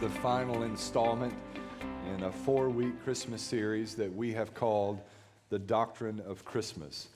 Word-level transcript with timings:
the 0.00 0.10
final 0.10 0.62
installment 0.64 1.32
in 2.14 2.24
a 2.24 2.30
four 2.30 2.68
week 2.68 3.02
Christmas 3.02 3.40
series 3.40 3.94
that 3.94 4.14
we 4.14 4.30
have 4.34 4.52
called 4.52 5.00
The 5.48 5.58
Doctrine 5.58 6.20
of 6.26 6.44
Christmas. 6.44 7.08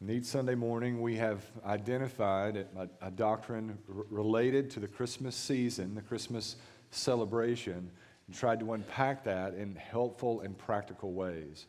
And 0.00 0.10
each 0.10 0.24
Sunday 0.24 0.56
morning, 0.56 1.00
we 1.00 1.14
have 1.14 1.44
identified 1.64 2.66
a, 2.76 2.88
a 3.06 3.12
doctrine 3.12 3.78
r- 3.88 4.04
related 4.10 4.68
to 4.70 4.80
the 4.80 4.88
Christmas 4.88 5.36
season, 5.36 5.94
the 5.94 6.02
Christmas 6.02 6.56
celebration, 6.90 7.88
and 8.26 8.36
tried 8.36 8.58
to 8.60 8.72
unpack 8.72 9.22
that 9.22 9.54
in 9.54 9.76
helpful 9.76 10.40
and 10.40 10.58
practical 10.58 11.12
ways. 11.12 11.66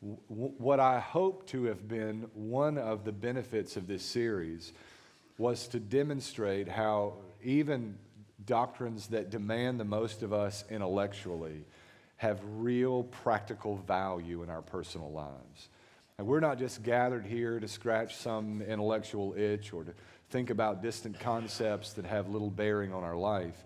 W- 0.00 0.54
what 0.56 0.80
I 0.80 0.98
hope 0.98 1.46
to 1.48 1.64
have 1.64 1.86
been 1.86 2.26
one 2.32 2.78
of 2.78 3.04
the 3.04 3.12
benefits 3.12 3.76
of 3.76 3.86
this 3.86 4.02
series 4.02 4.72
was 5.36 5.68
to 5.68 5.78
demonstrate 5.78 6.68
how 6.68 7.16
even 7.42 7.98
doctrines 8.46 9.08
that 9.08 9.30
demand 9.30 9.80
the 9.80 9.84
most 9.84 10.22
of 10.22 10.32
us 10.32 10.64
intellectually 10.70 11.64
have 12.16 12.40
real 12.56 13.04
practical 13.04 13.76
value 13.76 14.42
in 14.42 14.50
our 14.50 14.62
personal 14.62 15.10
lives. 15.10 15.68
And 16.18 16.26
we're 16.26 16.40
not 16.40 16.58
just 16.58 16.82
gathered 16.82 17.26
here 17.26 17.58
to 17.58 17.66
scratch 17.66 18.16
some 18.16 18.62
intellectual 18.62 19.34
itch 19.36 19.72
or 19.72 19.84
to 19.84 19.92
think 20.30 20.50
about 20.50 20.80
distant 20.80 21.18
concepts 21.18 21.92
that 21.94 22.04
have 22.04 22.28
little 22.28 22.50
bearing 22.50 22.92
on 22.92 23.02
our 23.02 23.16
life. 23.16 23.64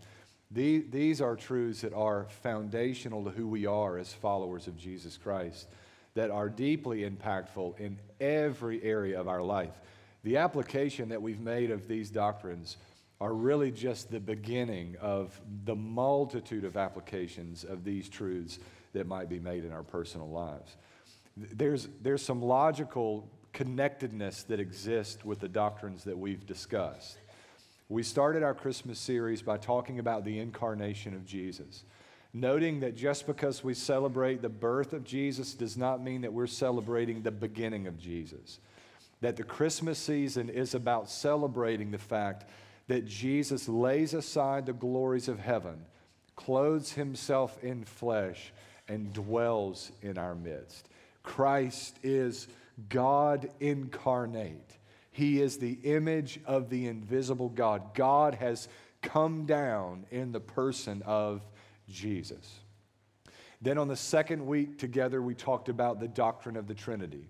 These 0.51 1.21
are 1.21 1.37
truths 1.37 1.83
that 1.83 1.93
are 1.93 2.27
foundational 2.43 3.23
to 3.25 3.31
who 3.31 3.47
we 3.47 3.67
are 3.67 3.99
as 3.99 4.15
followers 4.15 4.67
of 4.67 4.79
Jesus 4.79 5.19
Christ, 5.19 5.69
that 6.15 6.31
are 6.31 6.49
deeply 6.49 7.09
impactful 7.09 7.79
in 7.79 7.99
every 8.19 8.83
area 8.83 9.21
of 9.21 9.29
our 9.29 9.43
life. 9.43 9.75
The 10.25 10.39
application 10.39 11.11
that 11.11 11.21
we've 11.21 11.39
made 11.39 11.71
of 11.71 11.87
these 11.87 12.09
doctrines 12.09 12.79
are 13.21 13.33
really 13.33 13.71
just 13.71 14.11
the 14.11 14.21
beginning 14.21 14.97
of 15.01 15.41
the 15.65 15.75
multitude 15.75 16.65
of 16.65 16.77
applications 16.77 17.65
of 17.65 17.85
these 17.85 18.09
truths 18.09 18.59
that 18.93 19.07
might 19.07 19.29
be 19.29 19.41
made 19.41 19.65
in 19.65 19.73
our 19.73 19.83
personal 19.83 20.29
lives. 20.29 20.77
There's, 21.37 21.89
there's 22.01 22.25
some 22.25 22.43
logical 22.43 23.29
connectedness 23.53 24.45
that 24.45 24.61
exists 24.61 25.25
with 25.25 25.41
the 25.41 25.49
doctrines 25.49 26.05
that 26.05 26.17
we've 26.17 26.47
discussed. 26.47 27.19
We 27.89 28.03
started 28.03 28.43
our 28.43 28.55
Christmas 28.55 28.99
series 28.99 29.43
by 29.43 29.57
talking 29.57 29.99
about 29.99 30.25
the 30.25 30.39
incarnation 30.39 31.15
of 31.15 31.27
Jesus, 31.27 31.85
noting 32.33 32.81
that 32.81 32.97
just 32.97 33.27
because 33.27 33.65
we 33.65 33.75
celebrate 33.75 34.43
the 34.43 34.49
birth 34.49 34.93
of 34.93 35.05
Jesus 35.05 35.55
does 35.55 35.77
not 35.77 36.03
mean 36.03 36.21
that 36.21 36.33
we're 36.33 36.47
celebrating 36.47 37.23
the 37.23 37.31
beginning 37.31 37.87
of 37.87 37.99
Jesus. 37.99 38.61
That 39.23 39.37
the 39.37 39.43
Christmas 39.43 39.99
season 39.99 40.49
is 40.51 40.75
about 40.75 41.11
celebrating 41.11 41.91
the 41.91 41.99
fact 41.99 42.45
that 42.89 43.07
Jesus 43.07 43.69
lays 43.69 44.15
aside 44.15 44.67
the 44.67 44.73
glories 44.73 45.29
of 45.29 45.39
heaven, 45.39 45.85
clothes 46.37 46.93
himself 46.93 47.63
in 47.63 47.85
flesh, 47.85 48.53
and 48.89 49.13
dwells 49.13 49.93
in 50.03 50.19
our 50.19 50.35
midst. 50.35 50.89
Christ 51.23 51.99
is 52.03 52.49
God 52.89 53.51
incarnate. 53.61 54.79
He 55.11 55.41
is 55.43 55.59
the 55.59 55.79
image 55.85 56.41
of 56.47 56.71
the 56.71 56.87
invisible 56.87 57.49
God. 57.49 57.95
God 57.95 58.35
has 58.37 58.69
come 59.03 59.47
down 59.47 60.07
in 60.11 60.33
the 60.33 60.41
person 60.41 61.03
of 61.05 61.43
Jesus. 61.89 62.61
Then 63.61 63.79
on 63.79 63.89
the 63.89 63.97
second 63.97 64.47
week 64.47 64.79
together, 64.79 65.21
we 65.21 65.35
talked 65.35 65.69
about 65.69 66.01
the 66.01 66.09
doctrine 66.09 66.57
of 66.57 66.67
the 66.67 66.75
Trinity. 66.75 67.29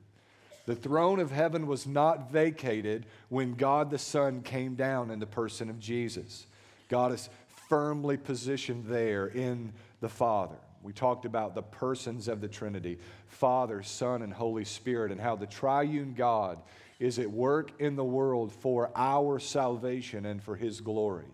The 0.69 0.77
throne 0.77 1.19
of 1.19 1.31
heaven 1.31 1.67
was 1.67 1.87
not 1.87 2.31
vacated 2.31 3.07
when 3.31 3.55
God 3.55 3.89
the 3.89 3.99
Son 3.99 4.43
came 4.43 4.75
down 4.75 5.11
in 5.11 5.19
the 5.19 5.25
person 5.25 5.71
of 5.71 5.81
Jesus. 5.81 6.47
God 6.91 7.11
is 7.11 7.31
firmly 7.71 8.19
positioned 8.19 8.85
there 8.85 9.29
in 9.29 9.73
the 10.03 10.11
Father. 10.11 10.59
We 10.83 10.93
talked 10.93 11.25
about 11.25 11.55
the 11.55 11.63
persons 11.63 12.29
of 12.29 12.43
the 12.43 12.49
Trinity 12.49 12.99
Father, 13.29 13.83
Son, 13.83 14.21
and 14.21 14.31
Holy 14.31 14.67
Spirit, 14.67 15.11
and 15.11 15.19
how 15.19 15.37
the 15.37 15.47
triune 15.47 16.13
God 16.15 16.59
is 17.01 17.19
at 17.19 17.31
work 17.31 17.71
in 17.79 17.97
the 17.97 18.05
world 18.05 18.53
for 18.53 18.91
our 18.95 19.39
salvation 19.39 20.27
and 20.27 20.43
for 20.43 20.55
His 20.55 20.83
glory. 20.83 21.25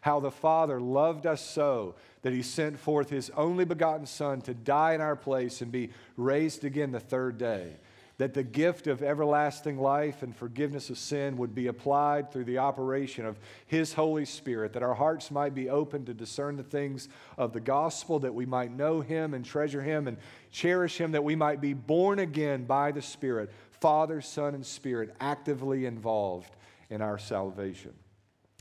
How 0.00 0.20
the 0.20 0.30
Father 0.30 0.80
loved 0.80 1.26
us 1.26 1.44
so 1.44 1.96
that 2.22 2.32
He 2.32 2.40
sent 2.40 2.78
forth 2.78 3.10
His 3.10 3.28
only 3.36 3.66
begotten 3.66 4.06
Son 4.06 4.40
to 4.40 4.54
die 4.54 4.94
in 4.94 5.02
our 5.02 5.16
place 5.16 5.60
and 5.60 5.70
be 5.70 5.90
raised 6.16 6.64
again 6.64 6.92
the 6.92 6.98
third 6.98 7.36
day 7.36 7.74
that 8.20 8.34
the 8.34 8.42
gift 8.42 8.86
of 8.86 9.02
everlasting 9.02 9.78
life 9.78 10.22
and 10.22 10.36
forgiveness 10.36 10.90
of 10.90 10.98
sin 10.98 11.38
would 11.38 11.54
be 11.54 11.68
applied 11.68 12.30
through 12.30 12.44
the 12.44 12.58
operation 12.58 13.24
of 13.24 13.38
His 13.66 13.94
Holy 13.94 14.26
Spirit, 14.26 14.74
that 14.74 14.82
our 14.82 14.92
hearts 14.92 15.30
might 15.30 15.54
be 15.54 15.70
open 15.70 16.04
to 16.04 16.12
discern 16.12 16.56
the 16.56 16.62
things 16.62 17.08
of 17.38 17.54
the 17.54 17.60
gospel, 17.60 18.18
that 18.18 18.34
we 18.34 18.44
might 18.44 18.72
know 18.76 19.00
Him 19.00 19.32
and 19.32 19.42
treasure 19.42 19.80
Him 19.80 20.06
and 20.06 20.18
cherish 20.50 20.98
Him, 20.98 21.12
that 21.12 21.24
we 21.24 21.34
might 21.34 21.62
be 21.62 21.72
born 21.72 22.18
again 22.18 22.66
by 22.66 22.92
the 22.92 23.00
Spirit, 23.00 23.50
Father, 23.80 24.20
Son, 24.20 24.54
and 24.54 24.66
Spirit, 24.66 25.14
actively 25.18 25.86
involved 25.86 26.54
in 26.90 27.00
our 27.00 27.16
salvation. 27.16 27.94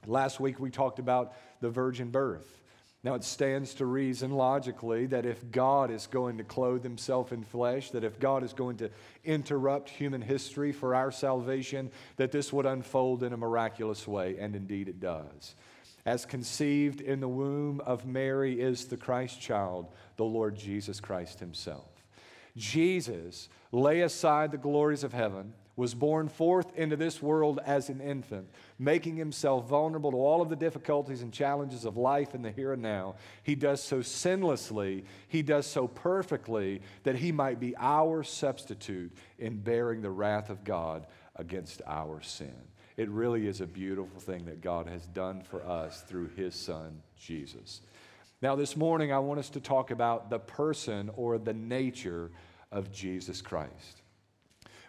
Last 0.07 0.39
week 0.39 0.61
we 0.61 0.69
talked 0.69 0.99
about 0.99 1.33
the 1.59 1.69
virgin 1.69 2.11
birth 2.11 2.58
now, 3.01 3.13
it 3.13 3.23
stands 3.23 3.75
to 3.75 3.85
reason 3.85 4.31
logically 4.31 5.05
that 5.05 5.25
if 5.25 5.51
God 5.51 5.89
is 5.89 6.05
going 6.05 6.37
to 6.37 6.43
clothe 6.43 6.83
himself 6.83 7.31
in 7.31 7.43
flesh, 7.43 7.91
that 7.91 8.03
if 8.03 8.19
God 8.19 8.43
is 8.43 8.51
going 8.51 8.75
to 8.77 8.89
interrupt 9.23 9.89
human 9.89 10.21
history 10.21 10.73
for 10.73 10.93
our 10.93 11.09
salvation, 11.09 11.91
that 12.17 12.33
this 12.33 12.51
would 12.51 12.65
unfold 12.65 13.23
in 13.23 13.31
a 13.31 13.37
miraculous 13.37 14.05
way, 14.05 14.35
and 14.37 14.53
indeed 14.53 14.89
it 14.89 14.99
does. 14.99 15.55
As 16.05 16.25
conceived 16.25 16.99
in 16.99 17.21
the 17.21 17.27
womb 17.29 17.79
of 17.85 18.05
Mary 18.05 18.59
is 18.59 18.85
the 18.85 18.97
Christ 18.97 19.39
child, 19.39 19.87
the 20.17 20.25
Lord 20.25 20.57
Jesus 20.57 20.99
Christ 20.99 21.39
himself. 21.39 21.87
Jesus 22.57 23.47
lay 23.71 24.01
aside 24.01 24.51
the 24.51 24.57
glories 24.57 25.05
of 25.05 25.13
heaven 25.13 25.53
was 25.79 25.93
born 25.93 26.27
forth 26.27 26.77
into 26.77 26.97
this 26.97 27.21
world 27.21 27.57
as 27.65 27.87
an 27.87 28.01
infant, 28.01 28.49
making 28.77 29.15
himself 29.15 29.67
vulnerable 29.69 30.11
to 30.11 30.17
all 30.17 30.41
of 30.41 30.49
the 30.49 30.55
difficulties 30.55 31.21
and 31.21 31.31
challenges 31.31 31.85
of 31.85 31.95
life 31.95 32.35
in 32.35 32.41
the 32.41 32.51
here 32.51 32.73
and 32.73 32.81
now. 32.81 33.15
He 33.43 33.55
does 33.55 33.81
so 33.81 34.01
sinlessly, 34.01 35.05
he 35.29 35.41
does 35.41 35.65
so 35.65 35.87
perfectly 35.87 36.81
that 37.03 37.15
he 37.15 37.31
might 37.31 37.61
be 37.61 37.75
our 37.77 38.23
substitute 38.23 39.13
in 39.37 39.61
bearing 39.61 40.01
the 40.01 40.11
wrath 40.11 40.49
of 40.49 40.65
God 40.65 41.07
against 41.37 41.81
our 41.87 42.21
sin. 42.21 42.53
It 42.97 43.09
really 43.09 43.47
is 43.47 43.61
a 43.61 43.65
beautiful 43.65 44.19
thing 44.19 44.43
that 44.45 44.59
God 44.59 44.85
has 44.85 45.07
done 45.07 45.41
for 45.41 45.65
us 45.65 46.01
through 46.01 46.27
his 46.35 46.53
son, 46.55 47.01
Jesus. 47.15 47.79
Now, 48.41 48.57
this 48.57 48.75
morning, 48.75 49.13
I 49.13 49.19
want 49.19 49.39
us 49.39 49.49
to 49.51 49.61
talk 49.61 49.91
about 49.91 50.29
the 50.29 50.39
person 50.39 51.09
or 51.15 51.37
the 51.37 51.53
nature 51.53 52.31
of 52.69 52.91
Jesus 52.91 53.41
Christ. 53.41 54.01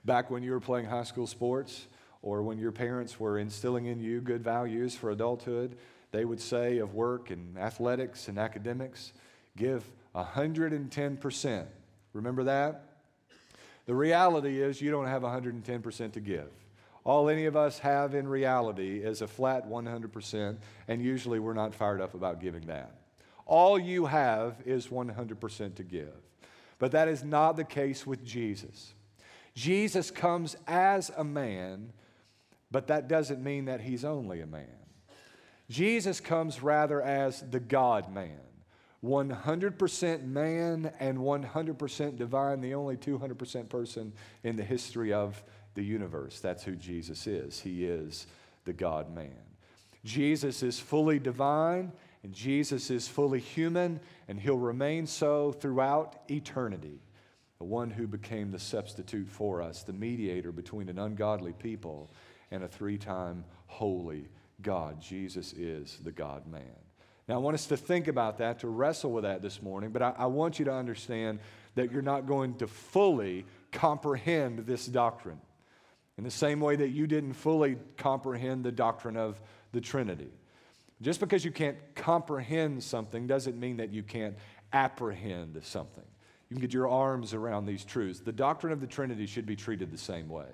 Back 0.05 0.31
when 0.31 0.43
you 0.43 0.53
were 0.53 0.61
playing 0.61 0.87
high 0.87 1.05
school 1.05 1.27
sports 1.27 1.87
or 2.23 2.43
when 2.43 2.59
your 2.59 2.73
parents 2.73 3.21
were 3.21 3.39
instilling 3.39 3.87
in 3.87 4.01
you 4.01 4.21
good 4.21 4.43
values 4.43 4.95
for 4.95 5.11
adulthood, 5.11 5.77
they 6.13 6.25
would 6.25 6.41
say 6.41 6.79
of 6.79 6.95
work 6.95 7.31
and 7.31 7.59
athletics 7.59 8.29
and 8.29 8.39
academics, 8.39 9.13
give 9.57 9.85
110%. 10.15 11.67
Remember 12.13 12.45
that? 12.45 12.85
The 13.87 13.95
reality 13.95 14.61
is 14.61 14.81
you 14.81 14.91
don't 14.91 15.07
have 15.07 15.23
110% 15.23 16.13
to 16.13 16.21
give. 16.21 16.51
All 17.05 17.29
any 17.29 17.47
of 17.47 17.57
us 17.57 17.79
have 17.79 18.15
in 18.15 18.29
reality 18.29 18.99
is 18.99 19.23
a 19.23 19.27
flat 19.27 19.69
100%, 19.69 20.59
and 20.89 21.03
usually 21.03 21.39
we're 21.39 21.55
not 21.55 21.75
fired 21.75 22.01
up 22.01 22.15
about 22.15 22.41
giving 22.41 22.67
that. 22.67 22.95
All 23.47 23.79
you 23.79 24.07
have 24.07 24.57
is 24.65 24.89
100% 24.89 25.75
to 25.75 25.83
give. 25.83 26.13
But 26.79 26.93
that 26.93 27.09
is 27.09 27.25
not 27.25 27.57
the 27.57 27.65
case 27.65 28.07
with 28.07 28.25
Jesus. 28.25 28.95
Jesus 29.61 30.11
comes 30.11 30.57
as 30.67 31.11
a 31.19 31.23
man, 31.23 31.93
but 32.71 32.87
that 32.87 33.09
doesn't 33.09 33.45
mean 33.45 33.67
that 33.67 33.83
he's 33.83 34.07
only 34.07 34.41
a 34.41 34.47
man. 34.47 34.65
Jesus 35.69 36.19
comes 36.19 36.63
rather 36.63 37.03
as 37.03 37.43
the 37.51 37.61
God 37.61 38.11
man, 38.11 38.41
100% 39.05 40.25
man 40.25 40.91
and 40.99 41.19
100% 41.19 42.17
divine, 42.17 42.63
the 42.63 42.73
only 42.73 42.97
200% 42.97 43.69
person 43.69 44.15
in 44.45 44.57
the 44.57 44.65
history 44.65 45.13
of 45.13 45.43
the 45.75 45.85
universe. 45.85 46.41
That's 46.41 46.65
who 46.65 46.75
Jesus 46.75 47.27
is. 47.27 47.61
He 47.61 47.85
is 47.85 48.29
the 48.65 48.73
God 48.73 49.15
man. 49.15 49.43
Jesus 50.07 50.63
is 50.63 50.81
fully 50.81 51.19
divine 51.19 51.93
and 52.23 52.33
Jesus 52.33 52.91
is 52.91 53.09
fully 53.09 53.41
human, 53.41 54.01
and 54.27 54.41
he'll 54.41 54.57
remain 54.57 55.07
so 55.07 55.53
throughout 55.53 56.17
eternity 56.31 57.01
the 57.61 57.65
one 57.65 57.91
who 57.91 58.07
became 58.07 58.51
the 58.51 58.59
substitute 58.59 59.29
for 59.29 59.61
us, 59.61 59.83
the 59.83 59.93
mediator 59.93 60.51
between 60.51 60.89
an 60.89 60.99
ungodly 60.99 61.53
people 61.53 62.11
and 62.51 62.65
a 62.65 62.69
three 62.69 62.97
time 62.97 63.45
holy 63.67 64.27
God. 64.63 64.99
Jesus 64.99 65.53
is 65.53 65.99
the 66.03 66.11
God 66.11 66.47
man. 66.47 66.63
Now, 67.29 67.35
I 67.35 67.39
want 67.39 67.55
us 67.55 67.67
to 67.67 67.77
think 67.77 68.09
about 68.09 68.39
that, 68.39 68.61
to 68.61 68.69
wrestle 68.69 69.13
with 69.13 69.25
that 69.25 69.43
this 69.43 69.63
morning, 69.63 69.91
but 69.91 70.01
I, 70.01 70.15
I 70.17 70.27
want 70.27 70.59
you 70.59 70.65
to 70.65 70.73
understand 70.73 71.39
that 71.75 71.93
you're 71.93 72.01
not 72.01 72.27
going 72.27 72.55
to 72.57 72.67
fully 72.67 73.45
comprehend 73.73 74.61
this 74.61 74.87
doctrine 74.87 75.41
in 76.17 76.25
the 76.25 76.31
same 76.31 76.61
way 76.61 76.77
that 76.77 76.89
you 76.89 77.07
didn't 77.07 77.35
fully 77.35 77.77
comprehend 77.99 78.65
the 78.65 78.73
doctrine 78.73 79.19
of 79.19 79.39
the 79.73 79.83
Trinity. 79.83 80.31
Just 81.03 81.21
because 81.21 81.45
you 81.45 81.51
can't 81.51 81.77
comprehend 81.95 82.83
something 82.83 83.27
doesn't 83.27 83.61
mean 83.61 83.77
that 83.77 83.91
you 83.91 84.03
can't 84.03 84.37
apprehend 84.73 85.61
something. 85.63 86.05
You 86.51 86.57
can 86.57 86.61
get 86.61 86.75
your 86.75 86.89
arms 86.89 87.33
around 87.33 87.67
these 87.67 87.85
truths. 87.85 88.21
The 88.21 88.33
doctrine 88.33 88.73
of 88.73 88.81
the 88.81 88.87
Trinity 88.87 89.27
should 89.27 89.47
be 89.47 89.55
treated 89.55 89.93
the 89.93 89.99
same 89.99 90.29
way. 90.29 90.49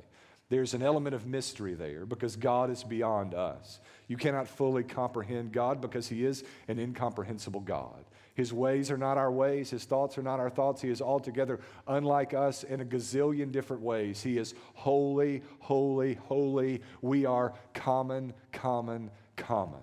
There's 0.49 0.75
an 0.75 0.83
element 0.83 1.15
of 1.15 1.27
mystery 1.27 1.75
there 1.75 2.07
because 2.07 2.37
God 2.37 2.71
is 2.71 2.85
beyond 2.85 3.35
us. 3.35 3.81
You 4.07 4.17
cannot 4.17 4.47
fully 4.47 4.85
comprehend 4.85 5.53
God 5.53 5.81
because 5.81 6.07
He 6.07 6.25
is 6.25 6.45
an 6.69 6.79
incomprehensible 6.79 7.61
God. 7.61 8.05
His 8.35 8.53
ways 8.53 8.91
are 8.91 8.99
not 8.99 9.17
our 9.17 9.33
ways, 9.33 9.71
His 9.71 9.85
thoughts 9.87 10.19
are 10.19 10.23
not 10.23 10.39
our 10.39 10.51
thoughts. 10.51 10.83
He 10.83 10.91
is 10.91 11.01
altogether 11.01 11.59
unlike 11.89 12.35
us 12.35 12.63
in 12.63 12.83
a 12.83 12.85
gazillion 12.85 13.51
different 13.51 13.83
ways. 13.83 14.23
He 14.23 14.37
is 14.37 14.55
holy, 14.75 15.43
holy, 15.61 16.15
holy. 16.15 16.83
We 17.01 17.25
are 17.25 17.55
common, 17.73 18.35
common, 18.53 19.11
common. 19.37 19.81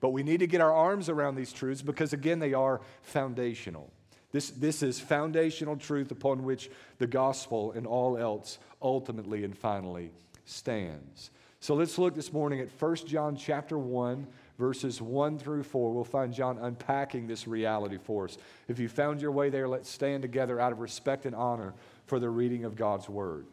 But 0.00 0.10
we 0.10 0.22
need 0.22 0.40
to 0.40 0.46
get 0.46 0.62
our 0.62 0.72
arms 0.72 1.10
around 1.10 1.36
these 1.36 1.52
truths 1.52 1.82
because, 1.82 2.14
again, 2.14 2.38
they 2.38 2.54
are 2.54 2.80
foundational. 3.02 3.92
This, 4.32 4.50
this 4.50 4.82
is 4.82 5.00
foundational 5.00 5.76
truth 5.76 6.10
upon 6.10 6.44
which 6.44 6.70
the 6.98 7.06
gospel 7.06 7.72
and 7.72 7.86
all 7.86 8.16
else 8.16 8.58
ultimately 8.80 9.44
and 9.44 9.56
finally 9.56 10.10
stands. 10.44 11.30
So 11.60 11.74
let's 11.74 11.98
look 11.98 12.14
this 12.14 12.32
morning 12.32 12.60
at 12.60 12.68
1 12.80 12.96
John 13.06 13.36
chapter 13.36 13.76
1 13.76 14.26
verses 14.60 15.00
1 15.00 15.38
through 15.38 15.62
4. 15.62 15.92
We'll 15.92 16.04
find 16.04 16.32
John 16.32 16.58
unpacking 16.58 17.26
this 17.26 17.48
reality 17.48 17.96
for 17.96 18.26
us. 18.26 18.36
If 18.68 18.78
you 18.78 18.88
found 18.88 19.20
your 19.20 19.32
way 19.32 19.48
there, 19.48 19.66
let's 19.66 19.88
stand 19.88 20.22
together 20.22 20.60
out 20.60 20.70
of 20.70 20.80
respect 20.80 21.24
and 21.26 21.34
honor 21.34 21.72
for 22.06 22.20
the 22.20 22.28
reading 22.28 22.64
of 22.64 22.76
God's 22.76 23.08
word. 23.08 23.46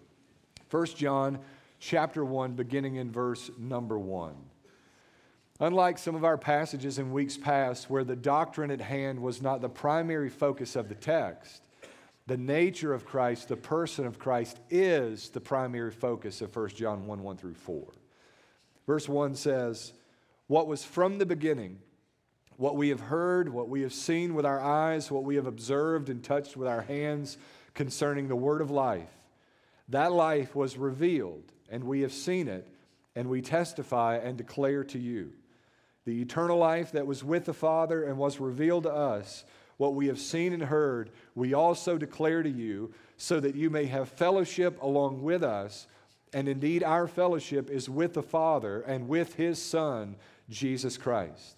1 0.70 0.86
John 0.88 1.40
chapter 1.80 2.26
1 2.26 2.54
beginning 2.54 2.96
in 2.96 3.10
verse 3.10 3.50
number 3.58 3.98
1. 3.98 4.36
Unlike 5.60 5.98
some 5.98 6.14
of 6.14 6.24
our 6.24 6.38
passages 6.38 7.00
in 7.00 7.12
weeks 7.12 7.36
past, 7.36 7.90
where 7.90 8.04
the 8.04 8.16
doctrine 8.16 8.70
at 8.70 8.82
hand 8.82 9.20
was 9.20 9.42
not 9.42 9.60
the 9.60 9.70
primary 9.70 10.30
focus 10.30 10.76
of 10.76 10.88
the 10.88 10.96
text, 10.96 11.64
the 12.28 12.38
nature 12.38 12.94
of 12.94 13.06
Christ, 13.06 13.48
the 13.48 13.58
person 13.58 14.06
of 14.06 14.20
Christ, 14.20 14.60
is 14.70 15.30
the 15.30 15.42
primary 15.42 15.92
focus 15.92 16.42
of 16.42 16.56
1 16.56 16.70
John 16.70 17.08
1 17.08 17.24
1 17.24 17.38
through 17.38 17.56
4. 17.56 17.88
Verse 18.86 19.10
1 19.10 19.34
says, 19.34 19.94
What 20.46 20.68
was 20.68 20.84
from 20.84 21.18
the 21.18 21.26
beginning, 21.26 21.80
what 22.58 22.76
we 22.76 22.90
have 22.90 23.00
heard, 23.00 23.50
what 23.50 23.68
we 23.68 23.82
have 23.82 23.94
seen 23.94 24.36
with 24.36 24.46
our 24.46 24.62
eyes, 24.62 25.10
what 25.10 25.24
we 25.24 25.38
have 25.38 25.48
observed 25.48 26.10
and 26.10 26.24
touched 26.24 26.56
with 26.56 26.68
our 26.68 26.84
hands 26.84 27.40
concerning 27.74 28.28
the 28.28 28.36
word 28.36 28.62
of 28.62 28.70
life, 28.70 29.10
that 29.90 30.12
life 30.12 30.56
was 30.56 30.78
revealed, 30.78 31.52
and 31.68 31.84
we 31.84 32.02
have 32.02 32.14
seen 32.14 32.48
it, 32.48 32.68
and 33.16 33.28
we 33.28 33.42
testify 33.42 34.18
and 34.18 34.38
declare 34.38 34.84
to 34.84 35.00
you 35.00 35.34
the 36.08 36.22
eternal 36.22 36.58
life 36.58 36.94
that 36.94 37.06
was 37.06 37.22
with 37.22 37.44
the 37.44 37.54
Father 37.54 38.06
and 38.06 38.18
was 38.18 38.40
revealed 38.40 38.84
to 38.84 38.94
us, 38.94 39.44
what 39.76 39.94
we 39.94 40.08
have 40.08 40.20
seen 40.20 40.54
and 40.54 40.64
heard, 40.64 41.12
we 41.36 41.54
also 41.54 41.98
declare 41.98 42.42
to 42.42 42.50
you, 42.50 42.94
so 43.18 43.42
that 43.42 43.56
you 43.56 43.70
may 43.70 43.86
have 43.88 44.08
fellowship 44.08 44.82
along 44.82 45.22
with 45.22 45.44
us. 45.44 45.86
And 46.32 46.48
indeed, 46.48 46.82
our 46.82 47.10
fellowship 47.10 47.70
is 47.70 47.90
with 47.90 48.14
the 48.14 48.24
Father 48.24 48.82
and 48.84 49.10
with 49.10 49.36
His 49.36 49.62
Son, 49.62 50.16
Jesus 50.50 50.98
Christ. 50.98 51.58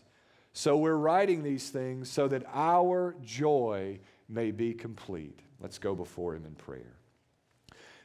So 0.51 0.77
we're 0.77 0.95
writing 0.95 1.43
these 1.43 1.69
things 1.69 2.09
so 2.09 2.27
that 2.27 2.43
our 2.51 3.15
joy 3.23 3.99
may 4.27 4.49
be 4.49 4.73
complete. 4.73 5.39
Let's 5.61 5.77
go 5.77 5.93
before 5.93 6.35
Him 6.35 6.45
in 6.45 6.55
prayer. 6.55 6.95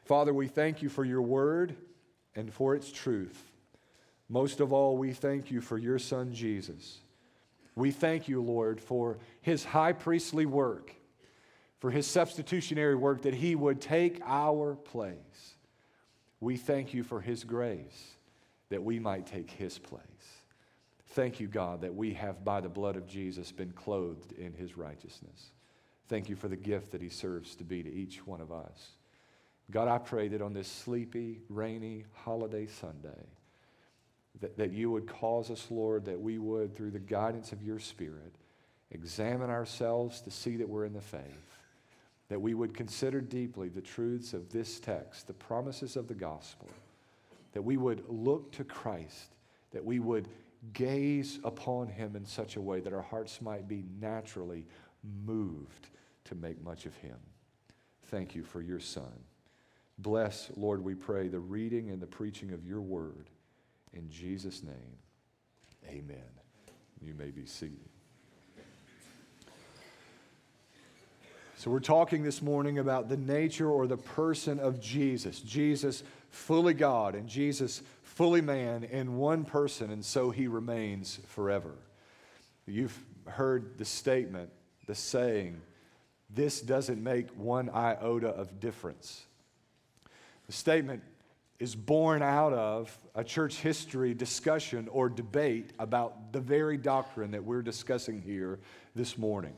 Father, 0.04 0.34
we 0.34 0.48
thank 0.48 0.82
you 0.82 0.90
for 0.90 1.06
your 1.06 1.22
word 1.22 1.74
and 2.36 2.52
for 2.52 2.74
its 2.74 2.92
truth. 2.92 3.50
Most 4.28 4.60
of 4.60 4.72
all, 4.72 4.96
we 4.96 5.12
thank 5.12 5.50
you 5.50 5.60
for 5.60 5.78
your 5.78 5.98
son 5.98 6.32
Jesus. 6.32 6.98
We 7.76 7.90
thank 7.90 8.28
you, 8.28 8.40
Lord, 8.40 8.80
for 8.80 9.18
his 9.40 9.64
high 9.64 9.92
priestly 9.92 10.46
work, 10.46 10.94
for 11.80 11.90
his 11.90 12.06
substitutionary 12.06 12.94
work 12.94 13.22
that 13.22 13.34
he 13.34 13.54
would 13.54 13.80
take 13.80 14.20
our 14.24 14.74
place. 14.74 15.56
We 16.40 16.56
thank 16.56 16.94
you 16.94 17.02
for 17.02 17.20
his 17.20 17.44
grace 17.44 18.14
that 18.70 18.82
we 18.82 18.98
might 18.98 19.26
take 19.26 19.50
his 19.50 19.78
place. 19.78 20.02
Thank 21.08 21.38
you, 21.38 21.46
God, 21.46 21.82
that 21.82 21.94
we 21.94 22.14
have, 22.14 22.44
by 22.44 22.60
the 22.60 22.68
blood 22.68 22.96
of 22.96 23.06
Jesus, 23.06 23.52
been 23.52 23.72
clothed 23.72 24.32
in 24.32 24.52
his 24.52 24.76
righteousness. 24.76 25.50
Thank 26.08 26.28
you 26.28 26.36
for 26.36 26.48
the 26.48 26.56
gift 26.56 26.92
that 26.92 27.00
he 27.00 27.08
serves 27.08 27.54
to 27.56 27.64
be 27.64 27.82
to 27.82 27.92
each 27.92 28.26
one 28.26 28.40
of 28.40 28.52
us. 28.52 28.90
God, 29.70 29.88
I 29.88 29.98
pray 29.98 30.28
that 30.28 30.42
on 30.42 30.52
this 30.52 30.68
sleepy, 30.68 31.40
rainy 31.48 32.04
holiday 32.12 32.66
Sunday, 32.66 33.28
that, 34.40 34.56
that 34.58 34.72
you 34.72 34.90
would 34.90 35.06
cause 35.06 35.50
us, 35.50 35.66
Lord, 35.70 36.04
that 36.06 36.20
we 36.20 36.38
would, 36.38 36.74
through 36.74 36.90
the 36.90 36.98
guidance 36.98 37.52
of 37.52 37.62
your 37.62 37.78
Spirit, 37.78 38.34
examine 38.90 39.50
ourselves 39.50 40.20
to 40.22 40.30
see 40.30 40.56
that 40.56 40.68
we're 40.68 40.84
in 40.84 40.92
the 40.92 41.00
faith, 41.00 41.58
that 42.28 42.40
we 42.40 42.54
would 42.54 42.74
consider 42.74 43.20
deeply 43.20 43.68
the 43.68 43.80
truths 43.80 44.34
of 44.34 44.50
this 44.50 44.80
text, 44.80 45.26
the 45.26 45.32
promises 45.32 45.96
of 45.96 46.08
the 46.08 46.14
gospel, 46.14 46.68
that 47.52 47.62
we 47.62 47.76
would 47.76 48.04
look 48.08 48.52
to 48.52 48.64
Christ, 48.64 49.34
that 49.70 49.84
we 49.84 50.00
would 50.00 50.28
gaze 50.72 51.38
upon 51.44 51.88
him 51.88 52.16
in 52.16 52.24
such 52.24 52.56
a 52.56 52.60
way 52.60 52.80
that 52.80 52.92
our 52.92 53.02
hearts 53.02 53.40
might 53.40 53.68
be 53.68 53.84
naturally 54.00 54.66
moved 55.24 55.88
to 56.24 56.34
make 56.34 56.62
much 56.64 56.86
of 56.86 56.96
him. 56.96 57.16
Thank 58.06 58.34
you 58.34 58.42
for 58.42 58.62
your 58.62 58.80
Son. 58.80 59.12
Bless, 59.98 60.50
Lord, 60.56 60.82
we 60.82 60.94
pray, 60.94 61.28
the 61.28 61.38
reading 61.38 61.90
and 61.90 62.00
the 62.00 62.06
preaching 62.06 62.52
of 62.52 62.64
your 62.64 62.80
word. 62.80 63.30
In 63.94 64.10
Jesus' 64.10 64.62
name, 64.62 64.98
amen. 65.88 66.16
You 67.00 67.14
may 67.14 67.30
be 67.30 67.46
seated. 67.46 67.88
So, 71.56 71.70
we're 71.70 71.80
talking 71.80 72.22
this 72.22 72.42
morning 72.42 72.78
about 72.78 73.08
the 73.08 73.16
nature 73.16 73.70
or 73.70 73.86
the 73.86 73.96
person 73.96 74.58
of 74.58 74.80
Jesus. 74.80 75.40
Jesus, 75.40 76.02
fully 76.28 76.74
God, 76.74 77.14
and 77.14 77.28
Jesus, 77.28 77.82
fully 78.02 78.40
man, 78.40 78.84
in 78.84 79.16
one 79.16 79.44
person, 79.44 79.90
and 79.90 80.04
so 80.04 80.30
he 80.30 80.48
remains 80.48 81.20
forever. 81.28 81.72
You've 82.66 82.98
heard 83.26 83.78
the 83.78 83.84
statement, 83.84 84.50
the 84.86 84.94
saying, 84.94 85.60
this 86.28 86.60
doesn't 86.60 87.02
make 87.02 87.30
one 87.30 87.70
iota 87.70 88.28
of 88.28 88.58
difference. 88.58 89.24
The 90.46 90.52
statement 90.52 91.02
is 91.64 91.74
born 91.74 92.20
out 92.20 92.52
of 92.52 92.94
a 93.14 93.24
church 93.24 93.56
history 93.56 94.12
discussion 94.12 94.86
or 94.92 95.08
debate 95.08 95.72
about 95.78 96.30
the 96.30 96.38
very 96.38 96.76
doctrine 96.76 97.30
that 97.30 97.42
we're 97.42 97.62
discussing 97.62 98.20
here 98.20 98.58
this 98.94 99.16
morning. 99.16 99.54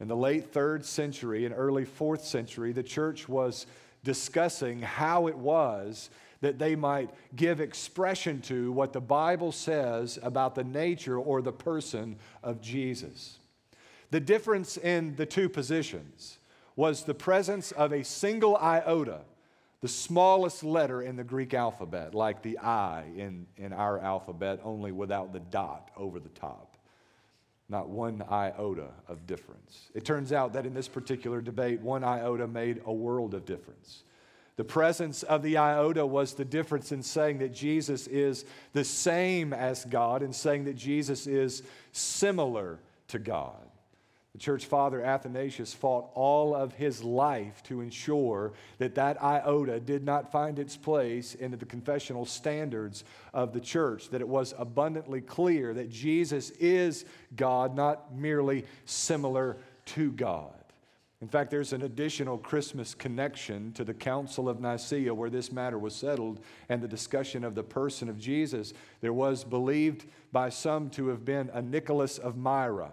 In 0.00 0.08
the 0.08 0.16
late 0.16 0.52
third 0.52 0.84
century 0.84 1.46
and 1.46 1.54
early 1.56 1.84
fourth 1.84 2.24
century, 2.24 2.72
the 2.72 2.82
church 2.82 3.28
was 3.28 3.66
discussing 4.02 4.82
how 4.82 5.28
it 5.28 5.38
was 5.38 6.10
that 6.40 6.58
they 6.58 6.74
might 6.74 7.10
give 7.36 7.60
expression 7.60 8.40
to 8.40 8.72
what 8.72 8.92
the 8.92 9.00
Bible 9.00 9.52
says 9.52 10.18
about 10.24 10.56
the 10.56 10.64
nature 10.64 11.20
or 11.20 11.40
the 11.40 11.52
person 11.52 12.16
of 12.42 12.60
Jesus. 12.60 13.38
The 14.10 14.18
difference 14.18 14.76
in 14.76 15.14
the 15.14 15.26
two 15.26 15.48
positions 15.48 16.40
was 16.74 17.04
the 17.04 17.14
presence 17.14 17.70
of 17.70 17.92
a 17.92 18.02
single 18.02 18.56
iota 18.56 19.20
the 19.80 19.88
smallest 19.88 20.64
letter 20.64 21.02
in 21.02 21.16
the 21.16 21.24
Greek 21.24 21.54
alphabet, 21.54 22.14
like 22.14 22.42
the 22.42 22.58
I 22.58 23.04
in, 23.16 23.46
in 23.56 23.72
our 23.72 23.98
alphabet, 24.00 24.60
only 24.64 24.90
without 24.90 25.32
the 25.32 25.40
dot 25.40 25.90
over 25.96 26.18
the 26.18 26.28
top. 26.30 26.76
Not 27.68 27.88
one 27.88 28.24
iota 28.30 28.88
of 29.06 29.26
difference. 29.26 29.90
It 29.94 30.04
turns 30.04 30.32
out 30.32 30.54
that 30.54 30.66
in 30.66 30.74
this 30.74 30.88
particular 30.88 31.40
debate, 31.40 31.80
one 31.80 32.02
iota 32.02 32.48
made 32.48 32.80
a 32.86 32.92
world 32.92 33.34
of 33.34 33.44
difference. 33.44 34.02
The 34.56 34.64
presence 34.64 35.22
of 35.22 35.44
the 35.44 35.58
iota 35.58 36.04
was 36.04 36.34
the 36.34 36.44
difference 36.44 36.90
in 36.90 37.02
saying 37.02 37.38
that 37.38 37.54
Jesus 37.54 38.08
is 38.08 38.44
the 38.72 38.84
same 38.84 39.52
as 39.52 39.84
God 39.84 40.22
and 40.22 40.34
saying 40.34 40.64
that 40.64 40.74
Jesus 40.74 41.28
is 41.28 41.62
similar 41.92 42.80
to 43.08 43.20
God. 43.20 43.67
The 44.32 44.38
church 44.38 44.66
father 44.66 45.02
Athanasius 45.02 45.72
fought 45.72 46.10
all 46.14 46.54
of 46.54 46.74
his 46.74 47.02
life 47.02 47.62
to 47.64 47.80
ensure 47.80 48.52
that 48.78 48.94
that 48.94 49.22
iota 49.22 49.80
did 49.80 50.04
not 50.04 50.30
find 50.30 50.58
its 50.58 50.76
place 50.76 51.34
into 51.34 51.56
the 51.56 51.64
confessional 51.64 52.24
standards 52.24 53.04
of 53.32 53.52
the 53.52 53.60
church, 53.60 54.10
that 54.10 54.20
it 54.20 54.28
was 54.28 54.54
abundantly 54.58 55.20
clear 55.20 55.72
that 55.74 55.90
Jesus 55.90 56.50
is 56.50 57.04
God, 57.36 57.74
not 57.74 58.14
merely 58.14 58.64
similar 58.84 59.56
to 59.86 60.12
God. 60.12 60.52
In 61.20 61.26
fact, 61.26 61.50
there's 61.50 61.72
an 61.72 61.82
additional 61.82 62.38
Christmas 62.38 62.94
connection 62.94 63.72
to 63.72 63.82
the 63.82 63.94
Council 63.94 64.48
of 64.48 64.60
Nicaea 64.60 65.12
where 65.12 65.30
this 65.30 65.50
matter 65.50 65.78
was 65.78 65.96
settled 65.96 66.38
and 66.68 66.80
the 66.80 66.86
discussion 66.86 67.42
of 67.42 67.56
the 67.56 67.64
person 67.64 68.08
of 68.08 68.20
Jesus. 68.20 68.72
There 69.00 69.12
was 69.12 69.42
believed 69.42 70.04
by 70.30 70.50
some 70.50 70.90
to 70.90 71.08
have 71.08 71.24
been 71.24 71.50
a 71.52 71.60
Nicholas 71.60 72.18
of 72.18 72.36
Myra 72.36 72.92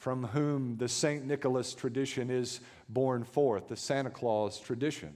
from 0.00 0.24
whom 0.28 0.78
the 0.78 0.88
St. 0.88 1.26
Nicholas 1.26 1.74
tradition 1.74 2.30
is 2.30 2.60
born 2.88 3.22
forth, 3.22 3.68
the 3.68 3.76
Santa 3.76 4.08
Claus 4.08 4.58
tradition. 4.58 5.12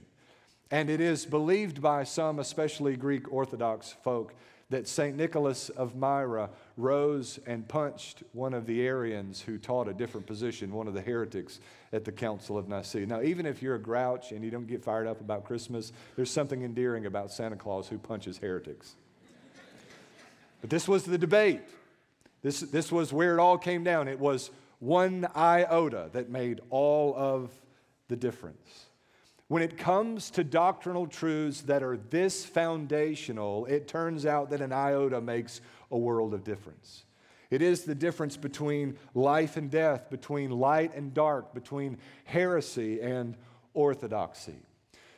And 0.69 0.91
it 0.91 1.01
is 1.01 1.25
believed 1.25 1.81
by 1.81 2.03
some, 2.03 2.37
especially 2.37 2.95
Greek 2.95 3.33
Orthodox 3.33 3.95
folk, 4.03 4.35
that 4.69 4.87
St. 4.87 5.17
Nicholas 5.17 5.69
of 5.69 5.95
Myra 5.95 6.51
rose 6.77 7.39
and 7.47 7.67
punched 7.67 8.21
one 8.33 8.53
of 8.53 8.67
the 8.67 8.85
Arians 8.85 9.41
who 9.41 9.57
taught 9.57 9.87
a 9.87 9.93
different 9.93 10.27
position, 10.27 10.71
one 10.71 10.87
of 10.87 10.93
the 10.93 11.01
heretics 11.01 11.61
at 11.91 12.05
the 12.05 12.11
Council 12.11 12.55
of 12.55 12.67
Nicaea. 12.67 13.07
Now, 13.07 13.23
even 13.23 13.47
if 13.47 13.63
you're 13.63 13.75
a 13.75 13.81
grouch 13.81 14.33
and 14.33 14.45
you 14.45 14.51
don't 14.51 14.67
get 14.67 14.83
fired 14.83 15.07
up 15.07 15.19
about 15.19 15.45
Christmas, 15.45 15.93
there's 16.15 16.29
something 16.29 16.61
endearing 16.61 17.07
about 17.07 17.31
Santa 17.31 17.55
Claus 17.55 17.87
who 17.87 17.97
punches 17.97 18.37
heretics. 18.37 18.93
But 20.61 20.69
this 20.69 20.87
was 20.87 21.05
the 21.05 21.17
debate. 21.17 21.61
This, 22.43 22.59
this 22.59 22.91
was 22.91 23.11
where 23.11 23.35
it 23.35 23.39
all 23.39 23.57
came 23.57 23.83
down. 23.83 24.07
It 24.07 24.19
was 24.19 24.51
one 24.79 25.27
iota 25.35 26.09
that 26.13 26.29
made 26.29 26.61
all 26.69 27.15
of 27.15 27.51
the 28.07 28.15
difference. 28.15 28.85
When 29.47 29.61
it 29.61 29.77
comes 29.77 30.31
to 30.31 30.43
doctrinal 30.43 31.05
truths 31.05 31.61
that 31.61 31.83
are 31.83 31.97
this 31.97 32.43
foundational, 32.45 33.65
it 33.65 33.87
turns 33.87 34.25
out 34.25 34.49
that 34.49 34.61
an 34.61 34.71
iota 34.71 35.21
makes 35.21 35.61
a 35.91 35.97
world 35.97 36.33
of 36.33 36.43
difference. 36.43 37.05
It 37.51 37.61
is 37.61 37.83
the 37.83 37.93
difference 37.93 38.37
between 38.37 38.97
life 39.13 39.55
and 39.55 39.69
death, 39.69 40.09
between 40.09 40.49
light 40.49 40.95
and 40.95 41.13
dark, 41.13 41.53
between 41.53 41.99
heresy 42.23 43.01
and 43.01 43.37
orthodoxy. 43.73 44.57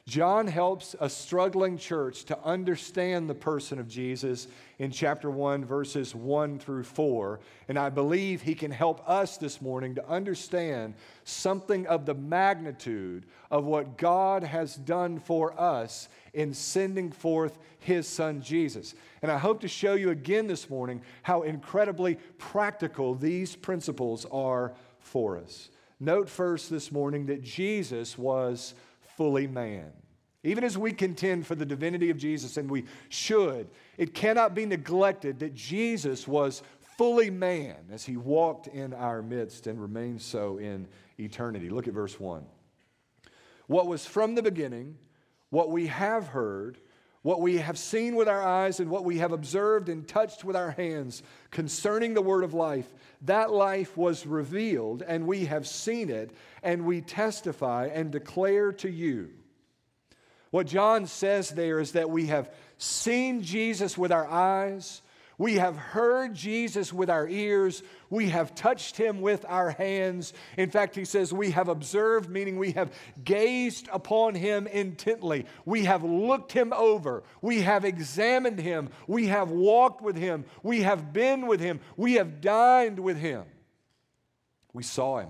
John 0.08 0.48
helps 0.48 0.96
a 1.02 1.10
struggling 1.10 1.78
church 1.78 2.24
to 2.26 2.40
understand 2.46 3.30
the 3.30 3.36
person 3.36 3.78
of 3.78 3.90
Jesus 3.90 4.48
in 4.80 4.90
chapter 4.90 5.30
1, 5.30 5.66
verses 5.66 6.16
1 6.16 6.60
through 6.60 6.86
4. 6.86 7.42
And 7.68 7.78
I 7.78 7.90
believe 7.90 8.42
he 8.42 8.56
can 8.56 8.72
help 8.72 9.08
us 9.08 9.36
this 9.36 9.62
morning 9.62 9.96
to 9.96 10.10
understand 10.10 10.94
something 11.26 11.86
of 11.88 12.06
the 12.06 12.14
magnitude 12.14 13.26
of 13.52 13.66
what 13.66 13.98
God 13.98 14.44
has 14.44 14.76
done 14.78 15.20
for 15.20 15.60
us 15.60 16.08
in 16.34 16.54
sending 16.54 17.12
forth 17.12 17.60
his 17.80 18.08
son 18.08 18.42
Jesus. 18.42 18.96
And 19.22 19.30
I 19.30 19.38
hope 19.38 19.60
to 19.60 19.68
show 19.68 19.96
you 19.96 20.12
again 20.12 20.48
this 20.48 20.70
morning 20.70 21.02
how 21.24 21.42
incredibly 21.42 22.16
practical 22.38 23.14
these 23.14 23.58
principles 23.58 24.26
are 24.32 24.74
for 25.00 25.38
us. 25.38 25.70
Note 26.00 26.30
first 26.30 26.70
this 26.70 26.92
morning 26.92 27.26
that 27.26 27.42
Jesus 27.42 28.18
was 28.18 28.76
fully 29.18 29.48
man. 29.48 29.92
Even 30.44 30.64
as 30.64 30.78
we 30.78 30.94
contend 30.94 31.46
for 31.46 31.56
the 31.56 31.66
divinity 31.66 32.10
of 32.10 32.18
Jesus, 32.18 32.56
and 32.56 32.70
we 32.70 32.86
should, 33.10 33.68
it 33.98 34.14
cannot 34.14 34.56
be 34.56 34.66
neglected 34.66 35.40
that 35.40 35.54
Jesus 35.54 36.26
was 36.28 36.64
fully 36.98 37.30
man 37.30 37.76
as 37.92 38.06
he 38.06 38.16
walked 38.16 38.68
in 38.68 38.94
our 38.94 39.22
midst 39.22 39.68
and 39.68 39.82
remains 39.82 40.24
so 40.24 40.58
in 40.58 40.88
eternity. 41.20 41.70
Look 41.70 41.88
at 41.88 41.94
verse 41.94 42.20
1. 42.20 42.46
What 43.66 43.88
was 43.88 44.06
from 44.06 44.36
the 44.36 44.42
beginning, 44.42 44.98
what 45.50 45.70
we 45.70 45.88
have 45.88 46.28
heard, 46.28 46.78
what 47.28 47.42
we 47.42 47.58
have 47.58 47.78
seen 47.78 48.16
with 48.16 48.30
our 48.30 48.42
eyes, 48.42 48.80
and 48.80 48.90
what 48.90 49.04
we 49.04 49.18
have 49.18 49.34
observed 49.34 49.90
and 49.90 50.08
touched 50.08 50.46
with 50.46 50.56
our 50.56 50.72
hands 50.72 51.22
concerning 51.52 52.14
the 52.14 52.22
word 52.22 52.46
of 52.46 52.54
life, 52.54 52.88
that 53.24 53.52
life 53.52 53.98
was 53.98 54.26
revealed, 54.26 55.04
and 55.06 55.28
we 55.28 55.44
have 55.44 55.68
seen 55.68 56.10
it, 56.10 56.32
and 56.64 56.86
we 56.86 57.02
testify 57.02 57.90
and 57.94 58.14
declare 58.14 58.72
to 58.72 58.90
you. 58.90 59.32
What 60.52 60.68
John 60.68 61.06
says 61.06 61.50
there 61.50 61.82
is 61.82 61.92
that 61.92 62.10
we 62.10 62.28
have 62.28 62.50
seen 62.78 63.42
Jesus 63.42 63.98
with 63.98 64.14
our 64.14 64.26
eyes, 64.26 65.02
we 65.38 65.56
have 65.56 65.78
heard 65.78 66.34
Jesus 66.34 66.92
with 66.92 67.12
our 67.12 67.28
ears. 67.28 67.84
We 68.10 68.30
have 68.30 68.56
touched 68.56 68.98
him 68.98 69.22
with 69.22 69.46
our 69.48 69.70
hands. 69.70 70.34
In 70.58 70.72
fact, 70.72 70.96
he 70.96 71.06
says 71.06 71.32
we 71.32 71.52
have 71.52 71.68
observed, 71.68 72.28
meaning 72.28 72.58
we 72.58 72.72
have 72.72 72.92
gazed 73.24 73.88
upon 73.94 74.34
him 74.34 74.66
intently. 74.66 75.46
We 75.64 75.86
have 75.86 76.04
looked 76.04 76.52
him 76.54 76.74
over. 76.74 77.24
We 77.42 77.62
have 77.62 77.86
examined 77.86 78.60
him. 78.60 78.90
We 79.06 79.28
have 79.28 79.52
walked 79.52 80.02
with 80.02 80.18
him. 80.18 80.46
We 80.64 80.82
have 80.82 81.14
been 81.14 81.46
with 81.46 81.60
him. 81.60 81.82
We 81.96 82.14
have 82.14 82.42
dined 82.42 82.98
with 83.00 83.18
him. 83.18 83.44
We 84.74 84.82
saw 84.82 85.20
him. 85.20 85.30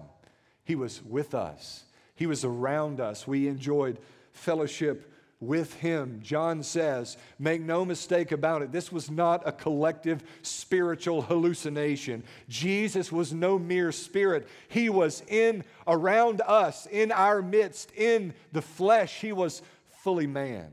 He 0.63 0.75
was 0.75 1.01
with 1.03 1.33
us, 1.33 1.83
he 2.15 2.27
was 2.27 2.45
around 2.45 2.99
us. 2.99 3.27
We 3.27 3.47
enjoyed 3.47 3.99
fellowship 4.31 5.11
with 5.39 5.75
him. 5.75 6.19
John 6.23 6.63
says, 6.63 7.17
make 7.37 7.61
no 7.61 7.85
mistake 7.85 8.31
about 8.31 8.61
it, 8.61 8.71
this 8.71 8.91
was 8.91 9.11
not 9.11 9.47
a 9.47 9.51
collective 9.51 10.23
spiritual 10.41 11.21
hallucination. 11.21 12.23
Jesus 12.49 13.11
was 13.11 13.33
no 13.33 13.59
mere 13.59 13.91
spirit. 13.91 14.47
He 14.67 14.89
was 14.89 15.21
in 15.27 15.63
around 15.85 16.41
us, 16.41 16.87
in 16.87 17.11
our 17.11 17.41
midst, 17.41 17.91
in 17.91 18.33
the 18.51 18.61
flesh. 18.61 19.21
He 19.21 19.31
was 19.31 19.61
fully 20.03 20.27
man. 20.27 20.71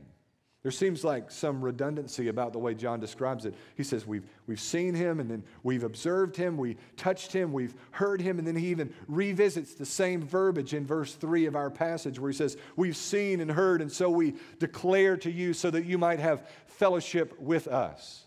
There 0.65 0.71
seems 0.71 1.03
like 1.03 1.29
some 1.29 1.61
redundancy 1.61 2.29
about 2.29 2.51
the 2.51 2.57
way 2.57 2.73
John 2.73 2.99
describes 2.99 3.45
it. 3.45 3.53
He 3.77 3.83
says, 3.83 4.07
we've, 4.07 4.23
we've 4.47 4.59
seen 4.59 4.95
him, 4.95 5.19
and 5.19 5.29
then 5.29 5.43
we've 5.61 5.83
observed 5.83 6.35
him, 6.35 6.57
we 6.57 6.75
touched 6.97 7.31
him, 7.31 7.53
we've 7.53 7.75
heard 7.91 8.19
him, 8.19 8.39
and 8.39 8.47
then 8.47 8.55
he 8.55 8.69
even 8.69 8.91
revisits 9.07 9.75
the 9.75 9.85
same 9.85 10.23
verbiage 10.23 10.73
in 10.73 10.83
verse 10.83 11.13
3 11.13 11.45
of 11.45 11.55
our 11.55 11.69
passage 11.69 12.17
where 12.17 12.31
he 12.31 12.35
says, 12.35 12.57
We've 12.75 12.97
seen 12.97 13.41
and 13.41 13.51
heard, 13.51 13.79
and 13.79 13.91
so 13.91 14.09
we 14.09 14.33
declare 14.57 15.17
to 15.17 15.29
you 15.29 15.53
so 15.53 15.69
that 15.69 15.85
you 15.85 15.99
might 15.99 16.17
have 16.17 16.49
fellowship 16.65 17.39
with 17.39 17.67
us. 17.67 18.23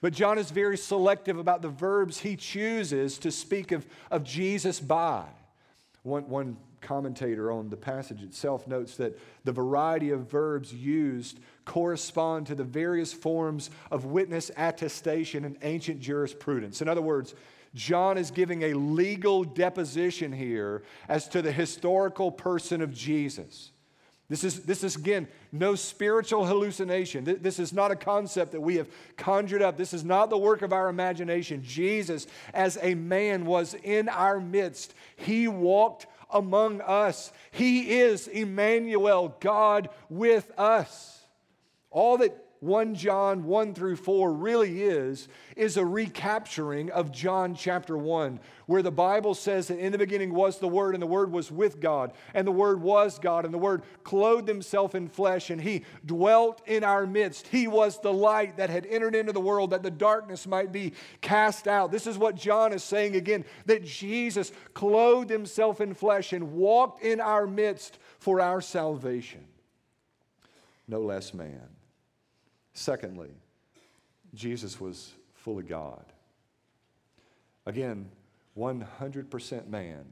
But 0.00 0.14
John 0.14 0.38
is 0.38 0.50
very 0.50 0.78
selective 0.78 1.36
about 1.36 1.60
the 1.60 1.68
verbs 1.68 2.18
he 2.18 2.34
chooses 2.34 3.18
to 3.18 3.30
speak 3.30 3.72
of, 3.72 3.86
of 4.10 4.24
Jesus 4.24 4.80
by. 4.80 5.26
One, 6.02 6.30
one 6.30 6.56
commentator 6.84 7.50
on 7.50 7.70
the 7.70 7.76
passage 7.76 8.22
itself 8.22 8.68
notes 8.68 8.96
that 8.98 9.18
the 9.44 9.52
variety 9.52 10.10
of 10.10 10.30
verbs 10.30 10.72
used 10.72 11.40
correspond 11.64 12.46
to 12.46 12.54
the 12.54 12.64
various 12.64 13.12
forms 13.12 13.70
of 13.90 14.04
witness 14.04 14.50
attestation 14.56 15.44
in 15.44 15.56
ancient 15.62 16.00
jurisprudence. 16.00 16.82
In 16.82 16.88
other 16.88 17.02
words, 17.02 17.34
John 17.74 18.18
is 18.18 18.30
giving 18.30 18.62
a 18.62 18.74
legal 18.74 19.42
deposition 19.44 20.32
here 20.32 20.82
as 21.08 21.28
to 21.28 21.42
the 21.42 21.52
historical 21.52 22.30
person 22.30 22.80
of 22.80 22.94
Jesus. 22.94 23.70
This 24.28 24.42
is, 24.42 24.60
this 24.60 24.82
is, 24.82 24.96
again, 24.96 25.28
no 25.52 25.74
spiritual 25.74 26.46
hallucination. 26.46 27.24
This 27.24 27.58
is 27.58 27.74
not 27.74 27.90
a 27.90 27.96
concept 27.96 28.52
that 28.52 28.60
we 28.60 28.76
have 28.76 28.88
conjured 29.16 29.60
up. 29.60 29.76
This 29.76 29.92
is 29.92 30.02
not 30.02 30.30
the 30.30 30.38
work 30.38 30.62
of 30.62 30.72
our 30.72 30.88
imagination. 30.88 31.62
Jesus, 31.62 32.26
as 32.54 32.78
a 32.80 32.94
man, 32.94 33.44
was 33.44 33.74
in 33.74 34.08
our 34.08 34.40
midst. 34.40 34.94
He 35.16 35.46
walked 35.46 36.06
among 36.30 36.80
us. 36.80 37.32
He 37.50 38.00
is 38.00 38.26
Emmanuel, 38.26 39.36
God 39.40 39.90
with 40.08 40.50
us. 40.58 41.13
All 41.94 42.18
that 42.18 42.36
1 42.58 42.94
John 42.94 43.44
1 43.44 43.74
through 43.74 43.94
4 43.96 44.32
really 44.32 44.82
is, 44.82 45.28
is 45.54 45.76
a 45.76 45.84
recapturing 45.84 46.90
of 46.90 47.12
John 47.12 47.54
chapter 47.54 47.96
1, 47.96 48.40
where 48.66 48.82
the 48.82 48.90
Bible 48.90 49.34
says 49.34 49.68
that 49.68 49.78
in 49.78 49.92
the 49.92 49.98
beginning 49.98 50.34
was 50.34 50.58
the 50.58 50.66
Word, 50.66 50.94
and 50.94 51.02
the 51.02 51.06
Word 51.06 51.30
was 51.30 51.52
with 51.52 51.78
God, 51.78 52.12
and 52.32 52.44
the 52.44 52.52
Word 52.52 52.80
was 52.80 53.20
God, 53.20 53.44
and 53.44 53.54
the 53.54 53.58
Word 53.58 53.82
clothed 54.02 54.48
himself 54.48 54.96
in 54.96 55.08
flesh, 55.08 55.50
and 55.50 55.60
he 55.60 55.84
dwelt 56.04 56.66
in 56.66 56.82
our 56.82 57.06
midst. 57.06 57.46
He 57.46 57.68
was 57.68 58.00
the 58.00 58.12
light 58.12 58.56
that 58.56 58.70
had 58.70 58.86
entered 58.86 59.14
into 59.14 59.32
the 59.32 59.40
world 59.40 59.70
that 59.70 59.84
the 59.84 59.90
darkness 59.90 60.44
might 60.44 60.72
be 60.72 60.94
cast 61.20 61.68
out. 61.68 61.92
This 61.92 62.08
is 62.08 62.18
what 62.18 62.34
John 62.34 62.72
is 62.72 62.82
saying 62.82 63.14
again 63.14 63.44
that 63.66 63.84
Jesus 63.84 64.50
clothed 64.72 65.30
himself 65.30 65.80
in 65.80 65.94
flesh 65.94 66.32
and 66.32 66.54
walked 66.54 67.04
in 67.04 67.20
our 67.20 67.46
midst 67.46 67.98
for 68.18 68.40
our 68.40 68.60
salvation. 68.60 69.44
No 70.88 71.00
less 71.00 71.32
man. 71.32 71.73
Secondly, 72.74 73.30
Jesus 74.34 74.80
was 74.80 75.12
fully 75.34 75.62
God. 75.62 76.04
Again, 77.66 78.10
100% 78.58 79.68
man 79.68 80.04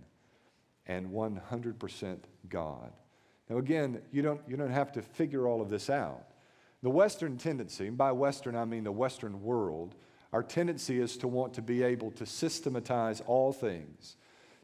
and 0.87 1.11
100% 1.11 2.19
God. 2.49 2.93
Now, 3.49 3.59
again, 3.59 4.01
you 4.11 4.23
don't, 4.23 4.41
you 4.49 4.57
don't 4.57 4.71
have 4.71 4.93
to 4.93 5.03
figure 5.03 5.47
all 5.47 5.61
of 5.61 5.69
this 5.69 5.91
out. 5.91 6.29
The 6.83 6.91
Western 6.91 7.37
tendency, 7.37 7.89
and 7.89 7.99
by 7.99 8.13
Western 8.13 8.57
I 8.57 8.65
mean 8.65 8.85
the 8.85 8.93
Western 8.93 9.43
world, 9.43 9.95
our 10.33 10.43
tendency 10.43 10.99
is 10.99 11.17
to 11.19 11.29
want 11.29 11.55
to 11.55 11.63
be 11.63 11.83
able 11.83 12.11
to 12.13 12.27
systematize 12.27 13.21
all 13.27 13.53
things 13.53 14.17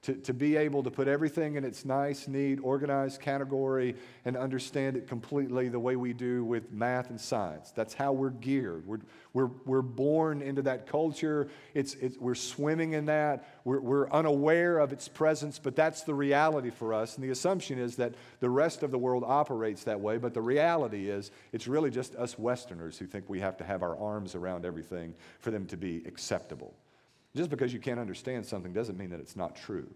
to, 0.02 0.14
to 0.14 0.32
be 0.32 0.56
able 0.56 0.82
to 0.84 0.90
put 0.90 1.08
everything 1.08 1.56
in 1.56 1.64
its 1.64 1.84
nice, 1.84 2.28
neat, 2.28 2.60
organized 2.62 3.20
category 3.20 3.96
and 4.24 4.36
understand 4.36 4.96
it 4.96 5.08
completely 5.08 5.68
the 5.68 5.78
way 5.78 5.96
we 5.96 6.12
do 6.12 6.44
with 6.44 6.70
math 6.72 7.10
and 7.10 7.20
science. 7.20 7.72
That's 7.72 7.94
how 7.94 8.12
we're 8.12 8.30
geared. 8.30 8.86
We're, 8.86 9.00
we're, 9.32 9.50
we're 9.66 9.82
born 9.82 10.40
into 10.40 10.62
that 10.62 10.86
culture. 10.86 11.48
It's, 11.74 11.94
it's, 11.94 12.16
we're 12.16 12.36
swimming 12.36 12.92
in 12.92 13.06
that. 13.06 13.48
We're, 13.64 13.80
we're 13.80 14.10
unaware 14.10 14.78
of 14.78 14.92
its 14.92 15.08
presence, 15.08 15.58
but 15.58 15.74
that's 15.74 16.02
the 16.02 16.14
reality 16.14 16.70
for 16.70 16.94
us. 16.94 17.16
And 17.16 17.24
the 17.24 17.30
assumption 17.30 17.78
is 17.78 17.96
that 17.96 18.14
the 18.38 18.50
rest 18.50 18.84
of 18.84 18.92
the 18.92 18.98
world 18.98 19.24
operates 19.26 19.82
that 19.84 20.00
way, 20.00 20.18
but 20.18 20.32
the 20.32 20.40
reality 20.40 21.10
is 21.10 21.32
it's 21.52 21.66
really 21.66 21.90
just 21.90 22.14
us 22.14 22.38
Westerners 22.38 22.98
who 22.98 23.06
think 23.06 23.28
we 23.28 23.40
have 23.40 23.56
to 23.56 23.64
have 23.64 23.82
our 23.82 23.98
arms 23.98 24.36
around 24.36 24.64
everything 24.64 25.14
for 25.40 25.50
them 25.50 25.66
to 25.66 25.76
be 25.76 26.04
acceptable. 26.06 26.72
Just 27.36 27.50
because 27.50 27.72
you 27.72 27.78
can't 27.78 28.00
understand 28.00 28.46
something 28.46 28.72
doesn't 28.72 28.98
mean 28.98 29.10
that 29.10 29.20
it's 29.20 29.36
not 29.36 29.54
true. 29.54 29.88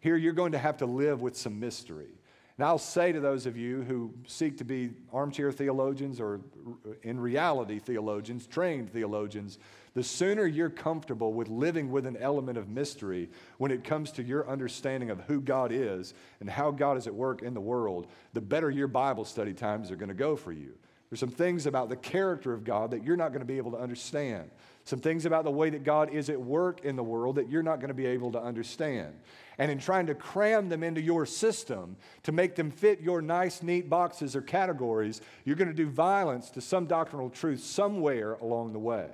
Here, 0.00 0.16
you're 0.16 0.32
going 0.32 0.52
to 0.52 0.58
have 0.58 0.76
to 0.78 0.86
live 0.86 1.22
with 1.22 1.36
some 1.36 1.58
mystery. 1.58 2.10
And 2.56 2.64
I'll 2.64 2.78
say 2.78 3.10
to 3.10 3.18
those 3.18 3.46
of 3.46 3.56
you 3.56 3.82
who 3.82 4.12
seek 4.28 4.58
to 4.58 4.64
be 4.64 4.90
armchair 5.12 5.50
theologians 5.50 6.20
or 6.20 6.40
in 7.02 7.18
reality 7.18 7.80
theologians, 7.80 8.46
trained 8.46 8.92
theologians, 8.92 9.58
the 9.94 10.04
sooner 10.04 10.46
you're 10.46 10.70
comfortable 10.70 11.32
with 11.32 11.48
living 11.48 11.90
with 11.90 12.06
an 12.06 12.16
element 12.16 12.56
of 12.56 12.68
mystery 12.68 13.28
when 13.58 13.72
it 13.72 13.82
comes 13.82 14.12
to 14.12 14.22
your 14.22 14.48
understanding 14.48 15.10
of 15.10 15.20
who 15.22 15.40
God 15.40 15.72
is 15.72 16.14
and 16.38 16.48
how 16.48 16.70
God 16.70 16.96
is 16.96 17.08
at 17.08 17.14
work 17.14 17.42
in 17.42 17.54
the 17.54 17.60
world, 17.60 18.06
the 18.34 18.40
better 18.40 18.70
your 18.70 18.88
Bible 18.88 19.24
study 19.24 19.52
times 19.52 19.90
are 19.90 19.96
going 19.96 20.08
to 20.08 20.14
go 20.14 20.36
for 20.36 20.52
you. 20.52 20.74
There's 21.10 21.20
some 21.20 21.30
things 21.30 21.66
about 21.66 21.88
the 21.88 21.96
character 21.96 22.52
of 22.52 22.62
God 22.62 22.92
that 22.92 23.04
you're 23.04 23.16
not 23.16 23.30
going 23.30 23.40
to 23.40 23.46
be 23.46 23.56
able 23.56 23.72
to 23.72 23.78
understand. 23.78 24.50
Some 24.84 25.00
things 25.00 25.24
about 25.24 25.44
the 25.44 25.50
way 25.50 25.70
that 25.70 25.82
God 25.82 26.10
is 26.10 26.28
at 26.28 26.38
work 26.40 26.84
in 26.84 26.94
the 26.94 27.02
world 27.02 27.36
that 27.36 27.48
you're 27.48 27.62
not 27.62 27.80
going 27.80 27.88
to 27.88 27.94
be 27.94 28.06
able 28.06 28.32
to 28.32 28.40
understand. 28.40 29.14
And 29.56 29.70
in 29.70 29.78
trying 29.78 30.06
to 30.06 30.14
cram 30.14 30.68
them 30.68 30.82
into 30.82 31.00
your 31.00 31.24
system 31.24 31.96
to 32.24 32.32
make 32.32 32.54
them 32.54 32.70
fit 32.70 33.00
your 33.00 33.22
nice, 33.22 33.62
neat 33.62 33.88
boxes 33.88 34.36
or 34.36 34.42
categories, 34.42 35.22
you're 35.44 35.56
going 35.56 35.68
to 35.68 35.74
do 35.74 35.88
violence 35.88 36.50
to 36.50 36.60
some 36.60 36.86
doctrinal 36.86 37.30
truth 37.30 37.60
somewhere 37.60 38.34
along 38.34 38.74
the 38.74 38.78
way. 38.78 39.08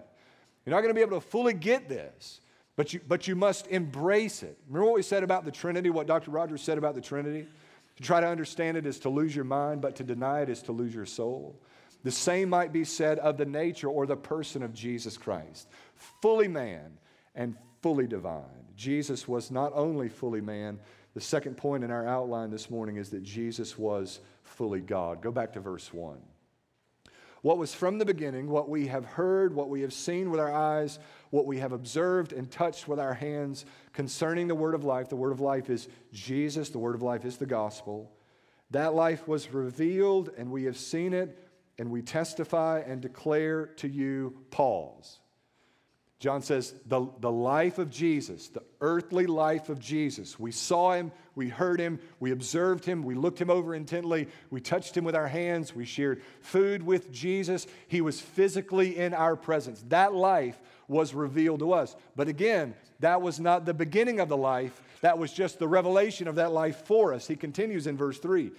You're 0.66 0.74
not 0.74 0.80
going 0.80 0.92
to 0.92 0.98
be 0.98 1.02
able 1.02 1.20
to 1.20 1.26
fully 1.26 1.54
get 1.54 1.88
this, 1.88 2.40
but 2.74 2.92
you, 2.92 3.00
but 3.06 3.28
you 3.28 3.36
must 3.36 3.68
embrace 3.68 4.42
it. 4.42 4.58
Remember 4.66 4.86
what 4.86 4.94
we 4.96 5.02
said 5.02 5.22
about 5.22 5.44
the 5.44 5.52
Trinity, 5.52 5.90
what 5.90 6.08
Dr. 6.08 6.32
Rogers 6.32 6.62
said 6.62 6.78
about 6.78 6.96
the 6.96 7.00
Trinity? 7.00 7.46
To 7.96 8.02
try 8.02 8.20
to 8.20 8.26
understand 8.26 8.76
it 8.76 8.86
is 8.86 8.98
to 9.00 9.08
lose 9.08 9.36
your 9.36 9.44
mind, 9.44 9.82
but 9.82 9.94
to 9.96 10.04
deny 10.04 10.40
it 10.40 10.48
is 10.48 10.62
to 10.62 10.72
lose 10.72 10.94
your 10.94 11.06
soul. 11.06 11.54
The 12.02 12.10
same 12.10 12.48
might 12.48 12.72
be 12.72 12.84
said 12.84 13.18
of 13.18 13.36
the 13.36 13.44
nature 13.44 13.88
or 13.88 14.06
the 14.06 14.16
person 14.16 14.62
of 14.62 14.72
Jesus 14.72 15.16
Christ. 15.18 15.68
Fully 16.22 16.48
man 16.48 16.98
and 17.34 17.56
fully 17.82 18.06
divine. 18.06 18.44
Jesus 18.76 19.28
was 19.28 19.50
not 19.50 19.72
only 19.74 20.08
fully 20.08 20.40
man, 20.40 20.78
the 21.14 21.20
second 21.20 21.56
point 21.56 21.84
in 21.84 21.90
our 21.90 22.06
outline 22.06 22.50
this 22.50 22.70
morning 22.70 22.96
is 22.96 23.10
that 23.10 23.22
Jesus 23.22 23.76
was 23.78 24.20
fully 24.42 24.80
God. 24.80 25.20
Go 25.20 25.30
back 25.30 25.52
to 25.54 25.60
verse 25.60 25.92
1. 25.92 26.18
What 27.42 27.58
was 27.58 27.74
from 27.74 27.98
the 27.98 28.04
beginning, 28.04 28.48
what 28.48 28.68
we 28.68 28.86
have 28.88 29.04
heard, 29.04 29.54
what 29.54 29.70
we 29.70 29.80
have 29.80 29.94
seen 29.94 30.30
with 30.30 30.40
our 30.40 30.52
eyes, 30.52 30.98
what 31.30 31.46
we 31.46 31.58
have 31.58 31.72
observed 31.72 32.32
and 32.34 32.50
touched 32.50 32.86
with 32.86 33.00
our 33.00 33.14
hands 33.14 33.64
concerning 33.94 34.46
the 34.46 34.54
word 34.54 34.74
of 34.74 34.84
life. 34.84 35.08
The 35.08 35.16
word 35.16 35.32
of 35.32 35.40
life 35.40 35.70
is 35.70 35.88
Jesus, 36.12 36.68
the 36.68 36.78
word 36.78 36.94
of 36.94 37.02
life 37.02 37.24
is 37.24 37.38
the 37.38 37.46
gospel. 37.46 38.12
That 38.70 38.94
life 38.94 39.26
was 39.26 39.52
revealed, 39.52 40.30
and 40.36 40.50
we 40.50 40.64
have 40.64 40.76
seen 40.76 41.14
it 41.14 41.36
and 41.80 41.90
we 41.90 42.02
testify 42.02 42.82
and 42.86 43.00
declare 43.00 43.68
to 43.78 43.88
you, 43.88 44.36
Paul's. 44.50 45.18
John 46.18 46.42
says, 46.42 46.74
the, 46.84 47.08
the 47.20 47.32
life 47.32 47.78
of 47.78 47.88
Jesus, 47.88 48.48
the 48.48 48.62
earthly 48.82 49.26
life 49.26 49.70
of 49.70 49.78
Jesus. 49.78 50.38
We 50.38 50.52
saw 50.52 50.92
him, 50.92 51.10
we 51.34 51.48
heard 51.48 51.80
him, 51.80 51.98
we 52.20 52.32
observed 52.32 52.84
him, 52.84 53.02
we 53.02 53.14
looked 53.14 53.40
him 53.40 53.48
over 53.48 53.74
intently, 53.74 54.28
we 54.50 54.60
touched 54.60 54.94
him 54.94 55.04
with 55.04 55.14
our 55.14 55.26
hands, 55.26 55.74
we 55.74 55.86
shared 55.86 56.20
food 56.42 56.82
with 56.82 57.10
Jesus. 57.10 57.66
He 57.88 58.02
was 58.02 58.20
physically 58.20 58.98
in 58.98 59.14
our 59.14 59.34
presence. 59.34 59.82
That 59.88 60.12
life 60.12 60.60
was 60.86 61.14
revealed 61.14 61.60
to 61.60 61.72
us. 61.72 61.96
But 62.14 62.28
again, 62.28 62.74
that 62.98 63.22
was 63.22 63.40
not 63.40 63.64
the 63.64 63.72
beginning 63.72 64.20
of 64.20 64.28
the 64.28 64.36
life, 64.36 64.82
that 65.00 65.16
was 65.16 65.32
just 65.32 65.58
the 65.58 65.66
revelation 65.66 66.28
of 66.28 66.34
that 66.34 66.52
life 66.52 66.84
for 66.84 67.14
us. 67.14 67.26
He 67.26 67.36
continues 67.36 67.86
in 67.86 67.96
verse 67.96 68.18
3 68.18 68.52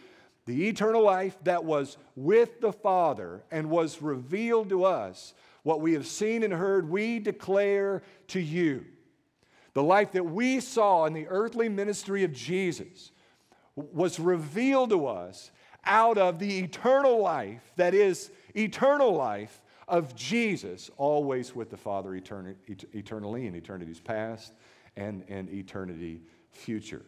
the 0.45 0.67
eternal 0.67 1.03
life 1.03 1.37
that 1.43 1.63
was 1.63 1.97
with 2.15 2.61
the 2.61 2.71
Father 2.71 3.43
and 3.51 3.69
was 3.69 4.01
revealed 4.01 4.69
to 4.69 4.83
us, 4.83 5.33
what 5.63 5.81
we 5.81 5.93
have 5.93 6.07
seen 6.07 6.43
and 6.43 6.53
heard, 6.53 6.89
we 6.89 7.19
declare 7.19 8.01
to 8.29 8.39
you. 8.39 8.85
The 9.73 9.83
life 9.83 10.11
that 10.13 10.25
we 10.25 10.59
saw 10.59 11.05
in 11.05 11.13
the 11.13 11.27
earthly 11.27 11.69
ministry 11.69 12.23
of 12.23 12.33
Jesus 12.33 13.11
was 13.75 14.19
revealed 14.19 14.89
to 14.89 15.05
us 15.05 15.51
out 15.85 16.17
of 16.17 16.39
the 16.39 16.59
eternal 16.59 17.21
life 17.21 17.71
that 17.75 17.93
is 17.93 18.31
eternal 18.55 19.13
life 19.13 19.61
of 19.87 20.15
Jesus, 20.15 20.89
always 20.97 21.55
with 21.55 21.69
the 21.69 21.77
Father 21.77 22.15
eternally 22.15 23.47
in 23.47 23.55
eternity's 23.55 23.99
past 23.99 24.53
and, 24.95 25.23
and 25.29 25.49
eternity 25.49 26.21
future. 26.51 27.05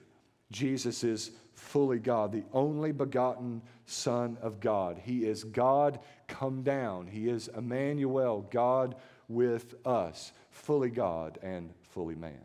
Jesus 0.53 1.03
is 1.03 1.31
fully 1.53 1.99
God, 1.99 2.31
the 2.31 2.43
only 2.53 2.91
begotten 2.91 3.61
Son 3.85 4.37
of 4.41 4.59
God. 4.59 5.01
He 5.03 5.25
is 5.25 5.43
God 5.43 5.99
come 6.27 6.61
down. 6.61 7.07
He 7.07 7.27
is 7.27 7.49
Emmanuel, 7.49 8.47
God 8.51 8.95
with 9.27 9.75
us, 9.85 10.31
fully 10.51 10.89
God 10.89 11.39
and 11.41 11.73
fully 11.81 12.15
man. 12.15 12.39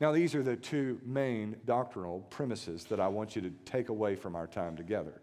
Now, 0.00 0.12
these 0.12 0.34
are 0.34 0.42
the 0.42 0.56
two 0.56 0.98
main 1.04 1.56
doctrinal 1.66 2.20
premises 2.30 2.84
that 2.84 3.00
I 3.00 3.08
want 3.08 3.36
you 3.36 3.42
to 3.42 3.50
take 3.66 3.90
away 3.90 4.14
from 4.16 4.34
our 4.34 4.46
time 4.46 4.76
together. 4.76 5.20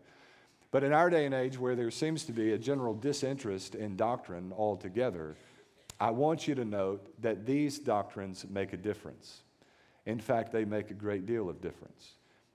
But 0.69 0.83
in 0.83 0.93
our 0.93 1.09
day 1.09 1.25
and 1.25 1.33
age, 1.33 1.57
where 1.57 1.75
there 1.75 1.89
seems 1.89 2.25
to 2.25 2.31
be 2.31 2.51
a 2.51 2.57
general 2.57 2.93
disinterest 2.93 3.73
in 3.73 3.95
doctrine 3.95 4.53
altogether, 4.55 5.35
I 5.99 6.11
want 6.11 6.47
you 6.47 6.53
to 6.55 6.65
note 6.65 7.09
that 7.21 7.45
these 7.45 7.79
doctrines 7.79 8.45
make 8.49 8.73
a 8.73 8.77
difference. 8.77 9.41
In 10.07 10.19
fact, 10.19 10.53
they 10.53 10.63
make 10.63 10.89
a 10.89 10.93
great 10.93 11.25
deal 11.25 11.49
of 11.49 11.61
difference. 11.61 12.13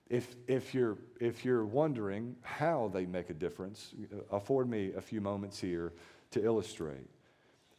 If, 0.09 0.35
if, 0.47 0.73
you're, 0.73 0.97
if 1.19 1.45
you're 1.45 1.65
wondering 1.65 2.35
how 2.41 2.89
they 2.91 3.05
make 3.05 3.29
a 3.29 3.33
difference, 3.33 3.93
uh, 4.11 4.35
afford 4.35 4.67
me 4.67 4.91
a 4.97 5.01
few 5.01 5.21
moments 5.21 5.59
here 5.59 5.93
to 6.31 6.43
illustrate. 6.43 7.07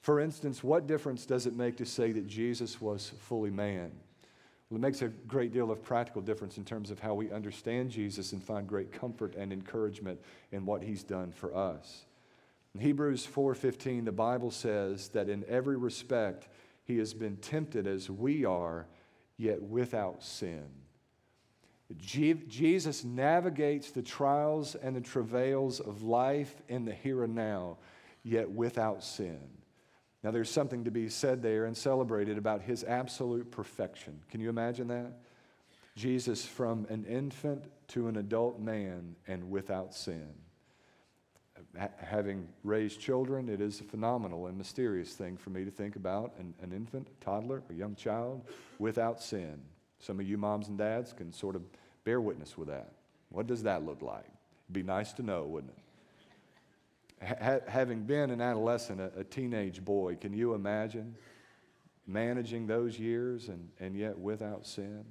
For 0.01 0.21
instance, 0.21 0.63
what 0.63 0.87
difference 0.87 1.27
does 1.27 1.47
it 1.47 1.57
make 1.57 1.77
to 1.79 1.85
say 1.85 2.13
that 2.13 2.29
Jesus 2.29 2.81
was 2.81 3.13
fully 3.19 3.51
man? 3.51 3.91
Well, 4.71 4.79
it 4.79 4.81
makes 4.81 5.03
a 5.03 5.09
great 5.09 5.53
deal 5.53 5.73
of 5.73 5.83
practical 5.83 6.23
difference 6.23 6.57
in 6.57 6.65
terms 6.65 6.93
of 6.93 7.01
how 7.01 7.15
we 7.15 7.33
understand 7.33 7.91
Jesus 7.91 8.33
and 8.33 8.43
find 8.43 8.69
great 8.69 8.93
comfort 8.93 9.35
and 9.35 9.53
encouragement 9.53 10.21
in 10.53 10.65
what 10.65 10.85
he's 10.85 11.03
done 11.03 11.33
for 11.33 11.55
us. 11.55 12.05
In 12.77 12.81
Hebrews 12.81 13.27
4:15, 13.27 14.05
the 14.05 14.13
Bible 14.13 14.53
says 14.53 15.09
that 15.09 15.29
in 15.29 15.45
every 15.49 15.77
respect 15.77 16.49
he 16.85 16.99
has 16.99 17.13
been 17.13 17.37
tempted 17.39 17.87
as 17.89 18.09
we 18.09 18.45
are, 18.45 18.87
yet 19.37 19.63
without 19.63 20.23
sin. 20.23 20.65
Jesus 21.97 23.05
navigates 23.05 23.91
the 23.91 24.03
trials 24.03 24.75
and 24.75 24.97
the 24.97 25.01
travails 25.01 25.81
of 25.81 26.03
life 26.03 26.63
in 26.69 26.85
the 26.85 26.95
here 26.95 27.25
and 27.25 27.35
now, 27.35 27.79
yet 28.23 28.51
without 28.51 29.05
sin. 29.05 29.41
Now, 30.23 30.31
there's 30.31 30.51
something 30.51 30.85
to 30.85 30.91
be 30.91 31.11
said 31.11 31.43
there 31.43 31.67
and 31.67 31.77
celebrated 31.77 32.39
about 32.39 32.63
his 32.63 32.83
absolute 32.83 33.51
perfection. 33.51 34.23
Can 34.31 34.41
you 34.41 34.49
imagine 34.49 34.89
that? 34.89 35.13
Jesus 35.97 36.45
from 36.47 36.87
an 36.89 37.05
infant 37.05 37.65
to 37.89 38.09
an 38.09 38.17
adult 38.17 38.59
man 38.59 39.17
and 39.27 39.51
without 39.51 39.95
sin. 39.95 40.33
Having 41.99 42.47
raised 42.63 43.01
children, 43.01 43.49
it 43.49 43.61
is 43.61 43.81
a 43.81 43.85
phenomenal 43.85 44.47
and 44.47 44.57
mysterious 44.57 45.15
thing 45.15 45.37
for 45.37 45.51
me 45.51 45.65
to 45.65 45.71
think 45.71 45.97
about 45.97 46.33
an, 46.39 46.55
an 46.63 46.73
infant, 46.73 47.09
a 47.09 47.25
toddler, 47.25 47.63
a 47.71 47.75
young 47.75 47.95
child 47.95 48.43
without 48.79 49.21
sin. 49.21 49.61
Some 49.99 50.21
of 50.21 50.29
you 50.29 50.37
moms 50.37 50.69
and 50.69 50.79
dads 50.79 51.13
can 51.13 51.33
sort 51.33 51.57
of 51.57 51.63
bear 52.05 52.21
witness 52.21 52.57
with 52.57 52.69
that. 52.69 52.93
What 53.31 53.47
does 53.47 53.63
that 53.65 53.85
look 53.85 54.03
like? 54.03 54.27
It'd 54.67 54.73
be 54.73 54.83
nice 54.83 55.13
to 55.15 55.23
know, 55.23 55.45
wouldn't 55.45 55.73
it? 55.73 55.79
Ha- 57.43 57.61
having 57.67 58.03
been 58.03 58.31
an 58.31 58.41
adolescent, 58.41 59.01
a, 59.01 59.11
a 59.19 59.25
teenage 59.25 59.85
boy, 59.85 60.17
can 60.17 60.33
you 60.33 60.55
imagine 60.55 61.15
managing 62.07 62.67
those 62.67 62.99
years 62.99 63.49
and, 63.49 63.69
and 63.81 63.97
yet 63.97 64.19
without 64.19 64.67
sin? 64.67 65.05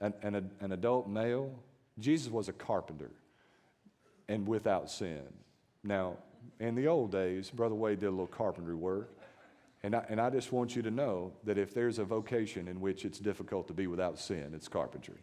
An, 0.00 0.12
an, 0.22 0.50
an 0.60 0.72
adult 0.72 1.08
male, 1.08 1.54
Jesus 1.98 2.30
was 2.30 2.48
a 2.48 2.52
carpenter 2.52 3.12
and 4.28 4.46
without 4.46 4.90
sin. 4.90 5.22
Now, 5.84 6.16
in 6.58 6.74
the 6.74 6.88
old 6.88 7.12
days, 7.12 7.50
Brother 7.50 7.74
Wade 7.74 8.00
did 8.00 8.06
a 8.06 8.10
little 8.10 8.26
carpentry 8.26 8.74
work. 8.74 9.10
And 9.82 9.94
I, 9.94 10.06
and 10.08 10.18
I 10.18 10.30
just 10.30 10.50
want 10.50 10.74
you 10.74 10.80
to 10.80 10.90
know 10.90 11.34
that 11.44 11.58
if 11.58 11.74
there's 11.74 11.98
a 11.98 12.04
vocation 12.04 12.68
in 12.68 12.80
which 12.80 13.04
it's 13.04 13.18
difficult 13.18 13.68
to 13.68 13.74
be 13.74 13.86
without 13.86 14.18
sin, 14.18 14.52
it's 14.54 14.66
carpentry. 14.66 15.20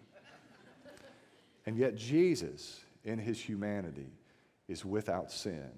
and 1.66 1.76
yet, 1.76 1.96
Jesus, 1.96 2.80
in 3.04 3.18
his 3.18 3.42
humanity, 3.42 4.14
is 4.68 4.86
without 4.86 5.32
sin 5.32 5.72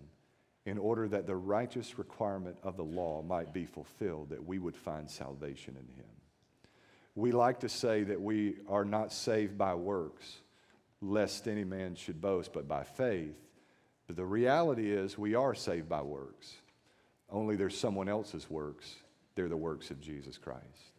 in 0.66 0.78
order 0.78 1.08
that 1.08 1.28
the 1.28 1.36
righteous 1.36 1.98
requirement 1.98 2.58
of 2.62 2.76
the 2.76 2.84
law 2.84 3.22
might 3.22 3.54
be 3.54 3.66
fulfilled, 3.66 4.30
that 4.30 4.46
we 4.46 4.60
would 4.60 4.76
find 4.76 5.10
salvation 5.10 5.78
in 5.80 5.96
him. 5.96 6.10
We 7.16 7.32
like 7.32 7.62
to 7.62 7.70
say 7.70 8.04
that 8.04 8.20
we 8.20 8.56
are 8.68 8.86
not 8.86 9.14
saved 9.14 9.58
by 9.58 9.76
works, 9.76 10.42
lest 11.02 11.48
any 11.48 11.64
man 11.64 11.96
should 11.96 12.20
boast, 12.20 12.52
but 12.52 12.68
by 12.68 12.84
faith. 12.84 13.36
But 14.08 14.16
the 14.16 14.26
reality 14.26 14.92
is, 14.92 15.18
we 15.18 15.36
are 15.36 15.56
saved 15.56 15.88
by 15.90 16.02
works 16.02 16.56
only 17.34 17.56
they're 17.56 17.70
someone 17.70 18.08
else's 18.08 18.50
works. 18.50 18.96
They're 19.36 19.50
the 19.50 19.58
works 19.58 19.90
of 19.90 20.00
Jesus 20.00 20.38
Christ. 20.38 20.92